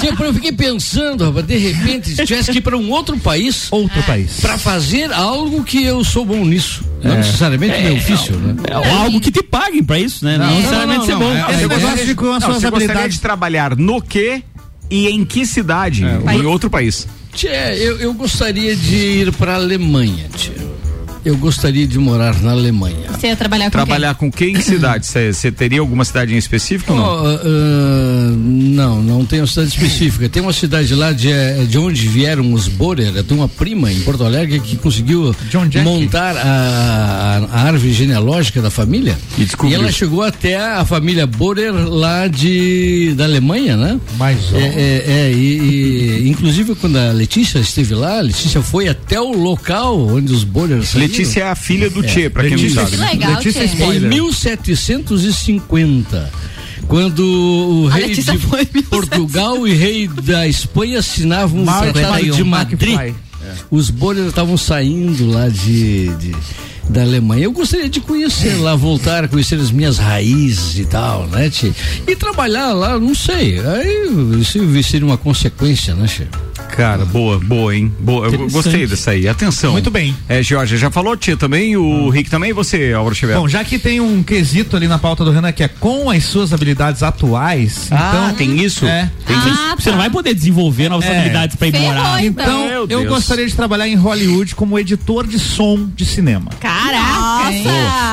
tipo, 0.00 0.22
eu 0.22 0.34
fiquei 0.34 0.52
pensando, 0.52 1.24
rapaz, 1.24 1.46
de 1.46 1.56
repente, 1.56 2.14
se 2.14 2.24
tivesse 2.24 2.52
que 2.52 2.58
ir 2.58 2.60
para 2.60 2.76
um 2.76 2.90
outro 2.90 3.18
país. 3.18 3.68
Outro 3.70 4.02
país. 4.02 4.40
Para 4.40 4.58
fazer 4.58 5.12
algo 5.12 5.62
que 5.64 5.84
eu 5.84 6.02
sou 6.04 6.24
bom 6.24 6.44
nisso. 6.44 6.84
Não 7.02 7.14
é. 7.14 7.18
necessariamente 7.18 7.74
é, 7.74 7.82
meu 7.82 7.96
ofício, 7.96 8.34
é, 8.34 8.38
né? 8.38 8.54
É, 8.70 8.90
algo 8.90 9.20
que 9.20 9.30
te 9.30 9.42
paguem 9.42 9.82
para 9.82 9.98
isso, 9.98 10.24
né? 10.24 10.38
Não, 10.38 10.46
não 10.46 10.56
necessariamente 10.56 11.06
ser 11.06 11.16
bom. 11.16 11.32
É, 11.32 11.52
Esse 11.52 11.66
negócio 11.66 12.06
de 12.06 12.14
com 12.14 12.32
as 12.32 12.44
suas 12.44 12.64
habilidades. 12.64 13.16
de 13.16 13.20
trabalhar 13.20 13.76
no 13.76 14.00
que 14.00 14.42
e 14.90 15.08
em 15.08 15.24
que 15.24 15.46
cidade? 15.46 16.04
em 16.04 16.46
outro 16.46 16.70
país? 16.70 17.06
Tchê, 17.32 17.48
eu, 17.48 17.98
eu 17.98 18.14
gostaria 18.14 18.74
de 18.74 18.96
ir 18.96 19.32
para 19.32 19.52
a 19.52 19.56
Alemanha, 19.56 20.26
tchê 20.34 20.65
eu 21.26 21.36
gostaria 21.36 21.88
de 21.88 21.98
morar 21.98 22.40
na 22.40 22.52
Alemanha. 22.52 23.10
Você 23.10 23.26
ia 23.26 23.36
trabalhar 23.36 23.64
com 23.64 23.70
Trabalhar 23.72 24.14
quem? 24.14 24.30
com 24.30 24.36
quem 24.36 24.52
em 24.52 24.60
cidade? 24.60 25.06
Você 25.06 25.50
teria 25.50 25.80
alguma 25.80 26.04
cidade 26.04 26.32
em 26.32 26.36
específico 26.36 26.92
ou 26.92 26.98
não? 26.98 27.34
Uh, 27.34 28.36
não, 28.36 29.02
não 29.02 29.24
tem 29.24 29.40
uma 29.40 29.46
cidade 29.48 29.70
específica. 29.70 30.28
Tem 30.28 30.40
uma 30.40 30.52
cidade 30.52 30.94
lá 30.94 31.10
de, 31.10 31.32
eh, 31.32 31.64
de 31.68 31.78
onde 31.78 32.06
vieram 32.06 32.52
os 32.52 32.68
Borer. 32.68 33.12
Eu 33.16 33.24
tenho 33.24 33.40
uma 33.40 33.48
prima 33.48 33.90
em 33.90 33.98
Porto 34.02 34.22
Alegre 34.22 34.60
que 34.60 34.76
conseguiu 34.76 35.34
montar 35.82 36.36
a, 36.36 37.48
a, 37.50 37.62
árvore 37.62 37.92
genealógica 37.92 38.62
da 38.62 38.70
família. 38.70 39.18
E, 39.36 39.48
e, 39.66 39.74
ela 39.74 39.90
chegou 39.90 40.22
até 40.22 40.56
a 40.56 40.84
família 40.84 41.26
Borer 41.26 41.72
lá 41.72 42.28
de 42.28 43.14
da 43.16 43.24
Alemanha, 43.24 43.76
né? 43.76 43.98
Mais 44.16 44.52
é, 44.52 44.58
é, 44.58 45.04
é 45.08 45.32
e, 45.32 46.22
e, 46.22 46.28
inclusive 46.28 46.76
quando 46.76 46.96
a 46.98 47.10
Letícia 47.10 47.58
esteve 47.58 47.96
lá, 47.96 48.18
a 48.18 48.22
Letícia 48.22 48.62
foi 48.62 48.88
até 48.88 49.20
o 49.20 49.32
local 49.32 49.98
onde 50.06 50.32
os 50.32 50.44
Borer 50.44 50.84
saíram. 50.84 51.15
Letícia 51.18 51.40
é 51.40 51.48
a 51.48 51.54
filha 51.54 51.90
do 51.90 52.04
é. 52.04 52.08
Tchê, 52.08 52.30
pra 52.30 52.42
quem 52.42 52.56
Letícia, 52.56 52.82
não 52.82 52.88
sabe. 52.88 53.02
Né? 53.02 53.10
Legal, 53.12 53.34
Letícia 53.34 53.60
é 53.60 53.96
Em 53.96 54.00
1750 54.00 56.32
quando 56.86 57.20
o 57.20 57.86
rei 57.88 58.14
de 58.14 58.82
Portugal 58.82 59.66
e 59.66 59.74
rei 59.74 60.08
da 60.08 60.46
Espanha 60.46 61.00
assinavam 61.00 61.62
o 61.62 61.66
Tratado 61.66 62.30
de 62.30 62.44
Madrid. 62.44 62.98
É. 62.98 63.12
Os 63.70 63.90
bolhas 63.90 64.28
estavam 64.28 64.56
saindo 64.56 65.30
lá 65.30 65.48
de, 65.48 66.08
de, 66.16 66.34
da 66.88 67.02
Alemanha. 67.02 67.44
Eu 67.44 67.52
gostaria 67.52 67.88
de 67.88 68.00
conhecer 68.00 68.54
lá, 68.54 68.74
voltar 68.74 69.24
a 69.24 69.28
conhecer 69.28 69.56
as 69.56 69.70
minhas 69.70 69.98
raízes 69.98 70.78
e 70.78 70.84
tal, 70.84 71.26
né, 71.28 71.50
tia? 71.50 71.72
E 72.06 72.16
trabalhar 72.16 72.72
lá, 72.72 72.98
não 72.98 73.14
sei. 73.14 73.60
Aí 73.60 74.40
isso 74.40 74.58
seria 74.82 75.06
uma 75.06 75.18
consequência, 75.18 75.94
né, 75.94 76.06
tia? 76.06 76.28
Cara, 76.76 77.06
boa, 77.06 77.38
boa, 77.38 77.74
hein? 77.74 77.90
Boa, 77.98 78.26
eu 78.26 78.50
gostei 78.50 78.86
dessa 78.86 79.12
aí. 79.12 79.26
Atenção. 79.26 79.72
Muito 79.72 79.90
bem. 79.90 80.14
É, 80.28 80.42
Jorge, 80.42 80.76
já 80.76 80.90
falou, 80.90 81.16
tia, 81.16 81.36
também, 81.36 81.74
o 81.74 81.82
hum. 81.82 82.08
Rick 82.10 82.28
também 82.28 82.50
e 82.50 82.52
você, 82.52 82.92
Álvaro 82.92 83.14
Xavier? 83.14 83.38
Bom, 83.38 83.48
já 83.48 83.64
que 83.64 83.78
tem 83.78 83.98
um 83.98 84.22
quesito 84.22 84.76
ali 84.76 84.86
na 84.86 84.98
pauta 84.98 85.24
do 85.24 85.30
Renan 85.30 85.52
que 85.52 85.62
é 85.62 85.68
com 85.68 86.10
as 86.10 86.24
suas 86.24 86.52
habilidades 86.52 87.02
atuais, 87.02 87.88
ah, 87.90 88.26
então. 88.26 88.34
tem 88.34 88.62
isso? 88.62 88.86
É. 88.86 89.10
Tem 89.26 89.36
ah, 89.36 89.48
isso. 89.48 89.56
Tá. 89.56 89.76
Você 89.78 89.90
não 89.90 89.98
vai 89.98 90.10
poder 90.10 90.34
desenvolver 90.34 90.90
novas 90.90 91.06
é. 91.06 91.16
habilidades 91.16 91.56
pra 91.56 91.68
ir 91.68 91.72
Ferrou, 91.72 91.88
morar. 91.88 92.22
Então, 92.22 92.68
eu 92.90 93.06
gostaria 93.06 93.46
de 93.46 93.54
trabalhar 93.54 93.88
em 93.88 93.94
Hollywood 93.94 94.54
como 94.54 94.78
editor 94.78 95.26
de 95.26 95.38
som 95.38 95.88
de 95.94 96.04
cinema. 96.04 96.50
Caraca! 96.60 97.50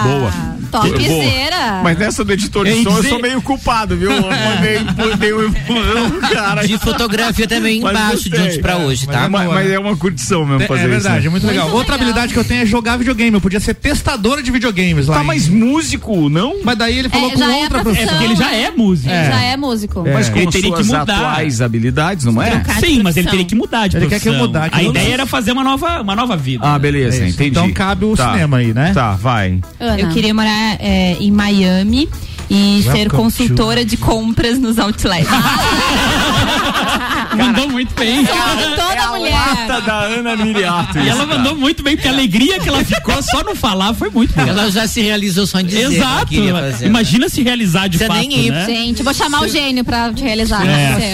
Boa, 0.03 0.19
boa. 0.19 0.52
Topzera. 0.81 1.81
Mas 1.83 1.97
nessa 1.97 2.23
do 2.23 2.33
editor 2.33 2.65
de 2.65 2.83
som 2.83 2.97
eu 2.97 3.03
sou 3.03 3.19
meio 3.21 3.41
culpado, 3.41 3.95
viu? 3.95 4.11
Eu 4.11 4.21
mandei, 4.97 5.33
um 5.33 5.45
empurrão, 5.45 6.19
cara. 6.33 6.65
De 6.65 6.77
fotografia 6.77 7.47
também 7.47 7.79
embaixo 7.79 8.29
de 8.29 8.39
onde 8.39 8.59
pra 8.59 8.77
hoje, 8.77 9.05
tá? 9.05 9.29
Mas, 9.29 9.47
mas, 9.47 9.69
é 9.69 9.77
uma 9.77 9.95
curtição 9.95 10.45
mesmo 10.45 10.63
é, 10.63 10.67
fazer 10.67 10.81
isso. 10.81 10.87
É 10.87 10.91
verdade, 10.91 11.19
isso, 11.19 11.27
é 11.27 11.29
muito, 11.29 11.43
muito 11.43 11.51
legal. 11.51 11.65
legal. 11.65 11.79
Outra 11.79 11.95
habilidade 11.95 12.33
que 12.33 12.39
eu 12.39 12.43
tenho 12.43 12.61
é 12.61 12.65
jogar 12.65 12.97
videogame. 12.97 13.33
Eu 13.33 13.41
podia 13.41 13.59
ser 13.59 13.73
testadora 13.75 14.41
de 14.41 14.51
videogames 14.51 15.07
lá. 15.07 15.17
Tá, 15.17 15.23
em... 15.23 15.27
mas 15.27 15.47
músico, 15.47 16.29
não? 16.29 16.57
Mas 16.63 16.77
daí 16.77 16.97
ele 16.97 17.09
falou 17.09 17.29
é, 17.29 17.33
com 17.33 17.41
outra 17.41 17.79
é 17.79 17.81
profissão. 17.81 18.03
É 18.03 18.07
porque 18.07 18.23
ele 18.23 18.35
já 18.35 18.53
é 18.53 18.71
músico. 18.71 19.09
Ele 19.09 19.25
já 19.25 19.41
é 19.41 19.57
músico. 19.57 20.03
Mas 20.11 20.29
com 20.29 20.39
ele 20.39 20.51
teria 20.51 20.73
que 20.73 20.83
mudar. 20.83 21.01
atuais 21.01 21.61
habilidades, 21.61 22.25
não 22.25 22.41
é? 22.41 22.63
Sim, 22.79 23.01
mas 23.03 23.17
ele 23.17 23.29
teria 23.29 23.45
que 23.45 23.55
mudar 23.55 23.87
de 23.87 23.97
Ele 23.97 24.07
quer 24.07 24.19
que 24.19 24.29
eu 24.29 24.33
mudar. 24.33 24.69
A 24.71 24.81
ideia 24.81 25.13
era 25.13 25.25
fazer 25.25 25.51
uma 25.51 25.63
nova, 25.63 26.01
uma 26.01 26.15
nova 26.15 26.35
vida. 26.35 26.65
Ah, 26.65 26.79
beleza, 26.79 27.25
entendi. 27.25 27.49
Então 27.49 27.71
cabe 27.71 28.05
o 28.05 28.15
tá. 28.15 28.31
cinema 28.31 28.57
aí, 28.57 28.73
né? 28.73 28.91
Tá, 28.93 29.11
vai. 29.13 29.59
Eu 29.97 30.09
queria 30.09 30.33
morar 30.33 30.62
é, 30.79 31.17
em 31.19 31.31
Miami 31.31 32.09
e 32.53 32.83
Welcome 32.83 32.99
ser 32.99 33.09
consultora 33.09 33.81
to... 33.81 33.87
de 33.87 33.97
compras 33.97 34.59
nos 34.59 34.77
outlets. 34.77 35.27
mandou 37.35 37.67
muito 37.67 37.93
bem. 37.95 38.23
Toda 38.25 38.93
é 38.93 39.07
mulher. 39.07 39.33
A 39.69 39.79
da 39.79 39.99
Ana 40.01 40.35
Miriato. 40.35 40.99
E 40.99 41.09
ela 41.09 41.25
mandou 41.25 41.55
muito 41.55 41.81
bem, 41.81 41.95
porque 41.95 42.07
a 42.07 42.11
alegria 42.11 42.59
que 42.59 42.69
ela 42.69 42.85
ficou 42.85 43.21
só 43.23 43.43
no 43.43 43.55
falar 43.55 43.95
foi 43.95 44.11
muito 44.11 44.35
bom. 44.35 44.41
Ela 44.41 44.69
já 44.69 44.87
se 44.87 45.01
realizou 45.01 45.47
só 45.47 45.59
em 45.59 45.65
dizer 45.65 45.93
Exato. 45.93 46.27
Que 46.27 46.51
fazer, 46.51 46.85
Imagina 46.85 47.25
né? 47.25 47.29
se 47.29 47.41
realizar 47.41 47.87
de 47.87 47.97
Você 47.97 48.05
fato, 48.05 48.19
nem 48.19 48.45
ir. 48.45 48.51
Né? 48.51 48.65
Gente, 48.65 49.01
vou 49.01 49.13
chamar 49.13 49.39
Você... 49.39 49.45
o 49.45 49.51
gênio 49.51 49.83
pra 49.83 50.13
te 50.13 50.23
realizar. 50.23 50.63
É, 50.65 51.13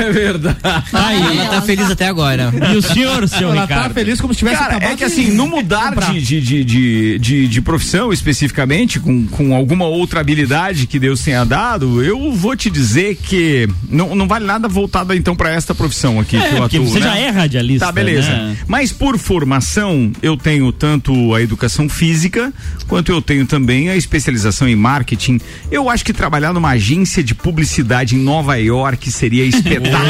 é 0.00 0.12
verdade. 0.12 0.58
Tá 0.60 1.06
aí, 1.06 1.22
ela 1.22 1.48
tá 1.48 1.62
feliz 1.62 1.90
até 1.90 2.06
agora. 2.06 2.52
E 2.72 2.76
o 2.76 2.82
senhor, 2.82 3.26
senhor 3.28 3.52
ela 3.52 3.62
Ricardo? 3.62 3.88
tá 3.88 3.94
feliz 3.94 4.20
como 4.20 4.34
se 4.34 4.38
tivesse 4.38 4.58
Cara, 4.58 4.76
acabado 4.76 4.92
é 4.92 4.96
que 4.96 5.04
assim, 5.04 5.32
no 5.32 5.46
mudar 5.46 5.94
de, 5.94 6.20
de, 6.20 6.40
de, 6.40 6.64
de, 6.64 7.18
de, 7.18 7.48
de 7.48 7.62
profissão 7.62 8.12
especificamente, 8.12 9.00
com, 9.00 9.26
com 9.26 9.54
alguma 9.54 9.86
outra 9.86 10.20
habilidade 10.20 10.73
que 10.86 10.98
Deus 10.98 11.22
tenha 11.22 11.44
dado, 11.44 12.02
eu 12.02 12.32
vou 12.32 12.56
te 12.56 12.68
dizer 12.70 13.16
que 13.16 13.68
não, 13.88 14.14
não 14.14 14.26
vale 14.26 14.44
nada 14.44 14.68
voltado 14.68 15.14
então 15.14 15.34
para 15.34 15.50
esta 15.50 15.74
profissão 15.74 16.20
aqui 16.20 16.36
é, 16.36 16.48
que 16.48 16.54
eu 16.54 16.64
atuo. 16.64 16.86
Você 16.86 17.00
né? 17.00 17.06
já 17.06 17.16
é 17.16 17.30
radialista. 17.30 17.86
Tá, 17.86 17.92
beleza. 17.92 18.28
Né? 18.28 18.56
Mas 18.66 18.92
por 18.92 19.18
formação, 19.18 20.12
eu 20.22 20.36
tenho 20.36 20.70
tanto 20.72 21.34
a 21.34 21.40
educação 21.40 21.88
física, 21.88 22.52
quanto 22.88 23.10
eu 23.10 23.22
tenho 23.22 23.46
também 23.46 23.88
a 23.90 23.96
especialização 23.96 24.68
em 24.68 24.76
marketing. 24.76 25.40
Eu 25.70 25.88
acho 25.88 26.04
que 26.04 26.12
trabalhar 26.12 26.52
numa 26.52 26.70
agência 26.70 27.22
de 27.22 27.34
publicidade 27.34 28.16
em 28.16 28.18
Nova 28.18 28.56
York 28.56 29.10
seria 29.10 29.44
espetacular. 29.46 30.04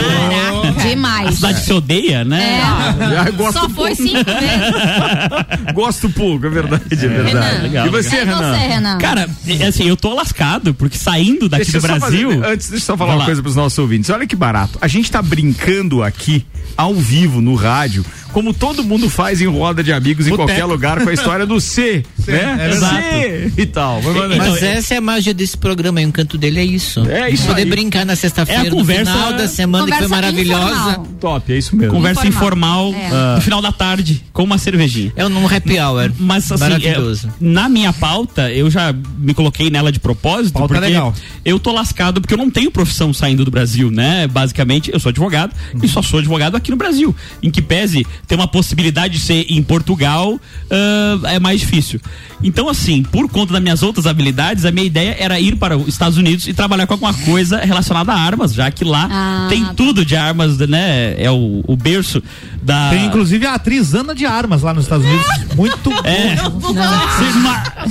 Demais. 0.82 1.28
A 1.28 1.32
cidade 1.32 1.60
se 1.60 1.72
odeia, 1.72 2.24
né? 2.24 2.60
É. 2.60 3.14
Ah, 3.14 3.30
gosto 3.30 3.60
Só 3.60 3.68
foi 3.70 3.94
cinco 3.94 4.24
vezes. 4.24 4.74
gosto 5.72 6.10
pouco, 6.10 6.46
é 6.46 6.50
verdade, 6.50 6.84
é, 6.90 7.04
é 7.04 7.08
verdade. 7.08 7.62
Legal, 7.62 7.86
e 7.86 7.90
você, 7.90 8.16
legal. 8.16 8.38
Renan? 8.38 8.52
você, 8.52 8.66
Renan? 8.66 8.98
Cara, 8.98 9.30
é 9.46 9.66
assim, 9.66 9.88
eu 9.88 9.96
tô 9.96 10.14
lascado, 10.14 10.53
porque 10.74 10.96
saindo 10.98 11.48
daqui 11.48 11.70
deixa 11.70 11.78
do 11.78 11.82
Brasil. 11.82 12.30
Fazer, 12.30 12.46
antes, 12.46 12.68
deixa 12.70 12.84
eu 12.84 12.86
só 12.86 12.96
falar 12.96 13.16
uma 13.16 13.24
coisa 13.24 13.42
pros 13.42 13.56
nossos 13.56 13.78
ouvintes. 13.78 14.10
Olha 14.10 14.26
que 14.26 14.36
barato. 14.36 14.78
A 14.80 14.88
gente 14.88 15.10
tá 15.10 15.20
brincando 15.20 16.02
aqui, 16.02 16.44
ao 16.76 16.94
vivo, 16.94 17.40
no 17.40 17.54
rádio, 17.54 18.04
como 18.34 18.52
todo 18.52 18.82
mundo 18.82 19.08
faz 19.08 19.40
em 19.40 19.46
roda 19.46 19.80
de 19.80 19.92
amigos 19.92 20.26
em 20.26 20.34
qualquer 20.34 20.64
lugar 20.64 21.00
com 21.00 21.08
a 21.08 21.12
história 21.12 21.46
do 21.46 21.60
C, 21.60 22.04
C 22.18 22.32
né? 22.32 22.68
É 22.68 22.72
C 22.72 23.52
e 23.56 23.64
tal. 23.64 24.02
Mas, 24.02 24.36
Mas 24.36 24.62
essa 24.62 24.94
é 24.94 24.96
a 24.96 25.00
magia 25.00 25.32
desse 25.32 25.56
programa, 25.56 26.00
o 26.00 26.10
canto 26.10 26.36
dele 26.36 26.58
é 26.58 26.64
isso. 26.64 27.08
É 27.08 27.30
isso 27.30 27.46
Poder 27.46 27.62
aí. 27.62 27.70
brincar 27.70 28.04
na 28.04 28.16
sexta-feira, 28.16 28.66
é 28.66 28.70
no 28.70 28.84
final 28.84 29.32
da 29.34 29.46
semana 29.46 29.86
que 29.86 29.98
foi 29.98 30.08
maravilhosa. 30.08 30.64
Informal. 30.64 31.06
Top, 31.20 31.52
é 31.52 31.56
isso 31.56 31.76
mesmo. 31.76 31.94
Conversa 31.94 32.26
informal, 32.26 32.88
informal 32.88 33.32
é. 33.32 33.36
no 33.36 33.40
final 33.40 33.62
da 33.62 33.70
tarde, 33.70 34.24
com 34.32 34.42
uma 34.42 34.58
cervejinha. 34.58 35.12
É 35.14 35.24
um 35.24 35.46
happy 35.46 35.78
hour. 35.78 36.10
Mas 36.18 36.50
assim, 36.50 36.60
maravilhoso. 36.60 37.28
É, 37.28 37.30
na 37.38 37.68
minha 37.68 37.92
pauta, 37.92 38.50
eu 38.50 38.68
já 38.68 38.92
me 39.16 39.32
coloquei 39.32 39.70
nela 39.70 39.92
de 39.92 40.00
propósito, 40.00 40.54
pauta 40.54 40.74
porque 40.74 40.88
legal. 40.88 41.14
eu 41.44 41.60
tô 41.60 41.70
lascado 41.70 42.20
porque 42.20 42.34
eu 42.34 42.38
não 42.38 42.50
tenho 42.50 42.68
profissão 42.72 43.14
saindo 43.14 43.44
do 43.44 43.50
Brasil, 43.52 43.92
né? 43.92 44.26
Basicamente, 44.26 44.90
eu 44.92 44.98
sou 44.98 45.10
advogado 45.10 45.54
uhum. 45.72 45.80
e 45.84 45.88
só 45.88 46.02
sou 46.02 46.18
advogado 46.18 46.56
aqui 46.56 46.72
no 46.72 46.76
Brasil. 46.76 47.14
Em 47.40 47.48
que 47.48 47.62
pese 47.62 48.04
ter 48.26 48.34
uma 48.34 48.48
possibilidade 48.48 49.14
de 49.14 49.20
ser 49.20 49.46
em 49.48 49.62
Portugal, 49.62 50.34
uh, 50.34 51.26
é 51.26 51.38
mais 51.38 51.60
difícil. 51.60 52.00
Então, 52.42 52.68
assim, 52.68 53.02
por 53.02 53.28
conta 53.28 53.54
das 53.54 53.62
minhas 53.62 53.82
outras 53.82 54.06
habilidades, 54.06 54.64
a 54.64 54.70
minha 54.70 54.86
ideia 54.86 55.16
era 55.18 55.40
ir 55.40 55.56
para 55.56 55.76
os 55.76 55.88
Estados 55.88 56.18
Unidos 56.18 56.46
e 56.46 56.52
trabalhar 56.52 56.86
com 56.86 56.94
alguma 56.94 57.14
coisa 57.14 57.58
relacionada 57.58 58.12
a 58.12 58.18
armas, 58.18 58.52
já 58.52 58.70
que 58.70 58.84
lá 58.84 59.08
ah, 59.10 59.46
tem 59.48 59.64
tá. 59.64 59.74
tudo 59.74 60.04
de 60.04 60.14
armas, 60.14 60.58
né? 60.58 61.14
É 61.18 61.30
o, 61.30 61.64
o 61.66 61.76
berço 61.76 62.22
da. 62.62 62.90
Tem 62.90 63.06
inclusive 63.06 63.46
a 63.46 63.54
atriz 63.54 63.94
Ana 63.94 64.14
de 64.14 64.26
Armas 64.26 64.62
lá 64.62 64.74
nos 64.74 64.84
Estados 64.84 65.06
Unidos. 65.06 65.26
Muito 65.54 65.90
é. 66.04 66.36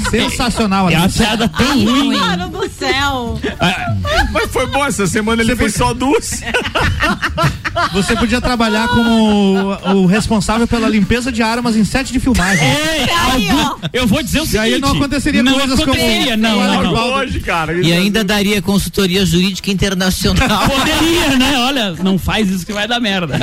sensacional. 0.10 0.90
É 0.90 0.98
uma 0.98 1.10
piada 1.10 1.48
tão 1.48 1.72
Ai, 1.72 1.86
ruim. 1.86 2.18
Mano 2.18 2.50
do 2.50 2.70
céu. 2.70 3.40
Mas 4.32 4.52
foi 4.52 4.68
bom 4.68 4.86
essa 4.86 5.08
semana, 5.08 5.42
ele 5.42 5.52
Você 5.52 5.58
fez 5.58 5.78
foi... 5.78 5.88
só 5.88 5.94
duas. 5.94 6.42
Você 7.94 8.16
podia 8.16 8.40
trabalhar 8.40 8.88
como 8.88 9.78
o, 9.96 10.06
responsável 10.24 10.66
pela 10.66 10.88
limpeza 10.88 11.32
de 11.32 11.44
armas 11.44 11.76
em 11.76 11.84
sete 11.84 12.14
de 12.14 12.20
filmagem. 12.20 12.66
É, 12.66 13.06
algum, 13.14 13.88
eu 13.92 14.08
vou 14.08 14.24
dizer 14.24 14.40
o 14.40 14.46
seguinte. 14.46 14.70
E 14.70 14.74
aí 14.74 14.80
não 14.80 14.94
aconteceria 14.94 15.44
não 15.44 15.54
coisas 15.54 15.80
aconteceria, 15.80 16.32
como. 16.32 16.38
Não, 16.38 16.64
não, 16.64 16.84
não. 16.94 17.14
Hoje, 17.16 17.40
cara. 17.42 17.74
E 17.74 17.92
ainda 17.92 18.24
daria 18.24 18.62
consultoria 18.62 19.26
jurídica 19.26 19.70
internacional. 19.70 20.70
Poderia, 20.70 21.38
né? 21.38 21.60
Olha, 21.60 21.92
não 22.02 22.18
faz 22.18 22.50
isso 22.50 22.66
que 22.66 22.72
vai 22.72 22.88
dar 22.88 23.00
merda. 23.00 23.38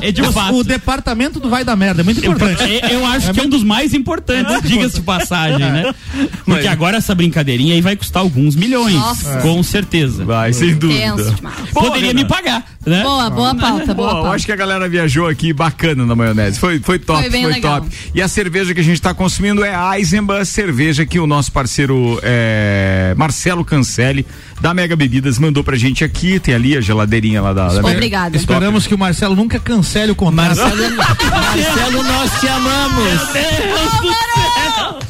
é 0.00 0.12
de 0.12 0.22
fato. 0.32 0.54
O 0.54 0.64
departamento 0.64 1.40
do 1.40 1.50
vai 1.50 1.64
dar 1.64 1.74
merda 1.74 2.02
é 2.02 2.04
muito 2.04 2.20
importante. 2.20 2.62
Eu, 2.62 3.00
eu 3.00 3.06
acho 3.06 3.30
é 3.30 3.32
que 3.32 3.40
é 3.40 3.42
um 3.42 3.48
dos 3.48 3.64
mais 3.64 3.92
importantes, 3.92 4.54
é 4.54 4.60
diga-se 4.60 4.96
de 4.96 5.02
passagem, 5.02 5.58
né? 5.58 5.92
Porque 6.44 6.68
agora 6.68 6.98
essa 6.98 7.14
brincadeirinha 7.14 7.74
aí 7.74 7.80
vai 7.80 7.96
custar 7.96 8.22
alguns 8.22 8.54
milhões, 8.54 8.94
Nossa. 8.94 9.38
com 9.38 9.62
certeza. 9.62 10.24
Vai, 10.24 10.52
sem 10.52 10.74
dúvida. 10.74 11.34
Poderia 11.72 12.14
me 12.14 12.24
pagar, 12.24 12.64
né? 12.86 13.02
Boa, 13.02 13.28
boa 13.30 13.54
pauta, 13.54 13.94
boa 13.94 14.10
pauta. 14.12 14.28
Eu 14.28 14.32
acho 14.32 14.46
que 14.46 14.52
a 14.52 14.56
galera 14.56 14.88
viajou 14.92 15.26
aqui 15.26 15.52
bacana 15.52 16.06
na 16.06 16.14
maionese. 16.14 16.60
Foi, 16.60 16.78
foi 16.78 16.98
top, 16.98 17.28
foi, 17.30 17.42
foi 17.42 17.60
top. 17.60 17.88
E 18.14 18.20
a 18.20 18.28
cerveja 18.28 18.74
que 18.74 18.80
a 18.80 18.84
gente 18.84 18.94
está 18.94 19.14
consumindo 19.14 19.64
é 19.64 19.74
a 19.74 19.98
Eisenbahn, 19.98 20.44
cerveja 20.44 21.04
que 21.06 21.18
o 21.18 21.26
nosso 21.26 21.50
parceiro 21.50 22.20
é, 22.22 23.14
Marcelo 23.16 23.64
Cancelli 23.64 24.26
da 24.62 24.72
Mega 24.72 24.94
Bebidas 24.94 25.40
mandou 25.40 25.64
pra 25.64 25.76
gente 25.76 26.04
aqui. 26.04 26.38
Tem 26.38 26.54
ali 26.54 26.76
a 26.76 26.80
geladeirinha 26.80 27.42
lá 27.42 27.52
da, 27.52 27.68
da 27.68 27.80
Obrigada. 27.80 28.36
Esperamos 28.36 28.86
que 28.86 28.94
o 28.94 28.98
Marcelo 28.98 29.34
nunca 29.34 29.58
cancele 29.58 30.12
o 30.12 30.14
contrato. 30.14 30.56
Marcelo, 30.56 30.96
Marcelo 30.96 32.02
nós 32.04 32.40
te 32.40 32.46
amamos. 32.46 33.32
Meu 33.32 33.74
Deus 33.74 33.90
do 34.00 34.08
céu. 34.08 34.52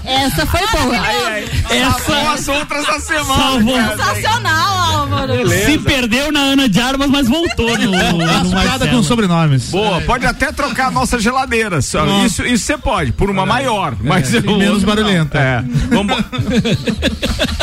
Essa 0.05 0.47
foi 0.47 0.61
boa. 0.67 0.99
Ai, 0.99 1.25
ai. 1.27 1.45
Essa 1.71 2.33
as 2.33 2.49
outras 2.49 2.87
da 2.87 2.99
semana. 2.99 3.43
Salvou. 3.43 3.77
Sensacional, 3.77 5.01
Álvaro. 5.01 5.49
Se 5.49 5.79
perdeu 5.79 6.33
na 6.33 6.41
Ana 6.41 6.69
de 6.69 6.81
Armas, 6.81 7.09
mas 7.09 7.29
voltou 7.29 7.79
no, 7.79 7.91
no 7.91 8.91
com 8.91 9.03
sobrenomes. 9.03 9.69
Boa, 9.69 10.01
pode 10.01 10.27
até 10.27 10.51
trocar 10.51 10.89
a 10.89 10.91
nossa 10.91 11.19
geladeira. 11.19 11.79
Isso 11.79 12.45
isso 12.45 12.65
você 12.65 12.77
pode, 12.77 13.13
por 13.13 13.31
uma 13.31 13.43
é. 13.43 13.47
maior, 13.47 13.93
é. 13.93 13.97
mas 14.03 14.33
eu, 14.35 14.43
menos 14.59 14.83
barulhenta. 14.83 15.39
É. 15.39 15.65
Vamos 15.91 16.17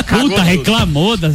Puta, 0.09 0.41
reclamou 0.41 1.15
das 1.17 1.33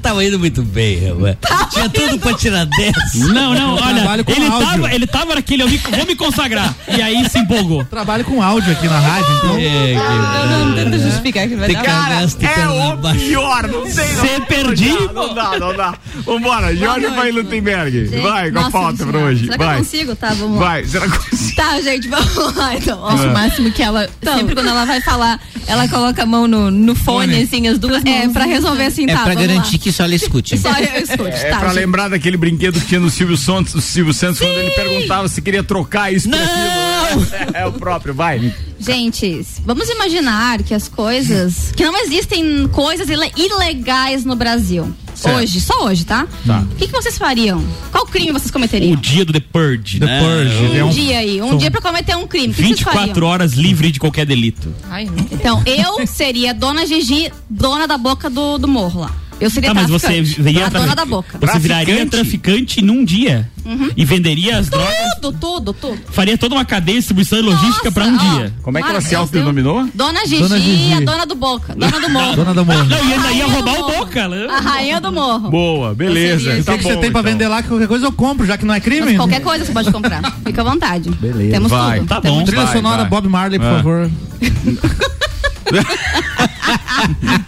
tava 0.00 0.24
indo 0.24 0.38
muito 0.38 0.62
bem, 0.62 1.08
rapaz. 1.08 1.72
Tinha 1.72 1.88
tudo 1.88 2.18
pra 2.18 2.34
tirar 2.34 2.66
10. 2.66 2.94
Não, 3.32 3.54
não, 3.54 3.74
olha, 3.74 4.24
ele 4.26 4.50
tava, 4.50 4.94
ele 4.94 5.06
tava 5.06 5.34
naquele, 5.34 5.62
eu 5.62 5.68
vou 5.68 6.06
me 6.06 6.16
consagrar. 6.16 6.74
E 6.88 7.00
aí 7.00 7.28
se 7.28 7.38
empolgou. 7.38 7.84
Trabalho 7.84 8.24
com 8.24 8.42
áudio 8.42 8.72
aqui 8.72 8.86
na 8.86 8.98
rádio, 8.98 9.36
então. 9.36 9.56
É, 9.58 9.94
não, 9.94 10.66
não 10.66 10.74
tenta 10.74 10.98
justificar 10.98 11.48
que 11.48 11.56
vai 11.56 11.72
dar. 11.72 11.82
Cara, 11.82 12.22
é 12.22 12.68
o 12.68 13.14
pior, 13.14 13.68
não 13.68 13.90
sei 13.90 14.12
não. 14.12 14.26
Você 14.26 14.40
perdi? 14.40 14.90
Não 15.12 15.34
dá, 15.34 15.58
não 15.58 15.76
dá. 15.76 15.94
Vambora, 16.24 16.74
Jorge 16.74 17.06
vai 17.08 17.30
Lutemberg. 17.30 18.06
Vai, 18.22 18.50
com 18.50 18.58
a 18.58 18.70
pauta 18.70 19.06
pra 19.06 19.18
hoje. 19.18 19.46
Será 19.46 19.56
vai. 19.56 19.68
que 19.68 19.72
eu 19.72 19.78
consigo? 19.78 20.16
Tá, 20.16 20.28
vamos 20.34 20.58
lá. 20.58 20.66
Vai, 20.66 20.84
será 20.84 21.08
que 21.08 21.30
consigo? 21.30 21.56
Tá, 21.56 21.80
gente, 21.80 22.08
vamos 22.08 22.56
lá 22.56 22.74
então. 22.74 23.06
Acho 23.06 23.28
o 23.28 23.32
máximo 23.32 23.70
que 23.70 23.82
ela, 23.82 24.08
então, 24.20 24.36
sempre 24.36 24.54
quando 24.54 24.68
ela 24.68 24.84
vai 24.84 25.00
falar, 25.00 25.40
ela 25.66 25.88
coloca 25.88 26.22
a 26.22 26.26
mão 26.26 26.46
no, 26.46 26.70
no 26.70 26.94
fone, 26.94 27.32
fone. 27.32 27.42
assim, 27.44 27.68
as 27.68 27.78
duas 27.78 28.02
mãos. 28.02 28.14
É, 28.14 28.28
pra 28.28 28.44
resolver 28.44 28.86
assim, 28.86 29.08
é 29.08 29.14
tá. 29.24 29.32
Pra 29.32 29.34
garantir 29.34 29.76
lá. 29.76 29.78
que 29.78 29.92
só 29.92 30.04
ela 30.04 30.14
escute. 30.14 30.58
Só 30.64 30.70
eu 30.78 31.02
escute. 31.02 31.30
É, 31.30 31.50
tá, 31.50 31.58
pra 31.58 31.68
gente. 31.68 31.78
lembrar 31.78 32.08
daquele 32.08 32.36
brinquedo 32.36 32.80
que 32.80 32.86
tinha 32.86 33.00
no 33.00 33.10
Silvio 33.10 33.36
Santos, 33.36 33.84
Silvio 33.84 34.14
Santos 34.14 34.38
quando 34.38 34.52
ele 34.52 34.70
perguntava 34.70 35.28
se 35.28 35.40
queria 35.42 35.62
trocar 35.62 36.12
isso 36.12 36.28
por 36.28 36.38
aquilo. 36.38 37.26
É, 37.54 37.62
é 37.62 37.66
o 37.66 37.72
próprio, 37.72 38.14
vai. 38.14 38.52
Gente, 38.78 39.44
vamos 39.64 39.88
imaginar 39.88 40.62
que 40.62 40.74
as 40.74 40.88
coisas. 40.88 41.72
que 41.76 41.84
não 41.84 41.96
existem 41.98 42.68
coisas 42.68 43.08
ilegais 43.08 44.24
no 44.24 44.36
Brasil. 44.36 44.94
Certo. 45.24 45.38
Hoje, 45.38 45.60
só 45.60 45.86
hoje, 45.86 46.04
tá? 46.04 46.26
Tá. 46.46 46.60
O 46.60 46.74
que, 46.76 46.86
que 46.86 46.92
vocês 46.92 47.16
fariam? 47.16 47.64
Qual 47.90 48.06
crime 48.06 48.30
vocês 48.32 48.50
cometeriam? 48.50 48.92
O 48.92 48.96
dia 48.96 49.24
do 49.24 49.32
The 49.32 49.40
Purge. 49.40 49.98
The 49.98 50.06
né? 50.06 50.20
Purge. 50.20 50.64
Um, 50.64 50.76
é 50.76 50.84
um 50.84 50.88
dia 50.90 51.18
aí, 51.18 51.42
um 51.42 51.48
São 51.48 51.58
dia 51.58 51.70
pra 51.70 51.80
cometer 51.80 52.14
um 52.16 52.26
crime. 52.26 52.52
24 52.52 53.24
horas 53.24 53.54
livre 53.54 53.90
de 53.90 53.98
qualquer 53.98 54.26
delito. 54.26 54.74
Ai, 54.90 55.08
então, 55.32 55.62
eu 55.64 56.06
seria 56.06 56.52
dona 56.52 56.86
Gigi, 56.86 57.32
dona 57.48 57.86
da 57.88 57.96
boca 57.96 58.28
do, 58.28 58.58
do 58.58 58.68
morro 58.68 59.00
lá. 59.00 59.23
Eu 59.40 59.50
seria 59.50 59.70
tá, 59.70 59.74
mas 59.74 59.90
você 59.90 60.22
viria 60.22 60.66
a 60.66 60.68
dona 60.68 60.94
da 60.94 61.04
boca. 61.04 61.38
Você 61.38 61.58
viraria 61.58 62.06
traficante 62.06 62.80
num 62.80 63.04
dia 63.04 63.50
uhum. 63.64 63.90
e 63.96 64.04
venderia 64.04 64.58
as 64.58 64.68
tudo, 64.68 64.78
drogas. 64.78 65.14
Tudo, 65.20 65.38
tudo, 65.38 65.72
tudo. 65.72 65.98
Faria 66.10 66.38
toda 66.38 66.54
uma 66.54 66.64
cadeia 66.64 66.96
de 66.96 67.00
distribuição 67.00 67.38
e 67.38 67.42
logística 67.42 67.90
para 67.90 68.04
um 68.04 68.14
ó, 68.14 68.18
dia. 68.18 68.52
Como 68.62 68.78
é 68.78 68.82
que 68.82 68.88
ela 68.88 69.00
se 69.00 69.14
autodenominou? 69.14 69.88
Dona 69.92 70.20
Gigi, 70.26 70.42
dona 70.42 70.58
Gigi, 70.58 70.94
a 70.94 71.00
dona 71.00 71.26
do 71.26 71.34
Boca. 71.34 71.74
Dona 71.74 72.00
do 72.00 72.08
morro. 72.08 72.36
dona 72.36 72.54
do 72.54 72.64
morro. 72.64 72.84
Não, 72.84 73.08
e 73.08 73.12
ainda 73.12 73.32
ia 73.32 73.46
roubar 73.46 73.80
o 73.80 73.92
Boca. 73.92 74.28
Né? 74.28 74.46
A 74.48 74.60
rainha 74.60 75.00
do 75.00 75.12
morro. 75.12 75.50
Boa, 75.50 75.94
beleza. 75.94 76.52
O 76.52 76.56
que, 76.56 76.62
tá 76.62 76.78
que 76.78 76.84
você 76.84 76.96
tem 76.96 77.10
pra 77.10 77.20
então. 77.20 77.22
vender 77.22 77.48
lá? 77.48 77.62
Que 77.62 77.68
qualquer 77.68 77.88
coisa 77.88 78.06
eu 78.06 78.12
compro, 78.12 78.46
já 78.46 78.56
que 78.56 78.64
não 78.64 78.74
é 78.74 78.80
crime? 78.80 79.06
Mas 79.06 79.16
qualquer 79.16 79.40
coisa 79.40 79.64
você 79.64 79.72
pode 79.72 79.90
comprar. 79.90 80.22
Fica 80.44 80.60
à 80.60 80.64
vontade. 80.64 81.10
Beleza. 81.10 81.50
Temos 81.50 81.70
vai. 81.70 81.98
tudo. 81.98 82.08
Tá 82.08 82.20
Temos 82.20 82.38
bom. 82.38 82.44
Trilha 82.44 82.64
vai, 82.64 82.72
sonora 82.72 83.02
vai. 83.02 83.10
Bob 83.10 83.28
Marley, 83.28 83.58
por 83.58 83.68
ah. 83.68 83.76
favor. 83.76 84.10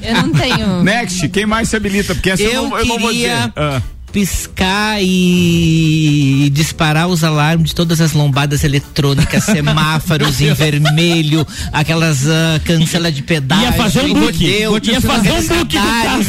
eu 0.02 0.22
não 0.22 0.32
tenho. 0.32 0.82
Next, 0.82 1.28
quem 1.28 1.46
mais 1.46 1.68
se 1.68 1.76
habilita? 1.76 2.14
Porque 2.14 2.30
essa 2.30 2.42
eu, 2.42 2.52
eu, 2.52 2.68
não, 2.68 2.78
eu 2.78 2.86
não 2.86 2.98
vou 2.98 3.12
dizer. 3.12 3.52
Ah 3.54 3.82
piscar 4.16 4.96
e 5.02 6.48
disparar 6.50 7.06
os 7.06 7.22
alarmes 7.22 7.68
de 7.68 7.74
todas 7.74 8.00
as 8.00 8.14
lombadas 8.14 8.64
eletrônicas, 8.64 9.44
semáforos 9.52 10.40
em 10.40 10.54
vermelho, 10.54 11.46
aquelas 11.70 12.24
uh, 12.24 12.58
cancela 12.64 13.12
de 13.12 13.22
pedágio. 13.22 13.66
Ia 13.66 13.72
fazer 13.74 14.06
um 14.06 14.14
book. 14.14 14.38
Deu, 14.38 14.80
ia 14.82 15.02
fazer 15.02 15.32
um 15.32 15.46
book 15.46 15.76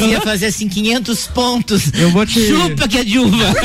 Ia 0.09 0.19
fazer 0.19 0.47
assim 0.47 0.67
500 0.67 1.27
pontos. 1.27 1.93
Eu 1.93 2.11
vou 2.11 2.25
te... 2.25 2.45
Chupa 2.45 2.89
que 2.89 2.97
é 2.97 3.05
de 3.05 3.19
uva. 3.19 3.37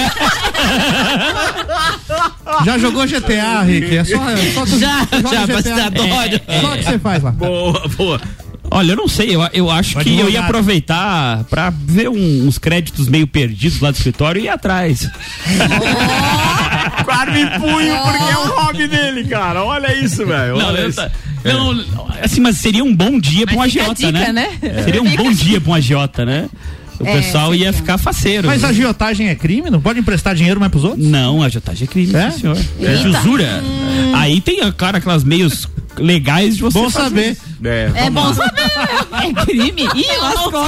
Já 2.64 2.78
jogou 2.78 3.04
GTA, 3.06 3.62
Rick? 3.62 3.96
É 3.96 4.04
só, 4.04 4.30
é 4.30 4.52
só 4.52 4.64
tu, 4.64 4.78
já, 4.78 5.00
já, 5.30 5.46
mas 5.48 5.66
adoro. 5.66 6.40
É, 6.46 6.46
é, 6.46 6.60
só 6.60 6.72
o 6.72 6.76
que 6.76 6.84
você 6.84 6.98
faz 6.98 7.22
lá. 7.22 7.32
Boa, 7.32 7.88
boa. 7.96 8.20
Olha, 8.74 8.92
eu 8.92 8.96
não 8.96 9.06
sei, 9.06 9.36
eu, 9.36 9.42
eu 9.52 9.70
acho 9.70 9.92
Pode 9.92 10.08
que 10.08 10.18
eu 10.18 10.30
ia 10.30 10.40
aproveitar 10.40 11.44
pra 11.44 11.68
ver 11.70 12.08
um, 12.08 12.46
uns 12.46 12.56
créditos 12.56 13.06
meio 13.06 13.26
perdidos 13.26 13.80
lá 13.80 13.90
do 13.90 13.96
escritório 13.96 14.40
e 14.40 14.44
ir 14.46 14.48
atrás. 14.48 15.06
Oh, 17.04 17.10
arma 17.10 17.38
em 17.38 17.46
punho, 17.60 17.96
porque 18.02 18.24
é 18.24 18.38
o 18.38 18.46
hobby 18.48 18.88
dele, 18.88 19.24
cara. 19.24 19.62
Olha 19.62 19.94
isso, 19.94 20.24
velho. 20.24 20.56
Não, 20.56 20.92
tá, 20.92 21.10
não, 21.44 22.08
assim, 22.22 22.40
mas 22.40 22.56
seria 22.56 22.82
um 22.82 22.94
bom 22.94 23.20
dia 23.20 23.46
pra 23.46 23.56
um 23.56 23.62
agiota, 23.62 23.94
dica, 23.94 24.10
né? 24.10 24.32
né? 24.32 24.82
Seria 24.84 25.02
um 25.02 25.16
bom 25.16 25.30
dia 25.30 25.60
pra 25.60 25.70
um 25.70 25.74
agiota, 25.74 26.24
né? 26.24 26.48
O 26.98 27.06
é, 27.06 27.16
pessoal 27.16 27.54
ia 27.54 27.72
ficar 27.72 27.98
faceiro. 27.98 28.46
Mas 28.46 28.64
a 28.64 28.68
agiotagem 28.68 29.28
é 29.28 29.34
crime? 29.34 29.68
Não 29.68 29.80
pode 29.80 29.98
emprestar 29.98 30.34
dinheiro 30.34 30.60
mais 30.60 30.70
pros 30.70 30.84
outros? 30.84 31.06
Não, 31.06 31.42
a 31.42 31.46
agiotagem 31.46 31.84
é 31.84 31.86
crime, 31.86 32.14
é? 32.14 32.30
senhor. 32.30 32.56
É 32.80 32.92
usura. 33.06 33.62
Hum. 33.62 34.12
Aí 34.14 34.40
tem, 34.40 34.60
claro, 34.72 34.96
aquelas 34.96 35.24
meios 35.24 35.68
legais 35.98 36.56
de 36.56 36.62
você 36.62 36.78
Bom 36.78 36.90
saber. 36.90 37.36
É, 37.64 37.90
é 37.94 38.10
bom 38.10 38.24
lá. 38.24 38.34
saber. 38.34 38.62
É 39.12 39.32
crime? 39.44 39.88
Ih, 39.94 40.06
lascou. 40.20 40.64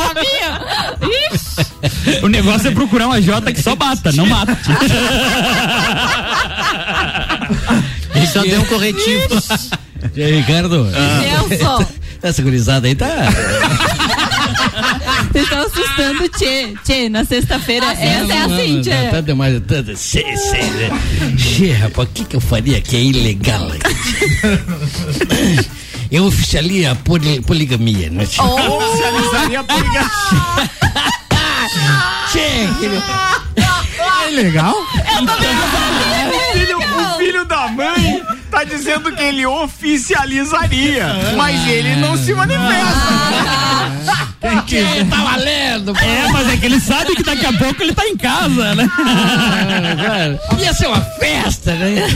O 2.23 2.29
negócio 2.29 2.69
é 2.69 2.71
procurar 2.71 3.07
uma 3.07 3.21
Jota 3.21 3.53
que 3.53 3.63
só 3.63 3.75
bata, 3.75 4.13
não 4.13 4.27
mata. 4.27 4.57
Ele 8.15 8.27
só 8.27 8.43
deu 8.43 8.61
um 8.61 8.65
corretivo. 8.67 9.43
E 10.15 10.23
aí, 10.23 10.37
Ricardo? 10.37 10.89
Ah. 10.95 11.85
Essa 12.23 12.43
gurizada 12.43 12.87
aí 12.87 12.95
tá. 12.95 13.09
Vocês 15.35 15.47
estão 15.47 15.63
assustando 15.63 16.23
o 16.23 16.29
Tchê. 16.29 16.75
Tchê, 16.85 17.09
na 17.09 17.25
sexta-feira 17.25 17.87
essa 17.87 18.33
é 18.33 18.43
assim, 18.43 18.81
Tchê. 18.83 19.09
Tá 19.11 19.21
demais. 19.21 19.61
Tá, 19.67 19.83
tchê, 19.83 20.23
tchê, 20.23 21.35
tchê, 21.37 21.73
rapaz, 21.73 22.09
o 22.09 22.13
que, 22.13 22.25
que 22.25 22.37
eu 22.37 22.41
faria 22.41 22.81
que 22.81 22.95
é 22.95 23.01
ilegal? 23.01 23.69
eu 26.13 26.27
oficiaria 26.27 26.93
a 26.93 26.95
poli, 26.95 27.41
poligamia, 27.41 28.11
né? 28.11 28.25
Tchê? 28.27 28.41
Oh, 28.41 28.77
oficializaria 28.77 29.59
a 29.59 29.65
poligamia. 29.65 30.09
Tchê, 32.31 32.69
é 34.27 34.31
legal? 34.31 34.77
o, 34.77 36.53
filho, 36.53 36.79
o 36.79 37.19
filho 37.19 37.45
da 37.45 37.67
mãe 37.67 38.23
tá 38.53 38.63
dizendo 38.63 39.11
que 39.11 39.21
ele 39.21 39.45
oficializaria, 39.45 41.09
mas 41.37 41.67
ele 41.67 41.97
não 41.97 42.17
se 42.17 42.33
manifesta. 42.33 44.24
Quem 44.51 44.61
quiser. 44.63 45.07
tá 45.09 45.17
valendo. 45.17 45.93
É, 45.99 46.29
mas 46.33 46.49
é 46.53 46.57
que 46.57 46.67
ele 46.67 46.81
sabe 46.81 47.15
que 47.17 47.23
daqui 47.23 47.47
a 47.47 47.53
pouco 47.53 47.83
ele 47.83 47.95
tá 47.95 48.05
em 48.07 48.17
casa, 48.17 48.75
né? 48.75 48.89
Ah, 48.99 50.55
Ia 50.61 50.75
ser 50.75 50.87
uma 50.87 51.01
festa, 51.19 51.73
né? 51.75 52.07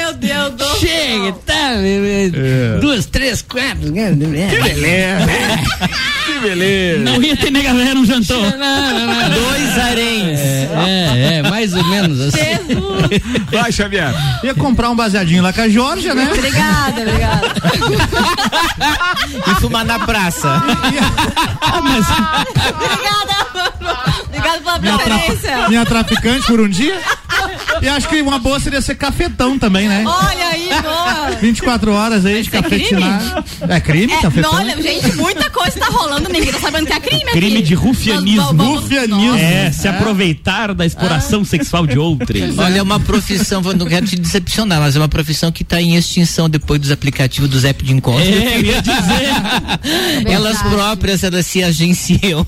Meu 0.00 0.03
Deus 0.24 0.54
do 0.54 0.78
Chega, 0.78 1.32
tá? 1.44 1.54
É. 1.54 2.78
Duas, 2.80 3.04
três, 3.06 3.42
quatro. 3.42 3.92
Que 3.92 3.92
beleza. 3.92 5.26
que 6.26 6.38
beleza. 6.40 7.00
Não 7.00 7.22
ia 7.22 7.36
ter 7.36 7.50
nega 7.50 7.74
velha 7.74 7.94
no 7.94 8.06
jantar. 8.06 8.36
Dois 8.36 9.78
aréns. 9.78 10.40
É, 10.40 10.68
é, 10.86 11.34
é, 11.34 11.42
mais 11.42 11.74
ou 11.74 11.84
menos 11.84 12.20
assim. 12.20 12.38
Jesus. 12.38 13.20
Vai, 13.50 13.72
Xavier. 13.72 14.14
Ia 14.42 14.54
comprar 14.54 14.90
um 14.90 14.96
baseadinho 14.96 15.42
lá 15.42 15.52
com 15.52 15.60
a 15.60 15.68
Georgia, 15.68 16.14
né? 16.14 16.30
Obrigada, 16.32 17.02
obrigada. 17.02 17.52
e 19.46 19.54
fumar 19.60 19.84
na 19.84 19.98
praça. 19.98 20.62
Ah, 21.60 21.80
mas... 21.80 22.06
Obrigada. 22.08 23.34
Obrigado 24.38 24.62
pela 24.62 24.78
minha, 24.78 24.98
preferência. 24.98 25.68
minha 25.68 25.86
traficante 25.86 26.46
por 26.46 26.60
um 26.60 26.68
dia. 26.68 27.00
E 27.82 27.88
acho 27.88 28.08
que 28.08 28.20
uma 28.22 28.38
boa 28.38 28.58
seria 28.60 28.80
ser 28.80 28.94
cafetão 28.94 29.58
também, 29.58 29.88
né? 29.88 30.04
Olha 30.06 30.48
aí, 30.48 30.68
boa. 30.82 31.30
24 31.40 31.92
horas 31.92 32.24
aí 32.26 32.42
de 32.42 32.50
cafetinar. 32.50 33.44
É 33.68 33.80
crime, 33.80 34.12
É, 34.12 34.20
cafetão? 34.20 34.54
olha, 34.54 34.80
gente, 34.80 35.14
muita 35.16 35.50
coisa 35.64 35.80
tá 35.80 35.86
rolando, 35.86 36.28
ninguém 36.28 36.52
tá 36.52 36.60
sabendo 36.60 36.86
que 36.86 36.92
é 36.92 37.00
crime 37.00 37.22
aqui. 37.22 37.32
Crime 37.32 37.62
de 37.62 37.74
rufianismo. 37.74 38.52
Rufianismo. 38.52 39.36
É, 39.36 39.70
se 39.70 39.88
aproveitar 39.88 40.74
da 40.74 40.84
exploração 40.84 41.44
sexual 41.44 41.86
de 41.86 41.98
outrem. 41.98 42.54
Olha, 42.58 42.78
é 42.78 42.82
uma 42.82 43.00
profissão, 43.00 43.60
não 43.62 43.86
quero 43.86 44.06
te 44.06 44.16
decepcionar, 44.16 44.80
mas 44.80 44.96
é 44.96 44.98
uma 44.98 45.08
profissão 45.08 45.50
que 45.50 45.62
está 45.62 45.80
em 45.80 45.96
extinção 45.96 46.48
depois 46.48 46.80
dos 46.80 46.90
aplicativos 46.90 47.48
dos 47.48 47.64
app 47.64 47.82
de 47.84 47.92
encontro. 47.92 48.22
É, 48.22 48.56
eu 48.58 48.62
ia 48.62 48.82
dizer. 48.82 50.26
elas 50.30 50.60
próprias, 50.62 51.24
elas 51.24 51.46
se 51.46 51.62
agenciam. 51.62 52.46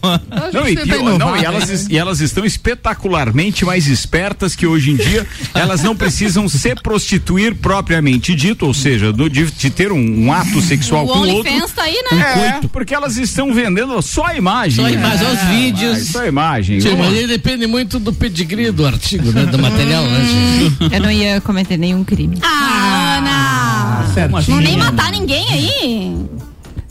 Não, 0.53 0.69
e, 0.69 0.77
pior, 0.77 1.19
não, 1.19 1.37
e, 1.37 1.45
elas, 1.45 1.87
e 1.89 1.97
elas 1.97 2.21
estão 2.21 2.45
espetacularmente 2.45 3.64
mais 3.64 3.87
espertas 3.87 4.55
que 4.55 4.67
hoje 4.67 4.91
em 4.91 4.97
dia 4.97 5.27
elas 5.55 5.83
não 5.83 5.97
precisam 5.97 6.49
se 6.49 6.75
prostituir 6.77 7.55
propriamente 7.55 8.35
dito, 8.35 8.67
ou 8.67 8.75
seja, 8.75 9.12
do- 9.12 9.31
de, 9.31 9.51
de 9.51 9.71
ter 9.71 9.93
um, 9.93 10.27
um 10.27 10.33
ato 10.33 10.61
sexual 10.61 11.05
O 11.05 11.09
com 11.09 11.19
o 11.21 11.29
outro. 11.35 11.53
Tá 11.75 11.83
aí, 11.83 12.03
né? 12.11 12.61
É, 12.62 12.69
porque 12.69 12.95
elas 12.95 13.06
estão 13.17 13.55
vendendo 13.55 14.01
só 14.03 14.27
a 14.27 14.37
imagem. 14.37 14.85
Só 14.85 14.87
a 14.87 14.93
imagem, 14.93 15.27
os 15.29 15.41
vídeos. 15.45 15.99
Ah, 15.99 16.13
Só 16.13 16.23
a 16.23 16.27
imagem. 16.27 16.81
Sim, 16.81 16.97
mas 16.97 17.15
aí 17.15 17.27
depende 17.27 17.67
muito 17.67 17.99
do 17.99 18.13
pedigree 18.13 18.71
do 18.71 18.85
artigo, 18.87 19.31
né? 19.33 19.47
Do 19.47 19.59
material, 19.59 20.03
né? 20.05 20.21
Eu 20.93 21.01
não 21.01 21.11
ia 21.11 21.41
cometer 21.41 21.77
nenhum 21.77 22.03
crime. 22.03 22.39
Ah, 22.43 23.19
Ana! 23.19 23.77
certo. 24.17 24.51
Não 24.51 24.61
nem 24.61 24.77
matar 24.77 25.11
ninguém 25.13 25.47
aí? 25.51 26.17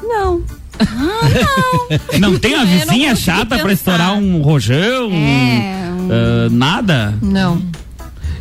Não. 0.01 0.41
Não 2.19 2.37
tem 2.37 2.53
uma 2.53 2.63
Eu 2.63 2.67
não 2.67 2.79
vizinha 2.85 3.15
chata 3.15 3.57
pra 3.57 3.71
estourar 3.71 4.13
um 4.13 4.41
rojão? 4.41 5.09
É, 5.09 5.89
ah, 6.11 6.49
nada? 6.51 7.17
Não. 7.21 7.61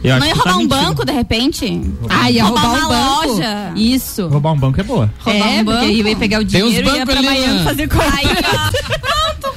Eu 0.05 0.11
Não 0.11 0.17
acho 0.19 0.27
ia 0.27 0.33
que 0.35 0.43
tá 0.43 0.51
roubar 0.51 0.55
um 0.55 0.59
mentindo. 0.59 0.85
banco, 0.87 1.05
de 1.07 1.13
repente? 1.13 1.81
Ah, 2.11 2.31
ia 2.31 2.45
Roubar 2.45 2.63
roubar, 2.63 2.79
uma 2.79 2.87
um 2.87 2.89
banco. 3.23 3.27
loja. 3.33 3.73
Isso. 3.75 4.29
Roubar 4.29 4.53
um 4.53 4.59
banco 4.59 4.81
é 4.81 4.85
boa. 4.85 5.11
Roubar 5.19 5.49
é, 5.49 5.61
um 5.61 5.65
porque 5.65 5.81
banco. 5.81 5.93
eu 5.93 6.09
ia 6.09 6.17
pegar 6.17 6.41
o 6.41 6.45
dinheiro 6.45 6.89
e 6.91 6.97
ia 6.97 7.07
pra 7.07 7.23
Miami 7.23 7.65
fazer. 7.65 7.89
Aí, 7.91 8.27
ó, 8.45 9.14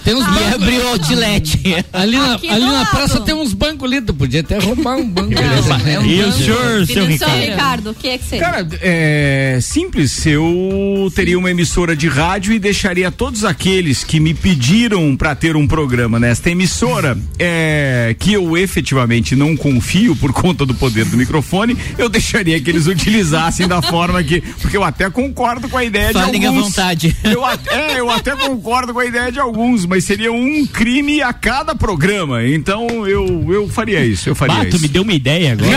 Tem 0.07 0.15
uns 0.15 0.23
E 0.25 0.29
bancos. 0.31 0.53
abriu 0.53 0.81
o 0.83 0.87
outlet. 0.87 1.59
Ali 1.91 2.17
na, 2.17 2.33
ali 2.35 2.65
na 2.65 2.85
praça 2.85 3.19
tem 3.19 3.35
uns 3.35 3.51
bancos 3.53 3.83
ali, 3.91 3.99
tu 3.99 4.13
podia 4.13 4.39
até 4.39 4.57
roubar 4.57 4.95
um 4.95 5.05
banco. 5.09 5.33
É 5.33 5.99
um 5.99 6.05
E 6.05 6.21
o 6.21 6.31
senhor, 6.31 6.85
seu 6.87 7.05
Ricardo? 7.05 7.39
Ricardo, 7.41 7.89
o 7.91 7.93
que 7.93 8.07
é 8.07 8.17
que 8.17 8.23
você... 8.23 8.37
Cara, 8.37 8.65
é 8.81 9.59
simples. 9.61 10.25
Eu 10.25 11.11
teria 11.13 11.37
uma 11.37 11.51
emissora 11.51 11.93
de 11.93 12.07
rádio 12.07 12.53
e 12.53 12.59
deixaria 12.59 13.11
todos 13.11 13.43
aqueles 13.43 14.05
que 14.05 14.17
me 14.19 14.33
pediram 14.33 15.17
para 15.17 15.35
ter 15.35 15.57
um 15.57 15.67
programa 15.67 16.17
nesta 16.19 16.49
emissora, 16.51 17.17
é, 17.37 18.15
que 18.17 18.31
eu 18.31 18.55
efetivamente 18.57 19.35
não 19.35 19.57
confio 19.57 20.15
por 20.15 20.31
conta 20.31 20.65
do 20.65 20.73
poder 20.73 21.03
do 21.05 21.17
microfone, 21.17 21.77
eu 21.97 22.07
deixaria 22.07 22.61
que 22.61 22.69
eles 22.69 22.87
utilizassem 22.87 23.67
da 23.67 23.81
forma 23.81 24.23
que. 24.23 24.39
Porque 24.61 24.77
eu 24.77 24.83
até 24.85 25.09
concordo 25.09 25.67
com 25.67 25.77
a 25.77 25.83
ideia 25.83 26.13
Falem 26.13 26.39
de 26.39 26.45
à 26.45 26.49
alguns. 26.49 26.65
vontade. 26.67 27.15
Eu 27.23 27.43
até, 27.43 27.95
é, 27.95 27.99
eu 27.99 28.09
até 28.09 28.35
concordo 28.37 28.93
com 28.93 28.99
a 28.99 29.05
ideia 29.05 29.31
de 29.31 29.39
alguns, 29.39 29.85
mas 29.85 29.96
seria 30.01 30.31
um 30.31 30.65
crime 30.65 31.21
a 31.21 31.31
cada 31.33 31.75
programa. 31.75 32.43
Então 32.45 33.07
eu, 33.07 33.45
eu 33.53 33.69
faria 33.69 34.03
isso. 34.05 34.29
Eu 34.29 34.35
faria 34.35 34.55
Ah, 34.55 34.65
tu 34.65 34.69
isso. 34.75 34.81
me 34.81 34.87
deu 34.87 35.03
uma 35.03 35.13
ideia 35.13 35.53
agora. 35.53 35.71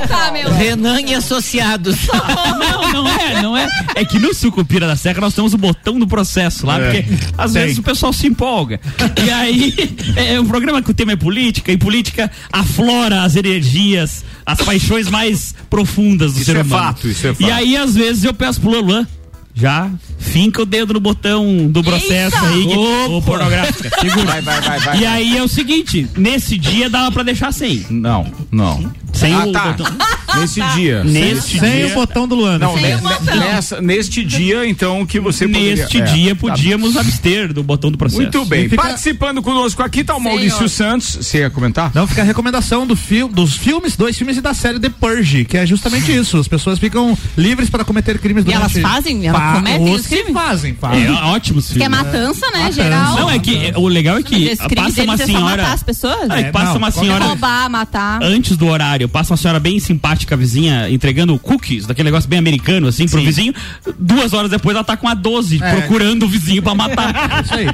Eita, 0.00 0.30
meu... 0.32 0.50
Renan 0.52 1.00
e 1.02 1.14
associados. 1.14 1.96
Não, 2.12 2.92
não 3.04 3.08
é, 3.08 3.42
não 3.42 3.56
é. 3.56 3.68
É 3.94 4.04
que 4.04 4.18
no 4.18 4.34
Sucupira 4.34 4.86
da 4.86 4.96
Serra 4.96 5.20
nós 5.20 5.34
temos 5.34 5.54
o 5.54 5.58
botão 5.58 5.98
do 5.98 6.06
processo 6.06 6.66
lá, 6.66 6.78
É. 6.80 7.02
porque 7.02 7.14
às 7.38 7.52
Tem. 7.52 7.62
vezes 7.62 7.78
o 7.78 7.82
pessoal 7.82 8.12
se 8.12 8.26
empolga. 8.26 8.80
E 9.24 9.30
aí, 9.30 9.74
é 10.16 10.38
um 10.40 10.46
programa 10.46 10.82
que 10.82 10.90
o 10.90 10.94
tema 10.94 11.12
é 11.12 11.16
política, 11.16 11.72
e 11.72 11.76
política 11.76 12.30
aflora 12.52 13.22
as 13.22 13.34
energias, 13.36 14.24
as 14.44 14.60
paixões 14.60 15.08
mais 15.08 15.54
profundas 15.70 16.32
do 16.34 16.36
Isso 16.40 16.46
ser 16.46 16.56
é 16.58 16.62
humano. 16.62 16.82
fato, 16.84 17.08
isso 17.08 17.26
é 17.26 17.30
E 17.30 17.34
fato. 17.34 17.52
aí, 17.52 17.76
às 17.76 17.94
vezes, 17.94 18.24
eu 18.24 18.34
peço 18.34 18.60
pro 18.60 18.70
Luan, 18.80 19.06
já 19.54 19.90
finca 20.18 20.62
o 20.62 20.66
dedo 20.66 20.94
no 20.94 21.00
botão 21.00 21.68
do 21.68 21.82
processo 21.82 22.36
Eita! 22.36 22.48
aí, 22.48 22.66
que, 22.66 22.76
ô 22.76 23.22
pornográfica, 23.22 23.90
segura. 24.00 24.24
Vai, 24.24 24.42
vai, 24.42 24.60
vai, 24.60 24.80
vai. 24.80 24.98
E 25.00 25.06
aí 25.06 25.36
é 25.36 25.42
o 25.42 25.48
seguinte, 25.48 26.08
nesse 26.16 26.56
dia 26.56 26.88
dava 26.88 27.12
pra 27.12 27.22
deixar 27.22 27.52
sem. 27.52 27.84
Não, 27.90 28.26
não. 28.50 28.92
Sem 29.12 29.32
ah, 29.34 29.44
o 29.44 29.52
tá. 29.52 29.72
botão. 29.72 29.86
Nesse 30.40 30.62
dia. 30.74 31.04
Nesse 31.04 31.58
Sem 31.58 31.70
dia. 31.72 31.86
o 31.88 31.94
botão 31.94 32.26
do 32.26 32.34
Luana. 32.34 32.58
Não, 32.66 32.72
Sem 32.74 32.82
ne- 32.84 32.94
o 32.94 32.98
botão. 33.00 33.34
ne- 33.34 33.40
nessa, 33.40 33.80
neste 33.82 34.24
dia, 34.24 34.66
então, 34.66 35.04
que 35.04 35.20
você 35.20 35.46
poderia... 35.46 35.76
Neste 35.76 36.00
é, 36.00 36.04
dia 36.04 36.34
tá. 36.34 36.40
podíamos 36.40 36.96
abster 36.96 37.52
do 37.52 37.62
botão 37.62 37.90
do 37.92 37.98
processo. 37.98 38.22
Muito 38.22 38.42
bem. 38.46 38.66
Fica- 38.66 38.80
Participando 38.82 39.42
conosco 39.42 39.82
aqui 39.82 40.02
tá 40.02 40.14
o 40.16 40.20
Maurício 40.20 40.66
Santos. 40.70 41.16
Você 41.20 41.40
ia 41.40 41.50
comentar? 41.50 41.90
Não, 41.94 42.06
fica 42.06 42.22
a 42.22 42.24
recomendação 42.24 42.86
do 42.86 42.96
fil 42.96 43.28
dos 43.28 43.56
filmes, 43.58 43.94
dois 43.94 44.16
filmes 44.16 44.38
e 44.38 44.40
da 44.40 44.54
série 44.54 44.80
The 44.80 44.88
Purge, 44.88 45.44
que 45.44 45.58
é 45.58 45.66
justamente 45.66 46.10
isso. 46.10 46.38
As 46.38 46.48
pessoas 46.48 46.78
ficam 46.78 47.16
livres 47.36 47.68
para 47.68 47.84
cometer 47.84 48.18
crimes 48.18 48.46
E 48.46 48.52
elas 48.54 48.72
fazem? 48.72 49.26
Elas 49.26 49.56
cometem 49.56 49.94
os 49.94 50.06
crimes? 50.06 50.32
fazem, 50.32 50.74
fazem. 50.74 51.04
É, 51.08 51.10
ótimos 51.12 51.66
Que 51.68 51.82
é 51.82 51.86
filmes. 51.86 51.98
matança, 51.98 52.46
né, 52.52 52.58
Matança. 52.60 52.72
geral. 52.82 53.16
Não, 53.16 53.30
é 53.30 53.38
que 53.38 53.66
é, 53.66 53.72
o 53.76 53.86
legal 53.86 54.16
é 54.16 54.22
que 54.22 54.56
passa 54.74 55.02
uma 55.04 55.14
é 55.14 55.16
senhora. 55.18 55.62
matar 55.62 55.74
as 55.74 55.82
pessoas? 55.82 56.30
É, 56.30 56.40
É, 56.40 56.44
passa 56.50 56.70
não, 56.70 56.76
uma 56.78 56.90
senhora. 56.90 57.24
Roubar, 57.26 57.68
matar. 57.68 58.22
Antes 58.22 58.56
do 58.56 58.66
horário, 58.66 59.01
passa 59.08 59.32
uma 59.32 59.36
senhora 59.36 59.58
bem 59.60 59.78
simpática, 59.80 60.36
vizinha, 60.36 60.88
entregando 60.90 61.38
cookies, 61.38 61.86
daquele 61.86 62.06
negócio 62.06 62.28
bem 62.28 62.38
americano, 62.38 62.88
assim, 62.88 63.06
pro 63.08 63.20
vizinho. 63.22 63.54
Duas 63.98 64.32
horas 64.32 64.50
depois 64.50 64.74
ela 64.76 64.84
tá 64.84 64.96
com 64.96 65.08
a 65.08 65.14
12, 65.14 65.62
É. 65.62 65.74
procurando 65.76 66.24
o 66.24 66.28
vizinho 66.28 66.62
pra 66.62 66.74
matar. 66.74 67.42
Isso 67.44 67.54
aí. 67.54 67.66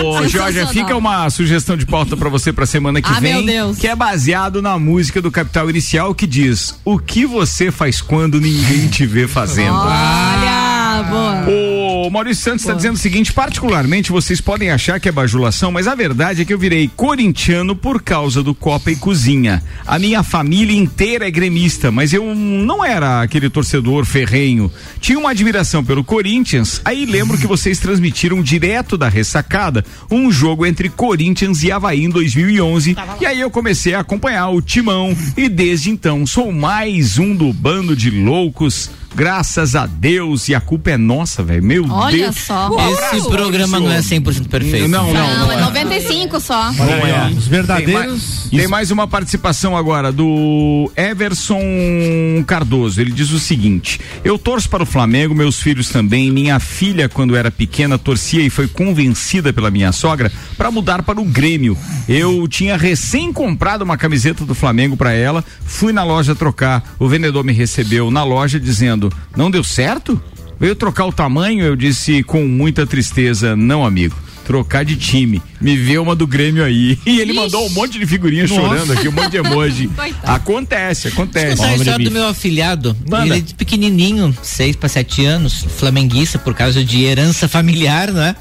Ô, 0.00 0.26
Jorge, 0.28 0.66
fica 0.68 0.96
uma 0.96 1.28
sugestão 1.30 1.76
de 1.76 1.86
pauta 1.86 2.16
pra 2.16 2.28
você 2.28 2.52
pra 2.52 2.66
semana 2.66 3.00
que 3.02 3.08
Ah, 3.10 3.20
vem. 3.20 3.34
meu 3.34 3.44
Deus. 3.46 3.78
Que 3.78 3.88
é 3.88 3.94
baseado 3.96 4.60
na 4.62 4.78
música 4.78 5.20
do 5.22 5.30
Capital 5.30 5.68
Inicial 5.70 6.14
que 6.14 6.26
diz: 6.26 6.78
O 6.84 6.98
que 6.98 7.26
você 7.26 7.70
faz 7.70 8.00
quando 8.00 8.40
ninguém 8.40 8.88
te 8.88 9.04
vê 9.06 9.26
fazendo? 9.28 9.74
Olha, 9.76 11.02
boa. 11.10 11.44
O 11.48 11.85
Maurício 12.10 12.44
Santos 12.44 12.62
está 12.62 12.74
dizendo 12.74 12.94
o 12.94 12.98
seguinte: 12.98 13.32
particularmente 13.32 14.12
vocês 14.12 14.40
podem 14.40 14.70
achar 14.70 15.00
que 15.00 15.08
é 15.08 15.12
bajulação, 15.12 15.72
mas 15.72 15.86
a 15.86 15.94
verdade 15.94 16.42
é 16.42 16.44
que 16.44 16.52
eu 16.52 16.58
virei 16.58 16.90
corintiano 16.94 17.74
por 17.74 18.02
causa 18.02 18.42
do 18.42 18.54
Copa 18.54 18.90
e 18.90 18.96
Cozinha. 18.96 19.62
A 19.86 19.98
minha 19.98 20.22
família 20.22 20.76
inteira 20.76 21.26
é 21.26 21.30
gremista, 21.30 21.90
mas 21.90 22.12
eu 22.12 22.34
não 22.34 22.84
era 22.84 23.22
aquele 23.22 23.48
torcedor 23.48 24.04
ferrenho. 24.04 24.70
Tinha 25.00 25.18
uma 25.18 25.30
admiração 25.30 25.84
pelo 25.84 26.04
Corinthians. 26.04 26.80
Aí 26.84 27.06
lembro 27.06 27.38
que 27.38 27.46
vocês 27.46 27.78
transmitiram 27.78 28.42
direto 28.42 28.96
da 28.96 29.08
ressacada 29.08 29.84
um 30.10 30.30
jogo 30.30 30.66
entre 30.66 30.88
Corinthians 30.88 31.62
e 31.62 31.72
Havaí 31.72 32.04
em 32.04 32.10
2011. 32.10 32.96
E 33.20 33.26
aí 33.26 33.40
eu 33.40 33.50
comecei 33.50 33.94
a 33.94 34.00
acompanhar 34.00 34.48
o 34.50 34.62
Timão 34.62 35.16
e 35.36 35.48
desde 35.48 35.90
então 35.90 36.26
sou 36.26 36.52
mais 36.52 37.18
um 37.18 37.34
do 37.34 37.52
bando 37.52 37.96
de 37.96 38.10
loucos. 38.10 38.90
Graças 39.16 39.74
a 39.74 39.86
Deus, 39.86 40.46
e 40.48 40.54
a 40.54 40.60
culpa 40.60 40.90
é 40.90 40.96
nossa, 40.98 41.42
velho. 41.42 41.62
Meu 41.62 41.86
Olha 41.90 42.24
Deus. 42.24 42.36
só. 42.36 42.70
Esse 43.14 43.26
programa 43.28 43.80
não 43.80 43.90
é 43.90 44.00
100% 44.00 44.46
perfeito. 44.46 44.88
Não, 44.88 45.12
não, 45.12 45.14
Não, 45.14 45.46
não 45.46 45.52
é 45.52 45.56
é. 45.56 45.60
95 45.60 46.38
só. 46.38 46.70
Não 46.72 46.84
é. 46.84 47.28
Os 47.28 47.44
Tem 47.44 47.48
verdadeiros. 47.48 47.94
mais, 47.94 48.48
tem 48.50 48.68
mais 48.68 48.90
uma 48.90 49.08
participação 49.08 49.74
agora 49.74 50.12
do 50.12 50.92
Everson 50.94 52.44
Cardoso. 52.46 53.00
Ele 53.00 53.10
diz 53.10 53.30
o 53.30 53.40
seguinte: 53.40 54.00
Eu 54.22 54.38
torço 54.38 54.68
para 54.68 54.82
o 54.82 54.86
Flamengo, 54.86 55.34
meus 55.34 55.60
filhos 55.60 55.88
também. 55.88 56.30
Minha 56.30 56.60
filha, 56.60 57.08
quando 57.08 57.34
era 57.34 57.50
pequena, 57.50 57.98
torcia 57.98 58.42
e 58.42 58.50
foi 58.50 58.68
convencida 58.68 59.52
pela 59.52 59.70
minha 59.70 59.92
sogra 59.92 60.30
para 60.58 60.70
mudar 60.70 61.02
para 61.02 61.20
o 61.20 61.24
Grêmio. 61.24 61.76
Eu 62.08 62.46
tinha 62.46 62.76
recém 62.76 63.32
comprado 63.32 63.82
uma 63.82 63.96
camiseta 63.96 64.44
do 64.44 64.54
Flamengo 64.54 64.96
para 64.96 65.12
ela, 65.12 65.42
fui 65.64 65.92
na 65.92 66.04
loja 66.04 66.34
trocar. 66.34 66.94
O 66.98 67.08
vendedor 67.08 67.42
me 67.44 67.52
recebeu 67.54 68.10
na 68.10 68.22
loja 68.22 68.60
dizendo: 68.60 69.05
Não 69.36 69.50
deu 69.50 69.64
certo? 69.64 70.20
Veio 70.58 70.74
trocar 70.74 71.06
o 71.06 71.12
tamanho, 71.12 71.64
eu 71.64 71.76
disse 71.76 72.22
com 72.22 72.46
muita 72.46 72.86
tristeza: 72.86 73.54
Não, 73.54 73.84
amigo 73.84 74.14
trocar 74.46 74.84
de 74.84 74.94
time. 74.94 75.42
Me 75.60 75.76
vê 75.76 75.98
uma 75.98 76.14
do 76.14 76.24
Grêmio 76.26 76.64
aí. 76.64 76.96
E 77.04 77.20
ele 77.20 77.32
Ixi. 77.32 77.40
mandou 77.40 77.66
um 77.66 77.70
monte 77.70 77.98
de 77.98 78.06
figurinhas 78.06 78.48
chorando 78.48 78.92
aqui, 78.92 79.08
um 79.08 79.12
monte 79.12 79.30
de 79.30 79.38
emoji. 79.38 79.90
acontece, 80.22 81.08
acontece. 81.08 81.52
Essa 81.54 81.66
é 81.66 81.70
a 81.70 81.76
história 81.76 82.04
do 82.04 82.10
meu 82.10 82.28
afilhado. 82.28 82.96
Manda. 83.08 83.26
Ele 83.26 83.38
é 83.38 83.40
de 83.40 83.54
pequenininho, 83.54 84.36
6 84.42 84.76
para 84.76 84.88
7 84.88 85.24
anos, 85.24 85.64
flamenguista 85.76 86.38
por 86.38 86.54
causa 86.54 86.84
de 86.84 87.02
herança 87.02 87.48
familiar, 87.48 88.12
né? 88.12 88.36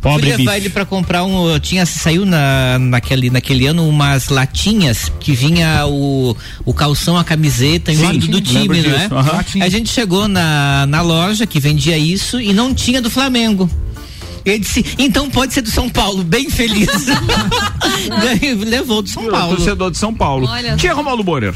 Pobre 0.00 0.28
Fui 0.28 0.36
levar 0.38 0.52
bicho. 0.52 0.64
ele 0.64 0.70
pra 0.70 0.84
comprar 0.84 1.24
um. 1.24 1.58
Tinha, 1.58 1.84
saiu 1.84 2.24
na, 2.24 2.78
naquele, 2.78 3.30
naquele 3.30 3.66
ano 3.66 3.88
umas 3.88 4.28
latinhas 4.28 5.10
que 5.18 5.32
vinha 5.32 5.84
o, 5.86 6.36
o 6.64 6.72
calção, 6.72 7.16
a 7.16 7.24
camiseta 7.24 7.90
e 7.92 7.96
o 7.96 7.98
Sim, 7.98 8.04
nome 8.06 8.18
do 8.28 8.40
time, 8.40 8.80
não 8.82 8.94
é? 8.96 9.06
aham. 9.10 9.44
A 9.60 9.68
gente 9.68 9.90
chegou 9.90 10.28
na, 10.28 10.86
na 10.86 11.02
loja 11.02 11.46
que 11.46 11.58
vendia 11.58 11.98
isso 11.98 12.40
e 12.40 12.52
não 12.52 12.72
tinha 12.72 13.02
do 13.02 13.10
Flamengo. 13.10 13.68
Ele 14.50 14.60
disse, 14.60 14.84
então 14.98 15.28
pode 15.30 15.52
ser 15.54 15.62
do 15.62 15.70
São 15.70 15.88
Paulo, 15.88 16.22
bem 16.24 16.48
feliz. 16.50 16.88
Levou 18.66 19.02
do 19.02 19.08
São 19.08 19.26
Paulo. 19.30 19.56
Torcedor 19.56 19.90
de 19.90 19.98
São 19.98 20.14
Paulo. 20.14 20.46
Olha 20.46 20.76
Tia 20.76 20.94
Romualdo 20.94 21.22
Borer. 21.22 21.54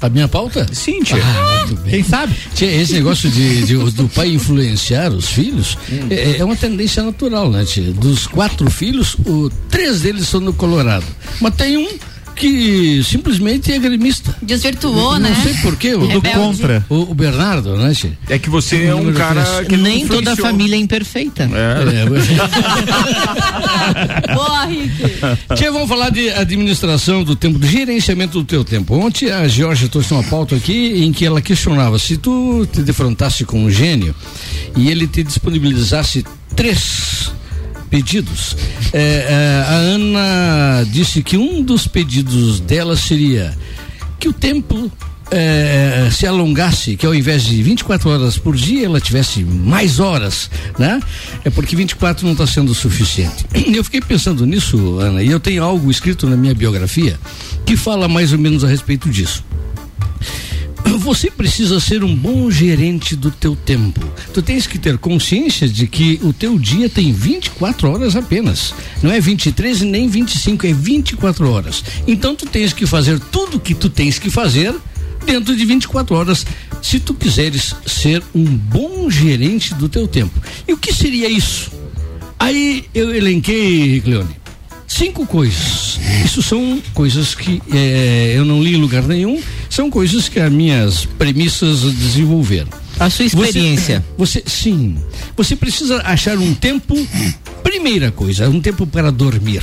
A 0.00 0.08
minha 0.08 0.28
pauta? 0.28 0.66
Sim, 0.72 1.02
tia. 1.02 1.16
Ah, 1.22 1.66
muito 1.66 1.82
bem. 1.82 1.90
Quem 1.94 2.04
sabe? 2.04 2.34
Tia, 2.54 2.70
esse 2.70 2.92
negócio 2.94 3.28
de, 3.30 3.64
de- 3.64 3.90
do 3.92 4.08
pai 4.08 4.28
influenciar 4.28 5.10
os 5.10 5.28
filhos 5.28 5.76
é, 6.08 6.36
é 6.38 6.44
uma 6.44 6.54
tendência 6.54 7.02
natural, 7.02 7.50
né, 7.50 7.64
tia? 7.64 7.90
Dos 7.92 8.26
quatro 8.26 8.70
filhos, 8.70 9.16
o, 9.26 9.50
três 9.68 10.02
deles 10.02 10.28
são 10.28 10.40
no 10.40 10.52
Colorado. 10.52 11.04
Mas 11.40 11.54
tem 11.56 11.76
um 11.76 11.88
que 12.38 13.02
simplesmente 13.04 13.72
é 13.72 13.78
gremista. 13.78 14.34
Desvirtuou, 14.40 15.14
Não 15.14 15.28
né? 15.28 15.36
sei 15.42 15.54
porquê. 15.54 15.94
O, 15.94 16.06
Rebelde. 16.06 16.38
Contra. 16.38 16.84
o, 16.88 17.10
o 17.10 17.14
Bernardo, 17.14 17.76
né, 17.76 17.92
tia? 17.94 18.16
É 18.28 18.38
que 18.38 18.48
você 18.48 18.84
é 18.84 18.94
um 18.94 19.12
cara 19.12 19.64
que 19.64 19.76
não 19.76 19.84
Nem 19.84 20.06
toda 20.06 20.32
a 20.32 20.36
família 20.36 20.76
é 20.76 20.78
imperfeita. 20.78 21.48
É. 21.52 22.06
Boa, 24.34 24.64
Rick. 24.66 24.90
Tia, 25.56 25.72
vamos 25.72 25.88
falar 25.88 26.10
de 26.10 26.30
administração 26.30 27.24
do 27.24 27.34
tempo, 27.34 27.58
de 27.58 27.66
gerenciamento 27.66 28.38
do 28.38 28.44
teu 28.44 28.64
tempo. 28.64 28.94
Ontem 28.94 29.30
a 29.30 29.48
Georgia 29.48 29.88
trouxe 29.88 30.12
uma 30.12 30.22
pauta 30.22 30.54
aqui 30.56 31.02
em 31.04 31.12
que 31.12 31.26
ela 31.26 31.40
questionava 31.40 31.98
se 31.98 32.16
tu 32.16 32.66
te 32.72 32.82
defrontasse 32.82 33.44
com 33.44 33.64
um 33.64 33.70
gênio 33.70 34.14
e 34.76 34.90
ele 34.90 35.06
te 35.06 35.22
disponibilizasse 35.22 36.24
três 36.54 37.30
pedidos. 37.90 38.56
É, 38.92 39.26
é, 39.28 39.64
a 39.66 39.74
Ana 39.74 40.86
disse 40.90 41.22
que 41.22 41.36
um 41.36 41.62
dos 41.62 41.86
pedidos 41.86 42.60
dela 42.60 42.96
seria 42.96 43.56
que 44.18 44.28
o 44.28 44.32
tempo 44.32 44.90
é, 45.30 46.08
se 46.10 46.26
alongasse, 46.26 46.96
que 46.96 47.06
ao 47.06 47.14
invés 47.14 47.44
de 47.44 47.62
24 47.62 48.08
horas 48.10 48.38
por 48.38 48.56
dia, 48.56 48.86
ela 48.86 49.00
tivesse 49.00 49.44
mais 49.44 50.00
horas, 50.00 50.50
né? 50.78 51.00
É 51.44 51.50
porque 51.50 51.76
24 51.76 52.24
não 52.24 52.32
está 52.32 52.46
sendo 52.46 52.74
suficiente. 52.74 53.44
Eu 53.72 53.84
fiquei 53.84 54.00
pensando 54.00 54.46
nisso, 54.46 54.98
Ana, 54.98 55.22
e 55.22 55.28
eu 55.28 55.38
tenho 55.38 55.62
algo 55.62 55.90
escrito 55.90 56.26
na 56.26 56.36
minha 56.36 56.54
biografia 56.54 57.18
que 57.64 57.76
fala 57.76 58.08
mais 58.08 58.32
ou 58.32 58.38
menos 58.38 58.64
a 58.64 58.68
respeito 58.68 59.08
disso. 59.10 59.44
Você 61.08 61.30
precisa 61.30 61.80
ser 61.80 62.04
um 62.04 62.14
bom 62.14 62.50
gerente 62.50 63.16
do 63.16 63.30
teu 63.30 63.56
tempo. 63.56 64.06
Tu 64.34 64.42
tens 64.42 64.66
que 64.66 64.78
ter 64.78 64.98
consciência 64.98 65.66
de 65.66 65.86
que 65.86 66.20
o 66.22 66.34
teu 66.34 66.58
dia 66.58 66.86
tem 66.86 67.14
24 67.14 67.90
horas 67.90 68.14
apenas. 68.14 68.74
Não 69.02 69.10
é 69.10 69.18
23 69.18 69.80
e 69.80 69.84
nem 69.86 70.06
25, 70.06 70.66
é 70.66 70.72
24 70.74 71.50
horas. 71.50 71.82
Então 72.06 72.34
tu 72.34 72.44
tens 72.44 72.74
que 72.74 72.84
fazer 72.84 73.18
tudo 73.18 73.58
que 73.58 73.74
tu 73.74 73.88
tens 73.88 74.18
que 74.18 74.28
fazer 74.28 74.74
dentro 75.24 75.56
de 75.56 75.64
24 75.64 76.14
horas, 76.14 76.46
se 76.82 77.00
tu 77.00 77.14
quiseres 77.14 77.74
ser 77.86 78.22
um 78.34 78.44
bom 78.44 79.08
gerente 79.08 79.72
do 79.72 79.88
teu 79.88 80.06
tempo. 80.06 80.38
E 80.68 80.74
o 80.74 80.76
que 80.76 80.92
seria 80.92 81.30
isso? 81.30 81.72
Aí 82.38 82.84
eu 82.94 83.14
elenquei, 83.14 84.02
Cleone, 84.02 84.36
cinco 84.86 85.26
coisas. 85.26 85.98
Isso 86.22 86.42
são 86.42 86.82
coisas 86.92 87.34
que 87.34 87.62
eh, 87.72 88.34
eu 88.36 88.44
não 88.44 88.62
li 88.62 88.74
em 88.74 88.80
lugar 88.80 89.04
nenhum, 89.04 89.40
são 89.78 89.88
coisas 89.90 90.28
que 90.28 90.40
as 90.40 90.50
minhas 90.50 91.04
premissas 91.04 91.82
desenvolveram. 91.82 92.66
A 92.98 93.08
sua 93.08 93.26
experiência. 93.26 94.04
Você, 94.16 94.40
você- 94.40 94.50
sim. 94.50 94.96
Você 95.36 95.54
precisa 95.54 96.02
achar 96.04 96.36
um 96.36 96.52
tempo, 96.52 96.96
primeira 97.62 98.10
coisa, 98.10 98.48
um 98.48 98.60
tempo 98.60 98.84
para 98.88 99.12
dormir. 99.12 99.62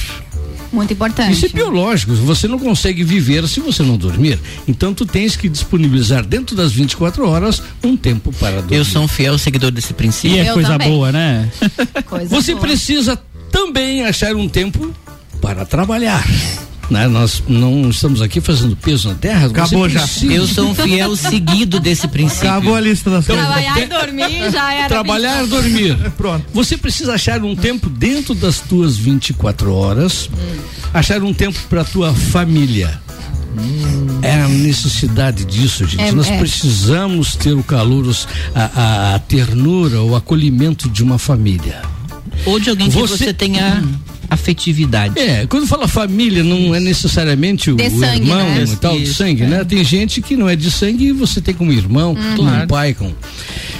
Muito 0.72 0.93
importante. 0.93 1.34
Isso 1.34 1.45
é 1.47 1.49
biológico, 1.49 2.13
você 2.16 2.47
não 2.47 2.57
consegue 2.57 3.03
viver 3.03 3.45
se 3.49 3.59
você 3.59 3.84
não 3.84 3.97
dormir. 3.97 4.39
Então 4.66 4.93
tu 4.93 5.05
tens 5.05 5.36
que 5.36 5.49
disponibilizar 5.49 6.26
dentro 6.26 6.55
das 6.55 6.72
24 6.72 7.28
horas 7.28 7.61
um 7.84 7.97
tempo 7.97 8.32
para 8.39 8.61
dormir. 8.61 8.78
Eu 8.78 8.86
sou 8.86 9.01
um 9.03 9.07
fiel 9.09 9.38
seguidor 9.38 9.70
desse 9.72 9.93
princípio. 9.93 10.38
E 10.38 10.39
é 10.39 10.49
Eu 10.49 10.53
coisa 10.53 10.70
também. 10.70 10.89
boa, 10.91 11.11
né? 11.11 11.51
Coisa 12.07 12.28
Você 12.30 12.53
boa. 12.53 12.66
precisa 12.66 13.20
também 13.51 14.05
achar 14.05 14.34
um 14.34 14.47
tempo 14.47 14.93
para 15.41 15.66
trabalhar. 15.66 16.26
Né? 16.89 17.07
Nós 17.07 17.41
não 17.47 17.89
estamos 17.89 18.21
aqui 18.21 18.39
fazendo 18.39 18.75
peso 18.75 19.09
na 19.09 19.15
terra. 19.15 19.47
Acabou 19.47 19.88
você 19.89 19.95
já. 19.95 20.01
precisa- 20.01 20.33
Eu 20.33 20.47
sou 20.47 20.69
um 20.69 20.75
fiel 20.75 21.15
seguido 21.15 21.79
desse 21.79 22.07
princípio. 22.07 22.49
Acabou 22.49 22.75
a 22.75 22.79
lista 22.81 23.09
das 23.09 23.25
coisas. 23.25 23.43
Trabalhar 23.45 23.79
e 23.79 23.86
dormir 23.88 24.51
já 24.51 24.73
era. 24.73 24.88
Trabalhar, 24.88 25.45
dormir. 25.47 25.97
Pronto. 26.15 26.45
Você 26.53 26.77
precisa 26.77 27.13
achar 27.15 27.43
um 27.43 27.55
tempo 27.55 27.89
dentro 27.89 28.36
das 28.36 28.59
tuas 28.59 28.97
24 28.97 29.73
horas, 29.73 30.29
achar 30.93 31.23
um 31.23 31.33
tempo 31.33 31.57
para 31.69 31.83
tua 31.83 32.13
família. 32.13 32.99
É 34.21 34.33
a 34.41 34.47
necessidade 34.47 35.45
disso, 35.45 35.86
gente. 35.86 36.01
É, 36.03 36.11
Nós 36.11 36.27
é. 36.27 36.38
precisamos 36.38 37.36
ter 37.36 37.53
o 37.53 37.63
calor, 37.63 38.05
a, 38.53 38.61
a- 38.63 39.15
a 39.15 39.19
ternura, 39.19 40.01
o 40.01 40.15
acolhimento 40.15 40.89
de 40.89 41.01
uma 41.01 41.17
família. 41.17 41.81
Ou 42.45 42.59
de 42.59 42.69
alguém 42.69 42.89
que 42.89 42.97
Você- 42.97 43.17
você, 43.17 43.33
tenha 43.33 43.81
afetividade. 44.30 45.19
É, 45.19 45.45
quando 45.47 45.67
fala 45.67 45.88
família, 45.88 46.43
não 46.43 46.73
é 46.73 46.80
necessariamente 46.80 47.71
o, 47.71 47.76
o 47.76 47.99
sangue, 47.99 48.21
irmão 48.21 48.38
né? 48.38 48.63
e 48.63 48.76
tal, 48.76 48.97
de 48.97 49.13
sangue, 49.13 49.43
é. 49.43 49.47
né? 49.47 49.63
Tem 49.63 49.84
gente 49.84 50.21
que 50.21 50.36
não 50.36 50.49
é 50.49 50.55
de 50.55 50.71
sangue 50.71 51.05
e 51.05 51.11
você 51.11 51.41
tem 51.41 51.53
como 51.53 51.71
irmão, 51.71 52.15
como 52.36 52.49
um 52.49 52.67
pai, 52.67 52.93
com. 52.93 53.11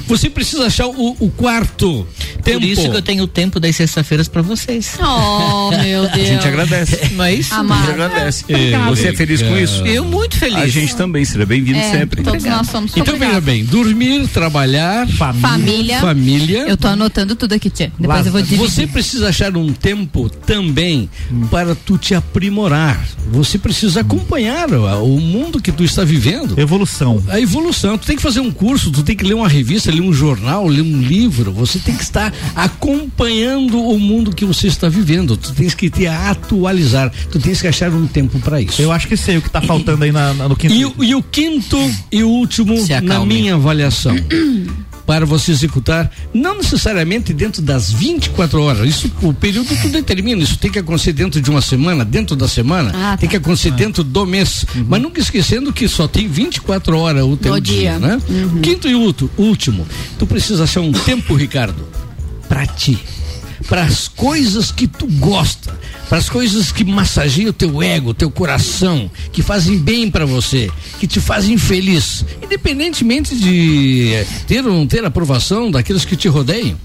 Você 0.08 0.30
precisa 0.30 0.66
achar 0.68 0.88
o, 0.88 1.16
o 1.20 1.30
quarto 1.32 2.08
tempo. 2.44 2.60
Por 2.60 2.64
isso 2.68 2.90
que 2.90 2.98
eu 2.98 3.02
tenho 3.02 3.24
o 3.24 3.28
tempo 3.28 3.60
das 3.60 3.76
sextas-feiras 3.76 4.28
pra 4.28 4.42
vocês. 4.42 4.94
Oh, 5.06 5.70
meu 5.72 6.04
Deus. 6.10 6.14
A 6.14 6.18
gente 6.34 6.48
agradece. 6.48 7.10
Não 7.14 7.24
é 7.24 7.34
isso? 7.34 7.54
A 7.54 7.62
gente 7.64 7.90
agradece. 7.90 8.46
Você 8.90 9.08
é 9.08 9.14
feliz 9.16 9.42
com 9.42 9.58
isso? 9.58 9.86
Eu 9.86 10.04
muito 10.06 10.38
feliz. 10.38 10.58
A 10.58 10.68
gente 10.68 10.96
também, 10.96 11.24
seja 11.26 11.46
bem-vindo 11.46 11.80
É, 11.80 11.92
sempre. 11.92 12.22
Todos 12.24 12.44
nós 12.44 12.68
somos 12.68 12.96
Então 12.96 13.18
veja 13.18 13.40
bem, 13.42 13.64
dormir, 13.66 14.28
trabalhar, 14.28 15.08
Família. 15.08 16.00
família. 16.00 16.66
Eu 16.68 16.78
tô 16.78 16.88
anotando 16.88 17.36
tudo 17.36 17.54
aqui, 17.54 17.70
tia. 17.70 17.92
Depois 17.98 18.26
eu 18.26 18.32
vou 18.32 18.42
dividir. 18.42 18.58
Você 18.70 18.86
precisa 18.88 19.30
achar 19.30 19.56
um 19.58 19.72
tempo 19.74 20.30
também 20.30 21.10
para 21.50 21.74
tu 21.76 21.98
te 21.98 22.14
aprimorar. 22.14 23.04
Você 23.32 23.58
precisa 23.58 24.02
acompanhar 24.02 24.72
o, 24.72 25.16
o 25.16 25.20
mundo 25.22 25.62
que 25.62 25.72
tu 25.72 25.84
está 25.84 26.04
vivendo. 26.04 26.60
Evolução. 26.60 27.24
A 27.30 27.40
evolução. 27.40 27.98
Tu 27.98 28.06
tem 28.08 28.16
que 28.16 28.22
fazer 28.22 28.40
um 28.40 28.52
curso, 28.52 28.92
tu 28.92 29.04
tem 29.04 29.16
que 29.16 29.24
ler 29.24 29.34
uma 29.36 29.48
revista, 29.48 29.92
ler 29.96 30.02
um 30.02 30.14
jornal, 30.14 30.68
ler 30.68 30.82
um 30.82 31.02
livro. 31.02 31.52
Você 31.54 31.80
tem 31.80 31.96
que 31.96 32.04
estar 32.04 32.34
acompanhando 32.56 33.80
o 33.82 34.00
mundo 34.00 34.34
que 34.36 34.46
você 34.46 34.68
está 34.68 34.88
vivendo. 34.90 35.36
Tu 35.38 35.54
tens 35.54 35.74
que 35.74 35.90
te 35.90 36.06
atualizar. 36.08 37.12
Tu 37.32 37.40
tens 37.40 37.62
que 37.62 37.68
achar 37.68 37.92
um 37.92 38.08
tempo 38.08 38.40
para 38.40 38.62
isso. 38.62 38.82
Eu 38.82 38.92
acho 38.92 39.08
que 39.08 39.18
sei 39.18 39.38
o 39.38 39.42
que 39.42 39.50
tá 39.50 39.62
faltando 39.62 40.04
aí 40.04 40.12
na, 40.12 40.34
na- 40.34 40.48
no 40.50 40.56
quinto. 40.56 40.74
E, 40.74 40.86
o- 40.86 41.04
e 41.04 41.16
o 41.16 41.24
quinto 41.24 41.78
e 42.12 42.24
o 42.24 42.30
último, 42.30 42.76
na 43.02 43.26
minha 43.26 43.56
avaliação, 43.56 44.16
para 45.06 45.26
você 45.26 45.52
executar, 45.52 46.12
não 46.34 46.58
necessariamente 46.58 47.32
dentro 47.34 47.62
das 47.62 47.92
24 47.92 48.62
horas. 48.62 48.88
Isso, 48.90 49.12
o 49.22 49.34
período 49.34 49.70
tu 49.82 49.90
determina. 49.90 50.42
Isso 50.42 50.58
tem 50.58 50.72
que 50.72 50.80
acontecer 50.80 51.14
dentro 51.14 51.40
de 51.40 51.50
uma 51.50 51.62
semana, 51.62 52.04
dentro 52.04 52.36
da 52.36 52.48
semana, 52.48 52.92
Ah, 52.94 53.18
tem 53.18 53.28
tá. 53.28 53.32
que 53.32 53.38
acontecer 53.38 53.72
dentro 53.72 54.04
do 54.04 54.26
mês. 54.26 54.66
Mas 54.88 55.02
nunca 55.02 55.20
esquecendo 55.22 55.72
que 55.72 55.88
só 55.88 56.08
tem 56.08 56.28
24 56.28 56.98
horas 56.98 57.24
o 57.24 57.38
teu 57.38 57.60
dia, 57.60 57.98
dia. 57.98 58.00
né? 58.00 58.20
Quinto 58.64 58.88
e 58.88 58.96
último, 58.96 59.30
último, 59.38 59.88
tu 60.18 60.26
precisa 60.26 60.64
achar 60.64 60.82
um 60.82 60.92
tempo, 60.92 61.36
Ricardo, 61.36 61.88
para 62.50 62.66
ti. 62.66 62.98
Para 63.68 63.84
as 63.84 64.08
coisas 64.08 64.72
que 64.72 64.88
tu 64.88 65.08
gosta, 65.08 65.78
para 66.08 66.20
as 66.20 66.30
coisas 66.30 66.72
que 66.72 66.84
massageiam 66.84 67.50
o 67.50 67.54
teu 67.54 67.82
ego, 67.82 68.14
teu 68.14 68.30
coração, 68.30 69.10
que 69.32 69.42
fazem 69.42 69.78
bem 69.78 70.10
para 70.10 70.26
você, 70.26 70.70
que 71.00 71.08
te 71.08 71.20
fazem 71.20 71.58
feliz, 71.58 72.24
independentemente 72.44 73.36
de 73.36 74.14
eh, 74.14 74.28
ter 74.48 74.66
ou 74.66 74.72
não 74.72 74.86
ter 74.86 75.04
aprovação 75.04 75.72
daqueles 75.72 76.06
que 76.06 76.16
te 76.16 76.28
rodeiam. 76.28 76.78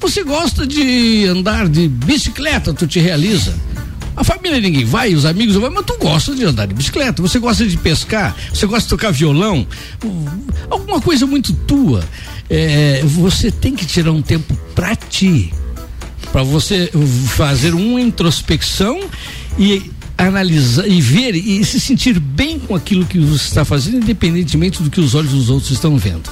Você 0.00 0.22
gosta 0.24 0.66
de 0.66 1.26
andar 1.26 1.68
de 1.68 1.88
bicicleta, 1.88 2.72
tu 2.72 2.86
te 2.86 3.00
realiza. 3.00 3.54
A 4.16 4.24
família 4.24 4.60
ninguém 4.60 4.84
vai, 4.84 5.14
os 5.14 5.24
amigos 5.24 5.54
vão, 5.56 5.70
mas 5.70 5.84
tu 5.84 5.96
gosta 5.98 6.34
de 6.34 6.44
andar 6.44 6.66
de 6.66 6.74
bicicleta, 6.74 7.22
você 7.22 7.38
gosta 7.38 7.66
de 7.66 7.76
pescar, 7.76 8.36
você 8.52 8.66
gosta 8.66 8.82
de 8.82 8.88
tocar 8.88 9.10
violão, 9.10 9.66
alguma 10.68 11.00
coisa 11.00 11.26
muito 11.26 11.52
tua. 11.52 12.04
É, 12.48 13.02
você 13.04 13.50
tem 13.50 13.74
que 13.74 13.86
tirar 13.86 14.10
um 14.10 14.22
tempo 14.22 14.58
pra 14.74 14.96
ti, 14.96 15.52
para 16.32 16.42
você 16.42 16.90
fazer 17.28 17.74
uma 17.74 18.00
introspecção 18.00 19.00
e 19.58 19.90
analisar 20.16 20.86
e 20.86 21.00
ver 21.00 21.34
e 21.34 21.64
se 21.64 21.80
sentir 21.80 22.18
bem 22.18 22.58
com 22.58 22.74
aquilo 22.74 23.06
que 23.06 23.18
você 23.18 23.44
está 23.44 23.64
fazendo, 23.64 23.98
independentemente 23.98 24.82
do 24.82 24.90
que 24.90 25.00
os 25.00 25.14
olhos 25.14 25.32
dos 25.32 25.50
outros 25.50 25.70
estão 25.70 25.96
vendo. 25.96 26.30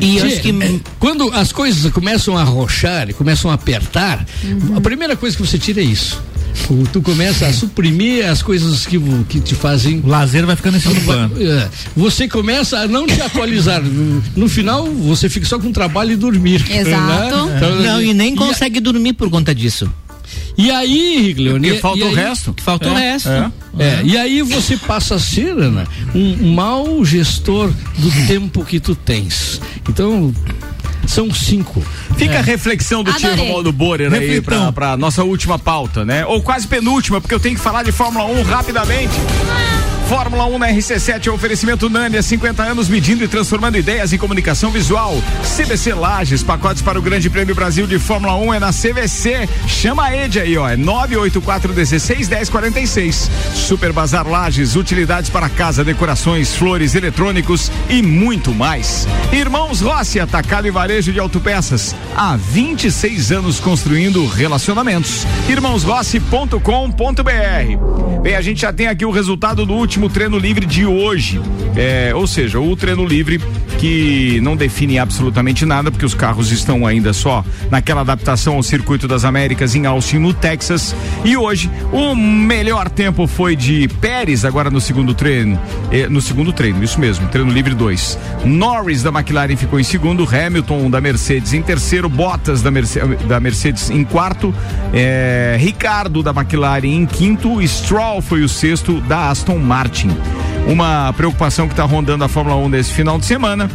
E 0.00 0.16
Tchê, 0.16 0.26
acho 0.26 0.40
que 0.40 0.50
é, 0.50 0.80
quando 0.98 1.30
as 1.32 1.52
coisas 1.52 1.92
começam 1.92 2.36
a 2.36 2.40
arrochar 2.40 3.10
e 3.10 3.12
começam 3.12 3.50
a 3.50 3.54
apertar, 3.54 4.26
a 4.74 4.80
primeira 4.80 5.16
coisa 5.16 5.36
que 5.36 5.46
você 5.46 5.58
tira 5.58 5.80
é 5.80 5.84
isso. 5.84 6.20
O- 6.70 6.84
Tu 6.92 7.02
começa 7.02 7.46
a 7.46 7.52
suprimir 7.52 8.26
as 8.28 8.42
coisas 8.42 8.86
que, 8.86 8.98
que 9.28 9.40
te 9.40 9.54
fazem. 9.54 10.00
O 10.02 10.06
lazer 10.08 10.46
vai 10.46 10.56
ficando 10.56 10.76
em 10.76 10.80
segundo 10.80 11.00
plano. 11.04 11.34
É, 11.40 11.68
Você 11.96 12.28
começa 12.28 12.78
a 12.78 12.86
não 12.88 13.06
te 13.06 13.20
atualizar. 13.20 13.82
No, 14.36 14.48
final, 14.48 14.86
você 14.86 15.28
fica 15.28 15.46
só 15.46 15.58
com 15.58 15.72
trabalho 15.72 16.12
e 16.12 16.16
dormir. 16.16 16.64
Exato. 16.70 17.46
né? 17.46 17.56
Então, 17.56 17.76
não, 17.82 18.00
e 18.02 18.14
nem 18.14 18.32
e- 18.32 18.36
consegue 18.36 18.80
dormir 18.80 19.12
por 19.14 19.28
conta 19.30 19.54
disso. 19.54 19.90
E 20.56 20.70
aí, 20.70 21.20
Riglione, 21.20 21.66
Porque 21.68 21.80
falta 21.80 21.98
e 21.98 22.02
o 22.02 22.06
aí- 22.08 22.14
resto. 22.14 22.54
Que 22.54 22.62
falta 22.62 22.88
o 22.88 22.96
É, 22.96 23.12
resto. 23.12 23.28
é. 23.28 23.50
É, 23.76 24.00
e 24.04 24.16
aí 24.16 24.40
você 24.42 24.76
passa 24.76 25.16
a 25.16 25.18
ser, 25.18 25.48
Ana, 25.58 25.84
um 26.14 26.52
mau 26.54 27.04
gestor 27.04 27.72
do 27.98 28.26
tempo 28.28 28.64
que 28.64 28.78
tu 28.78 28.94
tens. 28.94 29.60
Então, 29.88 30.32
São 31.06 31.32
cinco. 31.32 31.82
Fica 32.16 32.34
é. 32.34 32.38
a 32.38 32.42
reflexão 32.42 33.02
do 33.02 33.10
Adorei. 33.10 33.30
tio 33.30 33.44
Romualdo 33.44 33.72
Borer 33.72 34.12
aí 34.12 34.40
pra, 34.40 34.72
pra 34.72 34.96
nossa 34.96 35.24
última 35.24 35.58
pauta, 35.58 36.04
né? 36.04 36.24
Ou 36.26 36.42
quase 36.42 36.66
penúltima, 36.66 37.20
porque 37.20 37.34
eu 37.34 37.40
tenho 37.40 37.56
que 37.56 37.60
falar 37.60 37.82
de 37.82 37.92
Fórmula 37.92 38.24
1 38.26 38.42
rapidamente. 38.42 39.14
Fórmula 40.08 40.46
1 40.46 40.58
na 40.58 40.68
RC7 40.68 41.28
é 41.28 41.30
oferecimento 41.30 41.88
Nani 41.88 42.18
há 42.18 42.22
50 42.22 42.62
anos 42.62 42.90
medindo 42.90 43.24
e 43.24 43.28
transformando 43.28 43.78
ideias 43.78 44.12
em 44.12 44.18
comunicação 44.18 44.70
visual. 44.70 45.16
CVC 45.56 45.94
Lages, 45.94 46.42
pacotes 46.42 46.82
para 46.82 46.98
o 46.98 47.02
Grande 47.02 47.30
Prêmio 47.30 47.54
Brasil 47.54 47.86
de 47.86 47.98
Fórmula 47.98 48.36
1 48.36 48.52
é 48.54 48.60
na 48.60 48.70
CVC. 48.70 49.48
Chama 49.66 50.04
a 50.04 50.14
Ed 50.14 50.38
aí, 50.38 50.58
ó, 50.58 50.68
é 50.68 50.76
984 50.76 51.72
16 51.72 52.28
1046. 52.28 53.30
Super 53.54 53.92
Bazar 53.92 54.28
Lages, 54.28 54.76
utilidades 54.76 55.30
para 55.30 55.48
casa, 55.48 55.82
decorações, 55.82 56.54
flores, 56.54 56.94
eletrônicos 56.94 57.72
e 57.88 58.02
muito 58.02 58.54
mais. 58.54 59.08
Irmãos 59.32 59.80
Rossi, 59.80 60.20
atacado 60.20 60.68
e 60.68 60.70
varejo 60.70 61.14
de 61.14 61.18
autopeças. 61.18 61.96
Há 62.14 62.36
26 62.36 63.32
anos 63.32 63.58
construindo 63.58 64.26
relacionamentos. 64.26 65.26
Irmãosrossi.com.br. 65.48 68.20
Bem, 68.22 68.36
a 68.36 68.40
gente 68.40 68.60
já 68.60 68.72
tem 68.72 68.86
aqui 68.86 69.04
o 69.04 69.10
resultado 69.10 69.66
do 69.66 69.74
último 69.74 69.93
último 69.94 70.08
treino 70.08 70.38
livre 70.38 70.66
de 70.66 70.84
hoje. 70.84 71.40
É, 71.76 72.12
ou 72.14 72.26
seja, 72.26 72.58
o 72.58 72.74
treino 72.74 73.04
livre 73.04 73.40
que 73.78 74.40
não 74.40 74.56
define 74.56 74.98
absolutamente 74.98 75.64
nada, 75.64 75.90
porque 75.90 76.04
os 76.04 76.14
carros 76.14 76.50
estão 76.50 76.84
ainda 76.84 77.12
só 77.12 77.44
naquela 77.70 78.00
adaptação 78.00 78.56
ao 78.56 78.62
circuito 78.62 79.06
das 79.06 79.24
Américas 79.24 79.74
em 79.74 79.86
Austin, 79.86 80.18
no 80.18 80.32
Texas. 80.32 80.96
E 81.24 81.36
hoje, 81.36 81.70
o 81.92 82.14
melhor 82.16 82.88
tempo 82.88 83.26
foi 83.28 83.54
de 83.54 83.86
Pérez, 84.00 84.44
agora 84.44 84.68
no 84.68 84.80
segundo 84.80 85.14
treino. 85.14 85.60
É, 85.92 86.08
no 86.08 86.20
segundo 86.20 86.52
treino, 86.52 86.82
isso 86.82 86.98
mesmo, 86.98 87.28
treino 87.28 87.52
livre 87.52 87.74
2. 87.74 88.18
Norris 88.44 89.02
da 89.02 89.10
McLaren 89.10 89.56
ficou 89.56 89.78
em 89.78 89.84
segundo, 89.84 90.26
Hamilton 90.26 90.90
da 90.90 91.00
Mercedes 91.00 91.52
em 91.52 91.62
terceiro, 91.62 92.08
Bottas 92.08 92.62
da, 92.62 92.70
Merce 92.70 92.98
da 93.28 93.38
Mercedes 93.38 93.90
em 93.90 94.02
quarto, 94.02 94.52
é, 94.92 95.56
Ricardo 95.58 96.20
da 96.22 96.30
McLaren 96.30 96.86
em 96.86 97.06
quinto, 97.06 97.64
Stroll 97.66 98.20
foi 98.20 98.42
o 98.42 98.48
sexto 98.48 99.00
da 99.02 99.30
Aston 99.30 99.58
Martin. 99.58 99.83
Martin. 99.84 100.08
Uma 100.66 101.12
preocupação 101.12 101.66
que 101.66 101.74
está 101.74 101.84
rondando 101.84 102.24
a 102.24 102.28
Fórmula 102.28 102.56
1 102.56 102.68
nesse 102.70 102.92
final 102.92 103.18
de 103.18 103.26
semana 103.26 103.70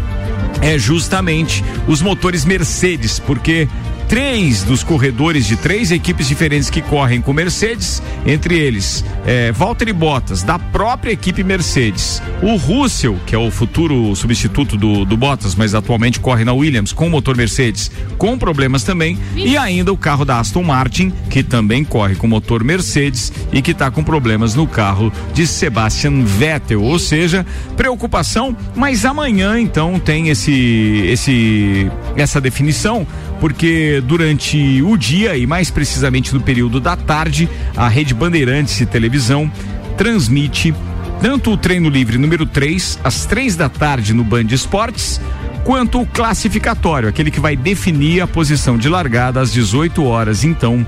é 0.59 0.77
justamente 0.77 1.63
os 1.87 2.01
motores 2.01 2.43
Mercedes, 2.43 3.19
porque 3.19 3.67
três 4.09 4.63
dos 4.63 4.83
corredores 4.83 5.45
de 5.45 5.55
três 5.55 5.91
equipes 5.91 6.27
diferentes 6.27 6.67
que 6.67 6.81
correm 6.81 7.21
com 7.21 7.31
Mercedes, 7.31 8.01
entre 8.25 8.57
eles 8.57 9.05
é, 9.23 9.51
Valtteri 9.51 9.93
Bottas, 9.93 10.41
da 10.41 10.57
própria 10.57 11.11
equipe 11.11 11.43
Mercedes, 11.43 12.19
o 12.41 12.55
Russell, 12.55 13.19
que 13.27 13.35
é 13.35 13.37
o 13.37 13.51
futuro 13.51 14.15
substituto 14.15 14.75
do, 14.75 15.05
do 15.05 15.15
Bottas, 15.15 15.53
mas 15.53 15.75
atualmente 15.75 16.19
corre 16.19 16.43
na 16.43 16.51
Williams 16.51 16.91
com 16.91 17.07
motor 17.07 17.37
Mercedes, 17.37 17.91
com 18.17 18.35
problemas 18.35 18.81
também, 18.81 19.15
e 19.35 19.55
ainda 19.55 19.93
o 19.93 19.97
carro 19.97 20.25
da 20.25 20.39
Aston 20.39 20.63
Martin, 20.63 21.13
que 21.29 21.43
também 21.43 21.83
corre 21.83 22.15
com 22.15 22.27
motor 22.27 22.63
Mercedes 22.63 23.31
e 23.53 23.61
que 23.61 23.71
está 23.71 23.91
com 23.91 24.03
problemas 24.03 24.55
no 24.55 24.65
carro 24.65 25.13
de 25.35 25.45
Sebastian 25.45 26.23
Vettel, 26.23 26.81
ou 26.81 26.97
seja, 26.97 27.45
preocupação, 27.77 28.57
mas 28.75 29.05
amanhã 29.05 29.59
então 29.59 29.99
tem 29.99 30.29
esse 30.29 31.03
esse 31.05 31.91
essa 32.15 32.41
definição 32.41 33.05
porque 33.39 34.01
durante 34.05 34.81
o 34.81 34.97
dia 34.97 35.37
e 35.37 35.47
mais 35.47 35.69
precisamente 35.69 36.33
no 36.33 36.41
período 36.41 36.79
da 36.79 36.95
tarde, 36.95 37.49
a 37.75 37.87
Rede 37.87 38.13
Bandeirantes 38.13 38.77
de 38.77 38.85
Televisão 38.85 39.51
transmite 39.97 40.73
tanto 41.21 41.51
o 41.51 41.57
treino 41.57 41.89
livre 41.89 42.17
número 42.17 42.45
3, 42.45 42.99
às 43.03 43.25
três 43.25 43.55
da 43.55 43.67
tarde 43.67 44.13
no 44.13 44.23
Band 44.23 44.47
Esportes, 44.51 45.19
quanto 45.63 46.01
o 46.01 46.05
classificatório, 46.05 47.09
aquele 47.09 47.29
que 47.29 47.39
vai 47.39 47.55
definir 47.55 48.21
a 48.21 48.27
posição 48.27 48.77
de 48.77 48.87
largada 48.87 49.41
às 49.41 49.51
18 49.51 50.03
horas, 50.03 50.43
então, 50.43 50.85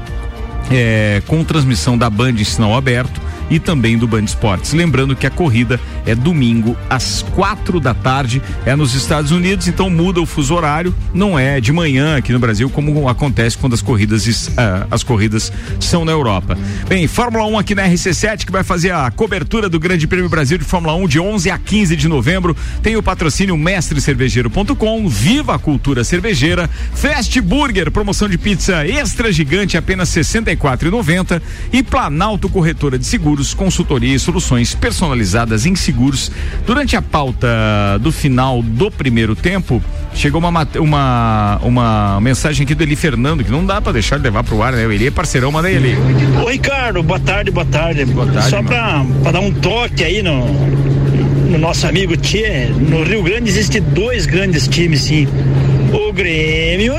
é, 0.71 1.21
com 1.27 1.43
transmissão 1.43 1.97
da 1.97 2.09
Band 2.09 2.31
em 2.31 2.43
sinal 2.43 2.75
aberto 2.75 3.21
e 3.51 3.59
também 3.59 3.97
do 3.97 4.07
Band 4.07 4.23
Esportes. 4.23 4.71
Lembrando 4.71 5.15
que 5.15 5.27
a 5.27 5.29
corrida 5.29 5.79
é 6.05 6.15
domingo 6.15 6.75
às 6.89 7.21
quatro 7.35 7.79
da 7.79 7.93
tarde, 7.93 8.41
é 8.65 8.75
nos 8.75 8.95
Estados 8.95 9.29
Unidos, 9.31 9.67
então 9.67 9.89
muda 9.89 10.21
o 10.21 10.25
fuso 10.25 10.55
horário, 10.55 10.95
não 11.13 11.37
é 11.37 11.59
de 11.59 11.71
manhã 11.73 12.17
aqui 12.17 12.31
no 12.31 12.39
Brasil 12.39 12.69
como 12.69 13.07
acontece 13.09 13.57
quando 13.57 13.73
as 13.73 13.81
corridas 13.81 14.25
uh, 14.47 14.87
as 14.89 15.03
corridas 15.03 15.51
são 15.79 16.05
na 16.05 16.13
Europa. 16.13 16.57
Bem, 16.87 17.05
Fórmula 17.07 17.45
1 17.45 17.59
aqui 17.59 17.75
na 17.75 17.87
RC7 17.87 18.45
que 18.45 18.51
vai 18.51 18.63
fazer 18.63 18.91
a 18.91 19.11
cobertura 19.11 19.67
do 19.67 19.79
Grande 19.79 20.07
Prêmio 20.07 20.29
Brasil 20.29 20.57
de 20.57 20.63
Fórmula 20.63 20.95
1 20.95 21.07
de 21.07 21.19
11 21.19 21.51
a 21.51 21.57
15 21.57 21.95
de 21.95 22.07
novembro. 22.07 22.55
Tem 22.81 22.95
o 22.95 23.03
patrocínio 23.03 23.57
mestrecervejeiro.com, 23.57 25.09
Viva 25.09 25.55
a 25.55 25.59
Cultura 25.59 26.05
Cervejeira, 26.05 26.69
Fast 26.93 27.39
Burger, 27.41 27.91
promoção 27.91 28.29
de 28.29 28.37
pizza 28.37 28.87
extra 28.87 29.31
gigante 29.31 29.75
apenas 29.75 30.09
64,90 30.09 31.41
e 31.73 31.83
Planalto 31.83 32.47
Corretora 32.47 32.97
de 32.97 33.05
Seguros 33.05 33.40
seguros, 33.41 33.53
consultoria 33.53 34.15
e 34.15 34.19
soluções 34.19 34.75
personalizadas 34.75 35.65
em 35.65 35.75
seguros. 35.75 36.31
Durante 36.65 36.95
a 36.95 37.01
pauta 37.01 37.47
do 37.99 38.11
final 38.11 38.61
do 38.61 38.91
primeiro 38.91 39.35
tempo, 39.35 39.81
chegou 40.13 40.39
uma, 40.39 40.67
uma, 40.77 41.59
uma 41.63 42.21
mensagem 42.21 42.63
aqui 42.63 42.75
do 42.75 42.83
Eli 42.83 42.95
Fernando, 42.95 43.43
que 43.43 43.51
não 43.51 43.65
dá 43.65 43.81
para 43.81 43.93
deixar 43.93 44.17
de 44.17 44.23
levar 44.23 44.43
pro 44.43 44.61
ar, 44.61 44.73
né? 44.73 44.85
O 44.85 44.91
Eli 44.91 45.07
é 45.07 45.11
parceirão, 45.11 45.51
manda 45.51 45.67
aí, 45.67 45.75
Eli. 45.75 45.97
Ô 46.43 46.49
Ricardo, 46.49 47.03
boa 47.03 47.19
tarde, 47.19 47.51
boa 47.51 47.65
tarde. 47.65 48.05
Boa 48.05 48.27
tarde 48.27 48.49
Só 48.49 48.61
para 48.63 49.03
dar 49.31 49.39
um 49.39 49.51
toque 49.51 50.03
aí 50.03 50.21
no, 50.21 50.45
no 51.49 51.57
nosso 51.57 51.87
amigo 51.87 52.15
Tchê, 52.15 52.67
no 52.67 53.03
Rio 53.03 53.23
Grande 53.23 53.49
existe 53.49 53.79
dois 53.79 54.25
grandes 54.25 54.67
times, 54.67 55.01
sim. 55.01 55.27
O 55.91 56.13
Grêmio 56.13 56.95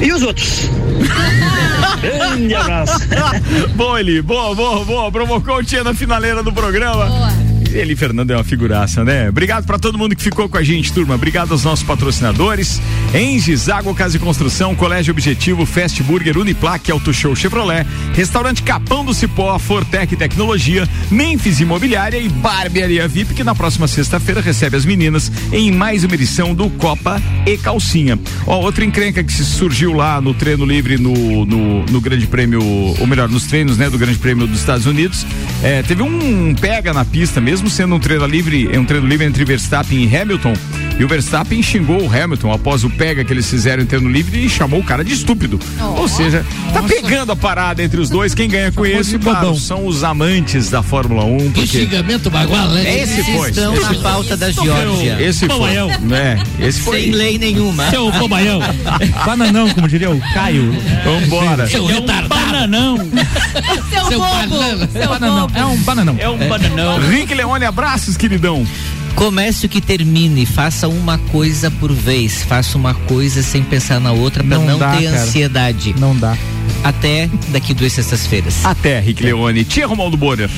e 0.00 0.12
os 0.12 0.22
outros. 0.22 0.70
Grande 2.00 2.54
abraço. 2.54 3.00
boa, 3.74 4.00
Eli. 4.00 4.22
Boa, 4.22 4.54
boa, 4.54 4.84
boa. 4.84 5.12
Provocou 5.12 5.56
o 5.56 5.64
tia 5.64 5.84
na 5.84 5.94
finaleira 5.94 6.42
do 6.42 6.52
programa. 6.52 7.06
Boa. 7.06 7.41
Ele, 7.74 7.96
Fernando, 7.96 8.30
é 8.30 8.36
uma 8.36 8.44
figuraça, 8.44 9.04
né? 9.04 9.28
Obrigado 9.28 9.64
para 9.64 9.78
todo 9.78 9.98
mundo 9.98 10.14
que 10.14 10.22
ficou 10.22 10.48
com 10.48 10.58
a 10.58 10.62
gente, 10.62 10.92
turma. 10.92 11.14
Obrigado 11.14 11.52
aos 11.52 11.64
nossos 11.64 11.84
patrocinadores. 11.84 12.80
Enges, 13.14 13.68
Água, 13.68 13.94
Casa 13.94 14.16
e 14.16 14.20
Construção, 14.20 14.74
Colégio 14.74 15.12
Objetivo, 15.12 15.64
Fast 15.64 16.02
Burger, 16.02 16.38
Uniplaque, 16.38 16.90
Auto 16.90 17.12
Show 17.12 17.34
Chevrolet, 17.34 17.86
Restaurante 18.14 18.62
Capão 18.62 19.04
do 19.04 19.14
Cipó, 19.14 19.58
Fortec 19.58 20.16
Tecnologia, 20.16 20.88
Memphis 21.10 21.60
Imobiliária 21.60 22.18
e 22.18 22.28
Barbearia 22.28 23.08
VIP, 23.08 23.34
que 23.34 23.44
na 23.44 23.54
próxima 23.54 23.88
sexta-feira 23.88 24.40
recebe 24.40 24.76
as 24.76 24.84
meninas 24.84 25.30
em 25.52 25.70
mais 25.72 26.04
uma 26.04 26.14
edição 26.14 26.54
do 26.54 26.68
Copa 26.70 27.20
e 27.46 27.56
Calcinha. 27.56 28.18
Ó, 28.46 28.60
outra 28.60 28.84
encrenca 28.84 29.24
que 29.24 29.32
surgiu 29.32 29.92
lá 29.92 30.20
no 30.20 30.34
treino 30.34 30.64
livre 30.64 30.98
no, 30.98 31.46
no, 31.46 31.84
no 31.86 32.00
Grande 32.00 32.26
Prêmio, 32.26 32.62
ou 32.62 33.06
melhor, 33.06 33.28
nos 33.28 33.44
treinos, 33.44 33.78
né, 33.78 33.88
do 33.88 33.98
Grande 33.98 34.18
Prêmio 34.18 34.46
dos 34.46 34.60
Estados 34.60 34.86
Unidos. 34.86 35.26
É, 35.62 35.82
teve 35.82 36.02
um 36.02 36.54
pega 36.54 36.92
na 36.92 37.04
pista 37.04 37.40
mesmo 37.40 37.61
mesmo 37.62 37.70
sendo 37.70 37.94
um 37.94 38.00
treino 38.00 38.26
livre, 38.26 38.76
um 38.76 38.84
treino 38.84 39.06
livre 39.06 39.24
entre 39.24 39.44
Verstappen 39.44 40.02
e 40.02 40.16
Hamilton, 40.16 40.52
e 40.98 41.04
o 41.04 41.08
Verstappen 41.08 41.62
xingou 41.62 42.02
o 42.02 42.10
Hamilton 42.10 42.52
após 42.52 42.84
o 42.84 42.90
pega 42.90 43.24
que 43.24 43.32
eles 43.32 43.48
fizeram 43.48 43.82
em 43.82 43.86
treino 43.86 44.08
livre 44.10 44.44
e 44.44 44.48
chamou 44.48 44.80
o 44.80 44.84
cara 44.84 45.04
de 45.04 45.12
estúpido. 45.12 45.58
Oh, 45.80 46.02
Ou 46.02 46.08
seja, 46.08 46.44
tá 46.72 46.82
nossa. 46.82 46.94
pegando 46.94 47.32
a 47.32 47.36
parada 47.36 47.82
entre 47.82 48.00
os 48.00 48.08
dois. 48.08 48.34
Quem 48.34 48.48
ganha 48.48 48.70
com 48.70 48.84
esse, 48.84 49.18
claro, 49.18 49.54
são 49.54 49.86
os 49.86 50.04
amantes 50.04 50.70
da 50.70 50.82
Fórmula 50.82 51.24
1. 51.24 51.38
Porque... 51.52 51.60
Que 51.62 51.66
xingamento 51.66 52.30
bagual, 52.30 52.68
né? 52.68 53.02
Esse 53.02 53.24
foi. 53.24 53.50
Estão 53.50 53.74
esse 53.74 53.82
na 53.82 53.94
pauta 53.94 54.36
da 54.36 54.50
Geórgia. 54.50 55.20
Esse 55.20 55.46
foi. 55.46 55.72
É, 55.76 56.66
esse 56.66 56.80
foi. 56.80 57.02
Sem 57.02 57.10
lei 57.12 57.38
nenhuma. 57.38 57.90
Seu 57.90 58.10
bobaião. 58.12 58.60
Bananão, 59.24 59.68
como 59.70 59.88
diria 59.88 60.10
o 60.10 60.20
Caio. 60.32 60.72
Vambora. 61.04 61.66
Seu 61.66 61.88
é 61.88 61.94
retardado. 61.94 62.28
bananão. 62.28 62.98
Seu, 63.90 64.06
Seu 64.06 64.20
bobo. 64.20 64.92
Seu 64.92 65.08
bananão. 65.08 65.50
É 65.54 65.64
um 65.64 65.76
bananão. 65.78 66.16
É 66.18 66.28
um 66.28 66.48
bananão. 66.48 66.98
Rick 67.08 67.32
Olha, 67.44 67.68
abraços, 67.68 68.16
queridão. 68.16 68.66
Comece 69.14 69.66
o 69.66 69.68
que 69.68 69.80
termine, 69.80 70.44
faça 70.44 70.88
uma 70.88 71.18
coisa 71.18 71.70
por 71.70 71.92
vez, 71.92 72.42
faça 72.42 72.76
uma 72.76 72.94
coisa 72.94 73.42
sem 73.42 73.62
pensar 73.62 74.00
na 74.00 74.12
outra 74.12 74.42
para 74.42 74.58
não, 74.58 74.66
não 74.66 74.78
dá, 74.78 74.96
ter 74.96 75.04
cara. 75.04 75.22
ansiedade. 75.22 75.94
Não 75.98 76.16
dá. 76.16 76.36
Até 76.82 77.28
daqui 77.48 77.74
duas 77.74 77.92
sextas-feiras. 77.92 78.64
Até, 78.64 78.98
Rick 79.00 79.22
Leone. 79.22 79.64
Tia 79.64 79.86
Romualdo 79.86 80.16
Borer. 80.16 80.50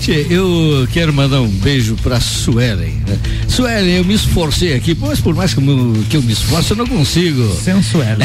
Tchê, 0.00 0.26
eu 0.30 0.86
quero 0.92 1.12
mandar 1.12 1.40
um 1.40 1.48
beijo 1.48 1.96
pra 1.96 2.20
Suelen. 2.20 3.02
Né? 3.06 3.18
Suelen, 3.48 3.96
eu 3.96 4.04
me 4.04 4.14
esforcei 4.14 4.74
aqui, 4.74 4.96
mas 4.98 5.20
por 5.20 5.34
mais 5.34 5.52
que 5.52 5.60
eu, 5.60 6.04
que 6.08 6.16
eu 6.16 6.22
me 6.22 6.32
esforce, 6.32 6.70
eu 6.70 6.76
não 6.76 6.86
consigo. 6.86 7.52
Sensuela. 7.56 8.24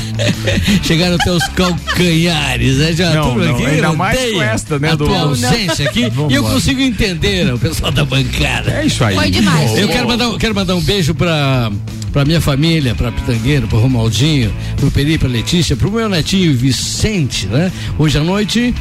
Chegaram 0.84 1.14
até 1.14 1.30
os 1.30 1.46
calcanhares, 1.48 2.76
né? 2.76 2.92
Já 2.92 3.14
não, 3.14 3.36
não, 3.36 3.54
aqui, 3.54 3.66
ainda 3.66 3.92
mais 3.94 4.32
com 4.32 4.42
esta, 4.42 4.78
né? 4.78 4.92
A 4.92 4.94
do... 4.94 5.06
tua 5.06 5.20
ausência 5.20 5.88
aqui. 5.88 6.12
e 6.28 6.34
eu 6.34 6.44
consigo 6.44 6.80
entender 6.80 7.52
o 7.52 7.58
pessoal 7.58 7.90
da 7.90 8.04
bancada. 8.04 8.70
É 8.72 8.86
isso 8.86 9.02
aí. 9.02 9.14
Foi 9.14 9.30
demais. 9.30 9.76
Eu 9.78 9.88
quero 9.88 10.06
mandar, 10.06 10.38
quero 10.38 10.54
mandar 10.54 10.74
um 10.74 10.82
beijo 10.82 11.14
pra 11.14 11.70
pra 12.12 12.26
minha 12.26 12.42
família, 12.42 12.94
pra 12.94 13.10
Pitangueiro, 13.10 13.66
pro 13.66 13.78
Romaldinho, 13.78 14.52
pro 14.76 14.90
Peri, 14.90 15.16
pra 15.16 15.28
Letícia, 15.28 15.74
pro 15.74 15.90
meu 15.90 16.10
netinho 16.10 16.54
Vicente, 16.54 17.46
né? 17.46 17.72
Hoje 17.98 18.18
à 18.18 18.22
noite 18.22 18.74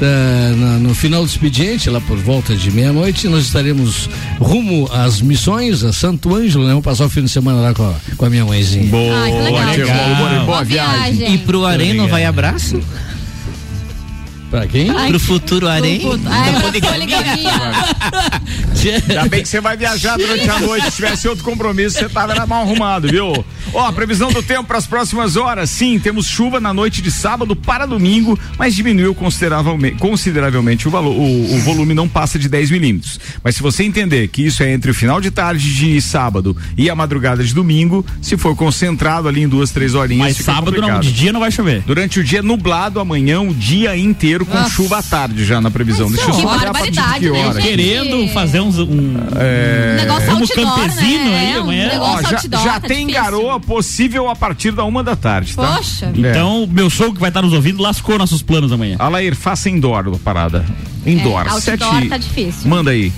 da, 0.00 0.56
na, 0.56 0.78
no 0.78 0.94
final 0.94 1.22
do 1.22 1.28
expediente, 1.28 1.90
lá 1.90 2.00
por 2.00 2.16
volta 2.16 2.56
de 2.56 2.70
meia-noite, 2.70 3.28
nós 3.28 3.44
estaremos 3.44 4.08
rumo 4.40 4.88
às 4.90 5.20
missões, 5.20 5.84
a 5.84 5.92
Santo 5.92 6.34
Ângelo, 6.34 6.64
né? 6.64 6.70
Vamos 6.70 6.84
passar 6.84 7.04
o 7.04 7.10
fim 7.10 7.22
de 7.22 7.28
semana 7.28 7.60
lá 7.60 7.74
com 7.74 7.84
a, 7.84 7.94
com 8.16 8.24
a 8.24 8.30
minha 8.30 8.44
mãezinha. 8.44 8.86
Boa, 8.90 9.14
Ai, 9.22 9.32
legal. 9.32 9.66
legal. 9.66 10.16
Boa, 10.16 10.44
boa 10.44 10.64
viagem. 10.64 11.34
E 11.34 11.38
pro 11.38 11.66
Areno 11.66 12.08
vai 12.08 12.24
abraço? 12.24 12.80
Pra 14.50 14.66
quem? 14.66 14.90
Ai, 14.90 15.10
Pro 15.10 15.20
futuro. 15.20 15.68
Ah, 15.68 15.76
poligamia. 15.76 17.50
Ainda 19.08 19.28
bem 19.28 19.42
que 19.42 19.48
você 19.48 19.60
vai 19.60 19.76
viajar 19.76 20.16
durante 20.16 20.48
a 20.50 20.58
noite. 20.58 20.86
Se 20.86 20.96
tivesse 20.96 21.28
outro 21.28 21.44
compromisso, 21.44 21.98
você 21.98 22.08
tava 22.08 22.46
mal 22.46 22.62
arrumado, 22.62 23.08
viu? 23.08 23.44
Ó, 23.72 23.86
a 23.86 23.92
previsão 23.92 24.32
do 24.32 24.42
tempo 24.42 24.64
para 24.64 24.78
as 24.78 24.86
próximas 24.86 25.36
horas. 25.36 25.70
Sim, 25.70 25.98
temos 25.98 26.26
chuva 26.26 26.58
na 26.58 26.74
noite 26.74 27.00
de 27.00 27.10
sábado 27.10 27.54
para 27.54 27.86
domingo, 27.86 28.38
mas 28.58 28.74
diminuiu 28.74 29.14
consideravelmente, 29.14 29.96
consideravelmente 29.98 30.88
o, 30.88 30.90
valor, 30.90 31.14
o, 31.14 31.54
o 31.54 31.58
volume 31.60 31.94
não 31.94 32.08
passa 32.08 32.38
de 32.38 32.48
10 32.48 32.70
milímetros. 32.70 33.20
Mas 33.44 33.54
se 33.54 33.62
você 33.62 33.84
entender 33.84 34.26
que 34.28 34.42
isso 34.42 34.62
é 34.62 34.72
entre 34.72 34.90
o 34.90 34.94
final 34.94 35.20
de 35.20 35.30
tarde 35.30 35.74
de 35.74 36.00
sábado 36.00 36.56
e 36.76 36.90
a 36.90 36.94
madrugada 36.94 37.44
de 37.44 37.54
domingo, 37.54 38.04
se 38.20 38.36
for 38.36 38.56
concentrado 38.56 39.28
ali 39.28 39.42
em 39.42 39.48
duas, 39.48 39.70
três 39.70 39.94
horinhas. 39.94 40.36
Mas 40.36 40.44
sábado 40.44 40.80
não, 40.80 40.98
de 40.98 41.12
dia 41.12 41.32
não 41.32 41.40
vai 41.40 41.52
chover. 41.52 41.82
Durante 41.86 42.18
o 42.18 42.24
dia 42.24 42.42
nublado, 42.42 42.98
amanhã 42.98 43.40
o 43.40 43.54
dia 43.54 43.96
inteiro 43.96 44.39
com 44.44 44.54
Nossa. 44.54 44.70
chuva 44.70 44.98
à 44.98 45.02
tarde 45.02 45.44
já 45.44 45.60
na 45.60 45.70
previsão. 45.70 46.08
Mas 46.08 46.16
Deixa 46.16 46.30
eu 46.30 46.34
só 46.34 46.56
olhar 46.56 46.68
a 46.68 46.72
partir 46.72 46.90
de 46.90 47.20
que 47.20 47.30
hora. 47.30 47.54
Né, 47.54 47.62
Querendo 47.62 48.28
fazer 48.32 48.60
uns, 48.60 48.78
um, 48.78 49.16
é... 49.36 49.96
negócio 49.96 50.30
outdoor, 50.30 50.76
campesino 50.76 51.30
né? 51.30 51.38
aí 51.38 51.58
amanhã. 51.58 51.90
Um 51.94 52.00
Ó, 52.00 52.22
já, 52.22 52.36
outdoor, 52.36 52.64
já 52.64 52.80
tá 52.80 52.88
tem 52.88 53.06
difícil. 53.06 53.22
garoa 53.22 53.60
possível 53.60 54.28
a 54.28 54.36
partir 54.36 54.72
da 54.72 54.84
uma 54.84 55.02
da 55.02 55.16
tarde, 55.16 55.54
tá? 55.54 55.76
Poxa. 55.76 56.06
É. 56.06 56.12
Então, 56.18 56.68
meu 56.70 56.90
sogro 56.90 57.14
que 57.14 57.20
vai 57.20 57.30
estar 57.30 57.42
nos 57.42 57.52
ouvindo 57.52 57.82
lascou 57.82 58.18
nossos 58.18 58.42
planos 58.42 58.72
amanhã. 58.72 58.96
Alair, 58.98 59.34
faça 59.34 59.68
indoor 59.68 60.08
a 60.14 60.18
parada. 60.18 60.64
Indoor. 61.04 61.46
É, 61.46 61.60
Sete... 61.60 62.08
tá 62.08 62.16
difícil. 62.16 62.68
Manda 62.68 62.90
aí. 62.90 63.12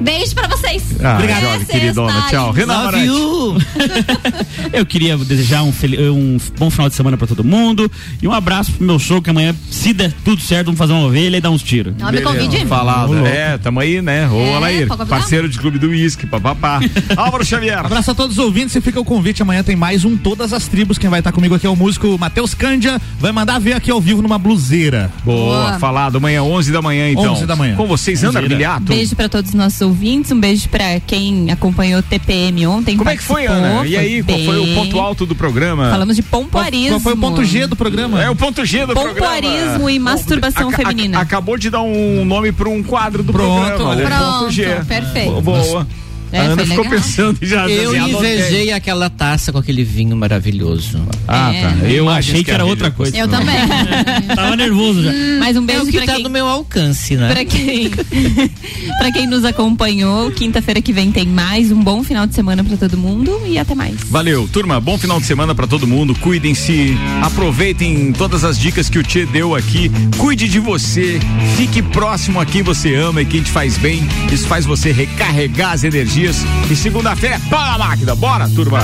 Beijo 0.00 0.34
pra 0.34 0.48
vocês. 0.48 0.82
Ah, 1.02 1.14
Obrigado, 1.14 1.44
é 1.44 1.64
queridona. 1.64 2.26
Tchau. 2.28 2.50
Renan 2.52 2.90
Eu 4.72 4.84
queria 4.84 5.16
desejar 5.16 5.62
um, 5.62 5.72
um, 6.12 6.38
bom 6.58 6.70
final 6.70 6.88
de 6.88 6.94
semana 6.94 7.16
pra 7.16 7.26
todo 7.26 7.44
mundo 7.44 7.90
e 8.20 8.26
um 8.26 8.32
abraço 8.32 8.72
pro 8.72 8.86
meu 8.86 8.98
show 8.98 9.20
que 9.20 9.30
amanhã, 9.30 9.54
se 9.70 9.92
der 9.92 10.12
tudo 10.24 10.40
certo, 10.42 10.66
vamos 10.66 10.78
fazer 10.78 10.92
uma 10.92 11.06
ovelha 11.06 11.36
e 11.36 11.40
dar 11.40 11.50
uns 11.50 11.62
tiros. 11.62 11.94
Não, 11.98 12.10
me 12.10 12.20
convide. 12.20 12.64
Falado. 12.66 13.26
É, 13.26 13.58
tamo 13.58 13.80
aí, 13.80 14.00
né? 14.00 14.28
Ô, 14.28 14.40
é, 14.40 14.54
Alair, 14.54 14.88
parceiro 15.06 15.48
de 15.48 15.58
clube 15.58 15.78
do 15.78 15.88
uísque, 15.88 16.26
papapá. 16.26 16.80
Álvaro 17.16 17.44
Xavier. 17.44 17.78
Abraço 17.78 18.10
a 18.10 18.14
todos 18.14 18.38
os 18.38 18.44
ouvintes 18.44 18.74
e 18.74 18.80
fica 18.80 19.00
o 19.00 19.04
convite. 19.04 19.42
Amanhã 19.42 19.62
tem 19.62 19.76
mais 19.76 20.04
um 20.04 20.16
Todas 20.16 20.52
as 20.52 20.66
Tribos. 20.68 20.98
Quem 20.98 21.10
vai 21.10 21.20
estar 21.20 21.32
comigo 21.32 21.54
aqui 21.54 21.66
é 21.66 21.70
o 21.70 21.76
músico 21.76 22.18
Matheus 22.18 22.54
Cândia. 22.54 23.00
Vai 23.18 23.32
mandar 23.32 23.58
ver 23.58 23.74
aqui 23.74 23.90
ao 23.90 24.00
vivo 24.00 24.22
numa 24.22 24.38
bluseira. 24.38 25.10
Boa, 25.24 25.68
Boa. 25.68 25.78
falado. 25.78 26.16
Amanhã, 26.16 26.42
11 26.42 26.72
da 26.72 26.82
manhã, 26.82 27.10
então. 27.10 27.32
11 27.32 27.46
da 27.46 27.56
manhã. 27.56 27.76
Com 27.76 27.86
vocês, 27.86 28.22
Ana 28.24 28.40
Bilhato. 28.42 28.86
Beijo 28.86 29.14
pra 29.14 29.28
todos 29.28 29.50
os 29.50 29.54
nossos 29.54 29.81
ouvintes. 29.82 30.32
Um 30.32 30.40
beijo 30.40 30.68
pra 30.68 31.00
quem 31.00 31.50
acompanhou 31.50 32.00
o 32.00 32.02
TPM 32.02 32.66
ontem. 32.66 32.96
Como 32.96 33.10
é 33.10 33.16
que 33.16 33.22
foi, 33.22 33.46
Ana? 33.46 33.86
E 33.86 33.96
aí, 33.96 34.22
qual 34.22 34.38
foi 34.38 34.58
o 34.58 34.74
ponto 34.74 35.00
alto 35.00 35.26
do 35.26 35.34
programa? 35.34 35.90
Falamos 35.90 36.16
de 36.16 36.22
pompoarismo. 36.22 36.90
Qual, 36.90 37.00
foi 37.00 37.12
o 37.12 37.16
ponto 37.16 37.44
G 37.44 37.66
do 37.66 37.76
programa? 37.76 38.22
É 38.22 38.30
o 38.30 38.36
ponto 38.36 38.64
G 38.64 38.86
do 38.86 38.94
pompoarismo 38.94 39.12
programa. 39.12 39.42
Pompoarismo 39.42 39.90
e 39.90 39.98
masturbação 39.98 40.68
a, 40.68 40.72
feminina. 40.72 41.18
A, 41.18 41.22
acabou 41.22 41.56
de 41.56 41.70
dar 41.70 41.82
um 41.82 42.24
nome 42.24 42.52
para 42.52 42.68
um 42.68 42.82
quadro 42.82 43.22
do 43.22 43.32
Pronto, 43.32 43.66
programa. 43.66 43.90
Olha. 43.90 44.06
Pronto, 44.06 44.38
ponto 44.40 44.50
G. 44.50 44.64
Perfeito. 44.86 45.40
Boa. 45.40 45.86
É, 46.32 46.38
a 46.38 46.42
Ana 46.44 46.64
ficou 46.64 46.84
legal. 46.84 46.98
pensando 46.98 47.38
já. 47.42 47.68
Eu 47.68 47.90
assim, 47.90 48.16
invejei 48.16 48.72
aquela 48.72 49.10
taça 49.10 49.52
com 49.52 49.58
aquele 49.58 49.84
vinho 49.84 50.16
maravilhoso. 50.16 50.98
Ah, 51.28 51.52
é. 51.52 51.62
tá. 51.62 51.88
Eu 51.88 52.08
achei 52.08 52.42
que 52.42 52.50
era 52.50 52.64
outra 52.64 52.90
coisa. 52.90 53.14
Eu 53.14 53.28
também. 53.28 53.54
Tava 54.34 54.56
nervoso 54.56 55.02
já. 55.02 55.12
Mas 55.38 55.56
um 55.58 55.66
beijo 55.66 55.82
é 55.82 55.84
o 55.84 55.86
que 55.86 55.98
pra 55.98 56.06
tá 56.06 56.14
quem... 56.14 56.24
no 56.24 56.30
meu 56.30 56.46
alcance, 56.46 57.16
né? 57.16 57.32
Pra 57.32 57.44
quem, 57.44 57.90
pra 58.98 59.12
quem 59.12 59.26
nos 59.26 59.44
acompanhou, 59.44 60.30
quinta-feira 60.30 60.80
que 60.80 60.92
vem 60.92 61.12
tem 61.12 61.26
mais. 61.26 61.70
Um 61.70 61.82
bom 61.82 62.02
final 62.02 62.26
de 62.26 62.34
semana 62.34 62.64
pra 62.64 62.78
todo 62.78 62.96
mundo 62.96 63.38
e 63.46 63.58
até 63.58 63.74
mais. 63.74 63.96
Valeu, 64.08 64.48
turma. 64.50 64.80
Bom 64.80 64.96
final 64.96 65.20
de 65.20 65.26
semana 65.26 65.54
pra 65.54 65.66
todo 65.66 65.86
mundo. 65.86 66.14
Cuidem-se, 66.14 66.96
aproveitem 67.20 68.10
todas 68.12 68.42
as 68.42 68.58
dicas 68.58 68.88
que 68.88 68.98
o 68.98 69.02
Tchê 69.02 69.26
deu 69.26 69.54
aqui. 69.54 69.90
Cuide 70.16 70.48
de 70.48 70.58
você, 70.58 71.20
fique 71.58 71.82
próximo 71.82 72.40
a 72.40 72.46
quem 72.46 72.62
você 72.62 72.94
ama 72.94 73.20
e 73.20 73.26
quem 73.26 73.42
te 73.42 73.50
faz 73.50 73.76
bem. 73.76 74.00
Isso 74.32 74.46
faz 74.46 74.64
você 74.64 74.92
recarregar 74.92 75.72
as 75.72 75.84
energias 75.84 76.21
dias. 76.22 76.44
E 76.70 76.76
segunda-feira 76.76 77.40
pau 77.50 77.60
na 77.60 77.78
máquina. 77.78 78.14
Bora, 78.14 78.48
turma! 78.48 78.78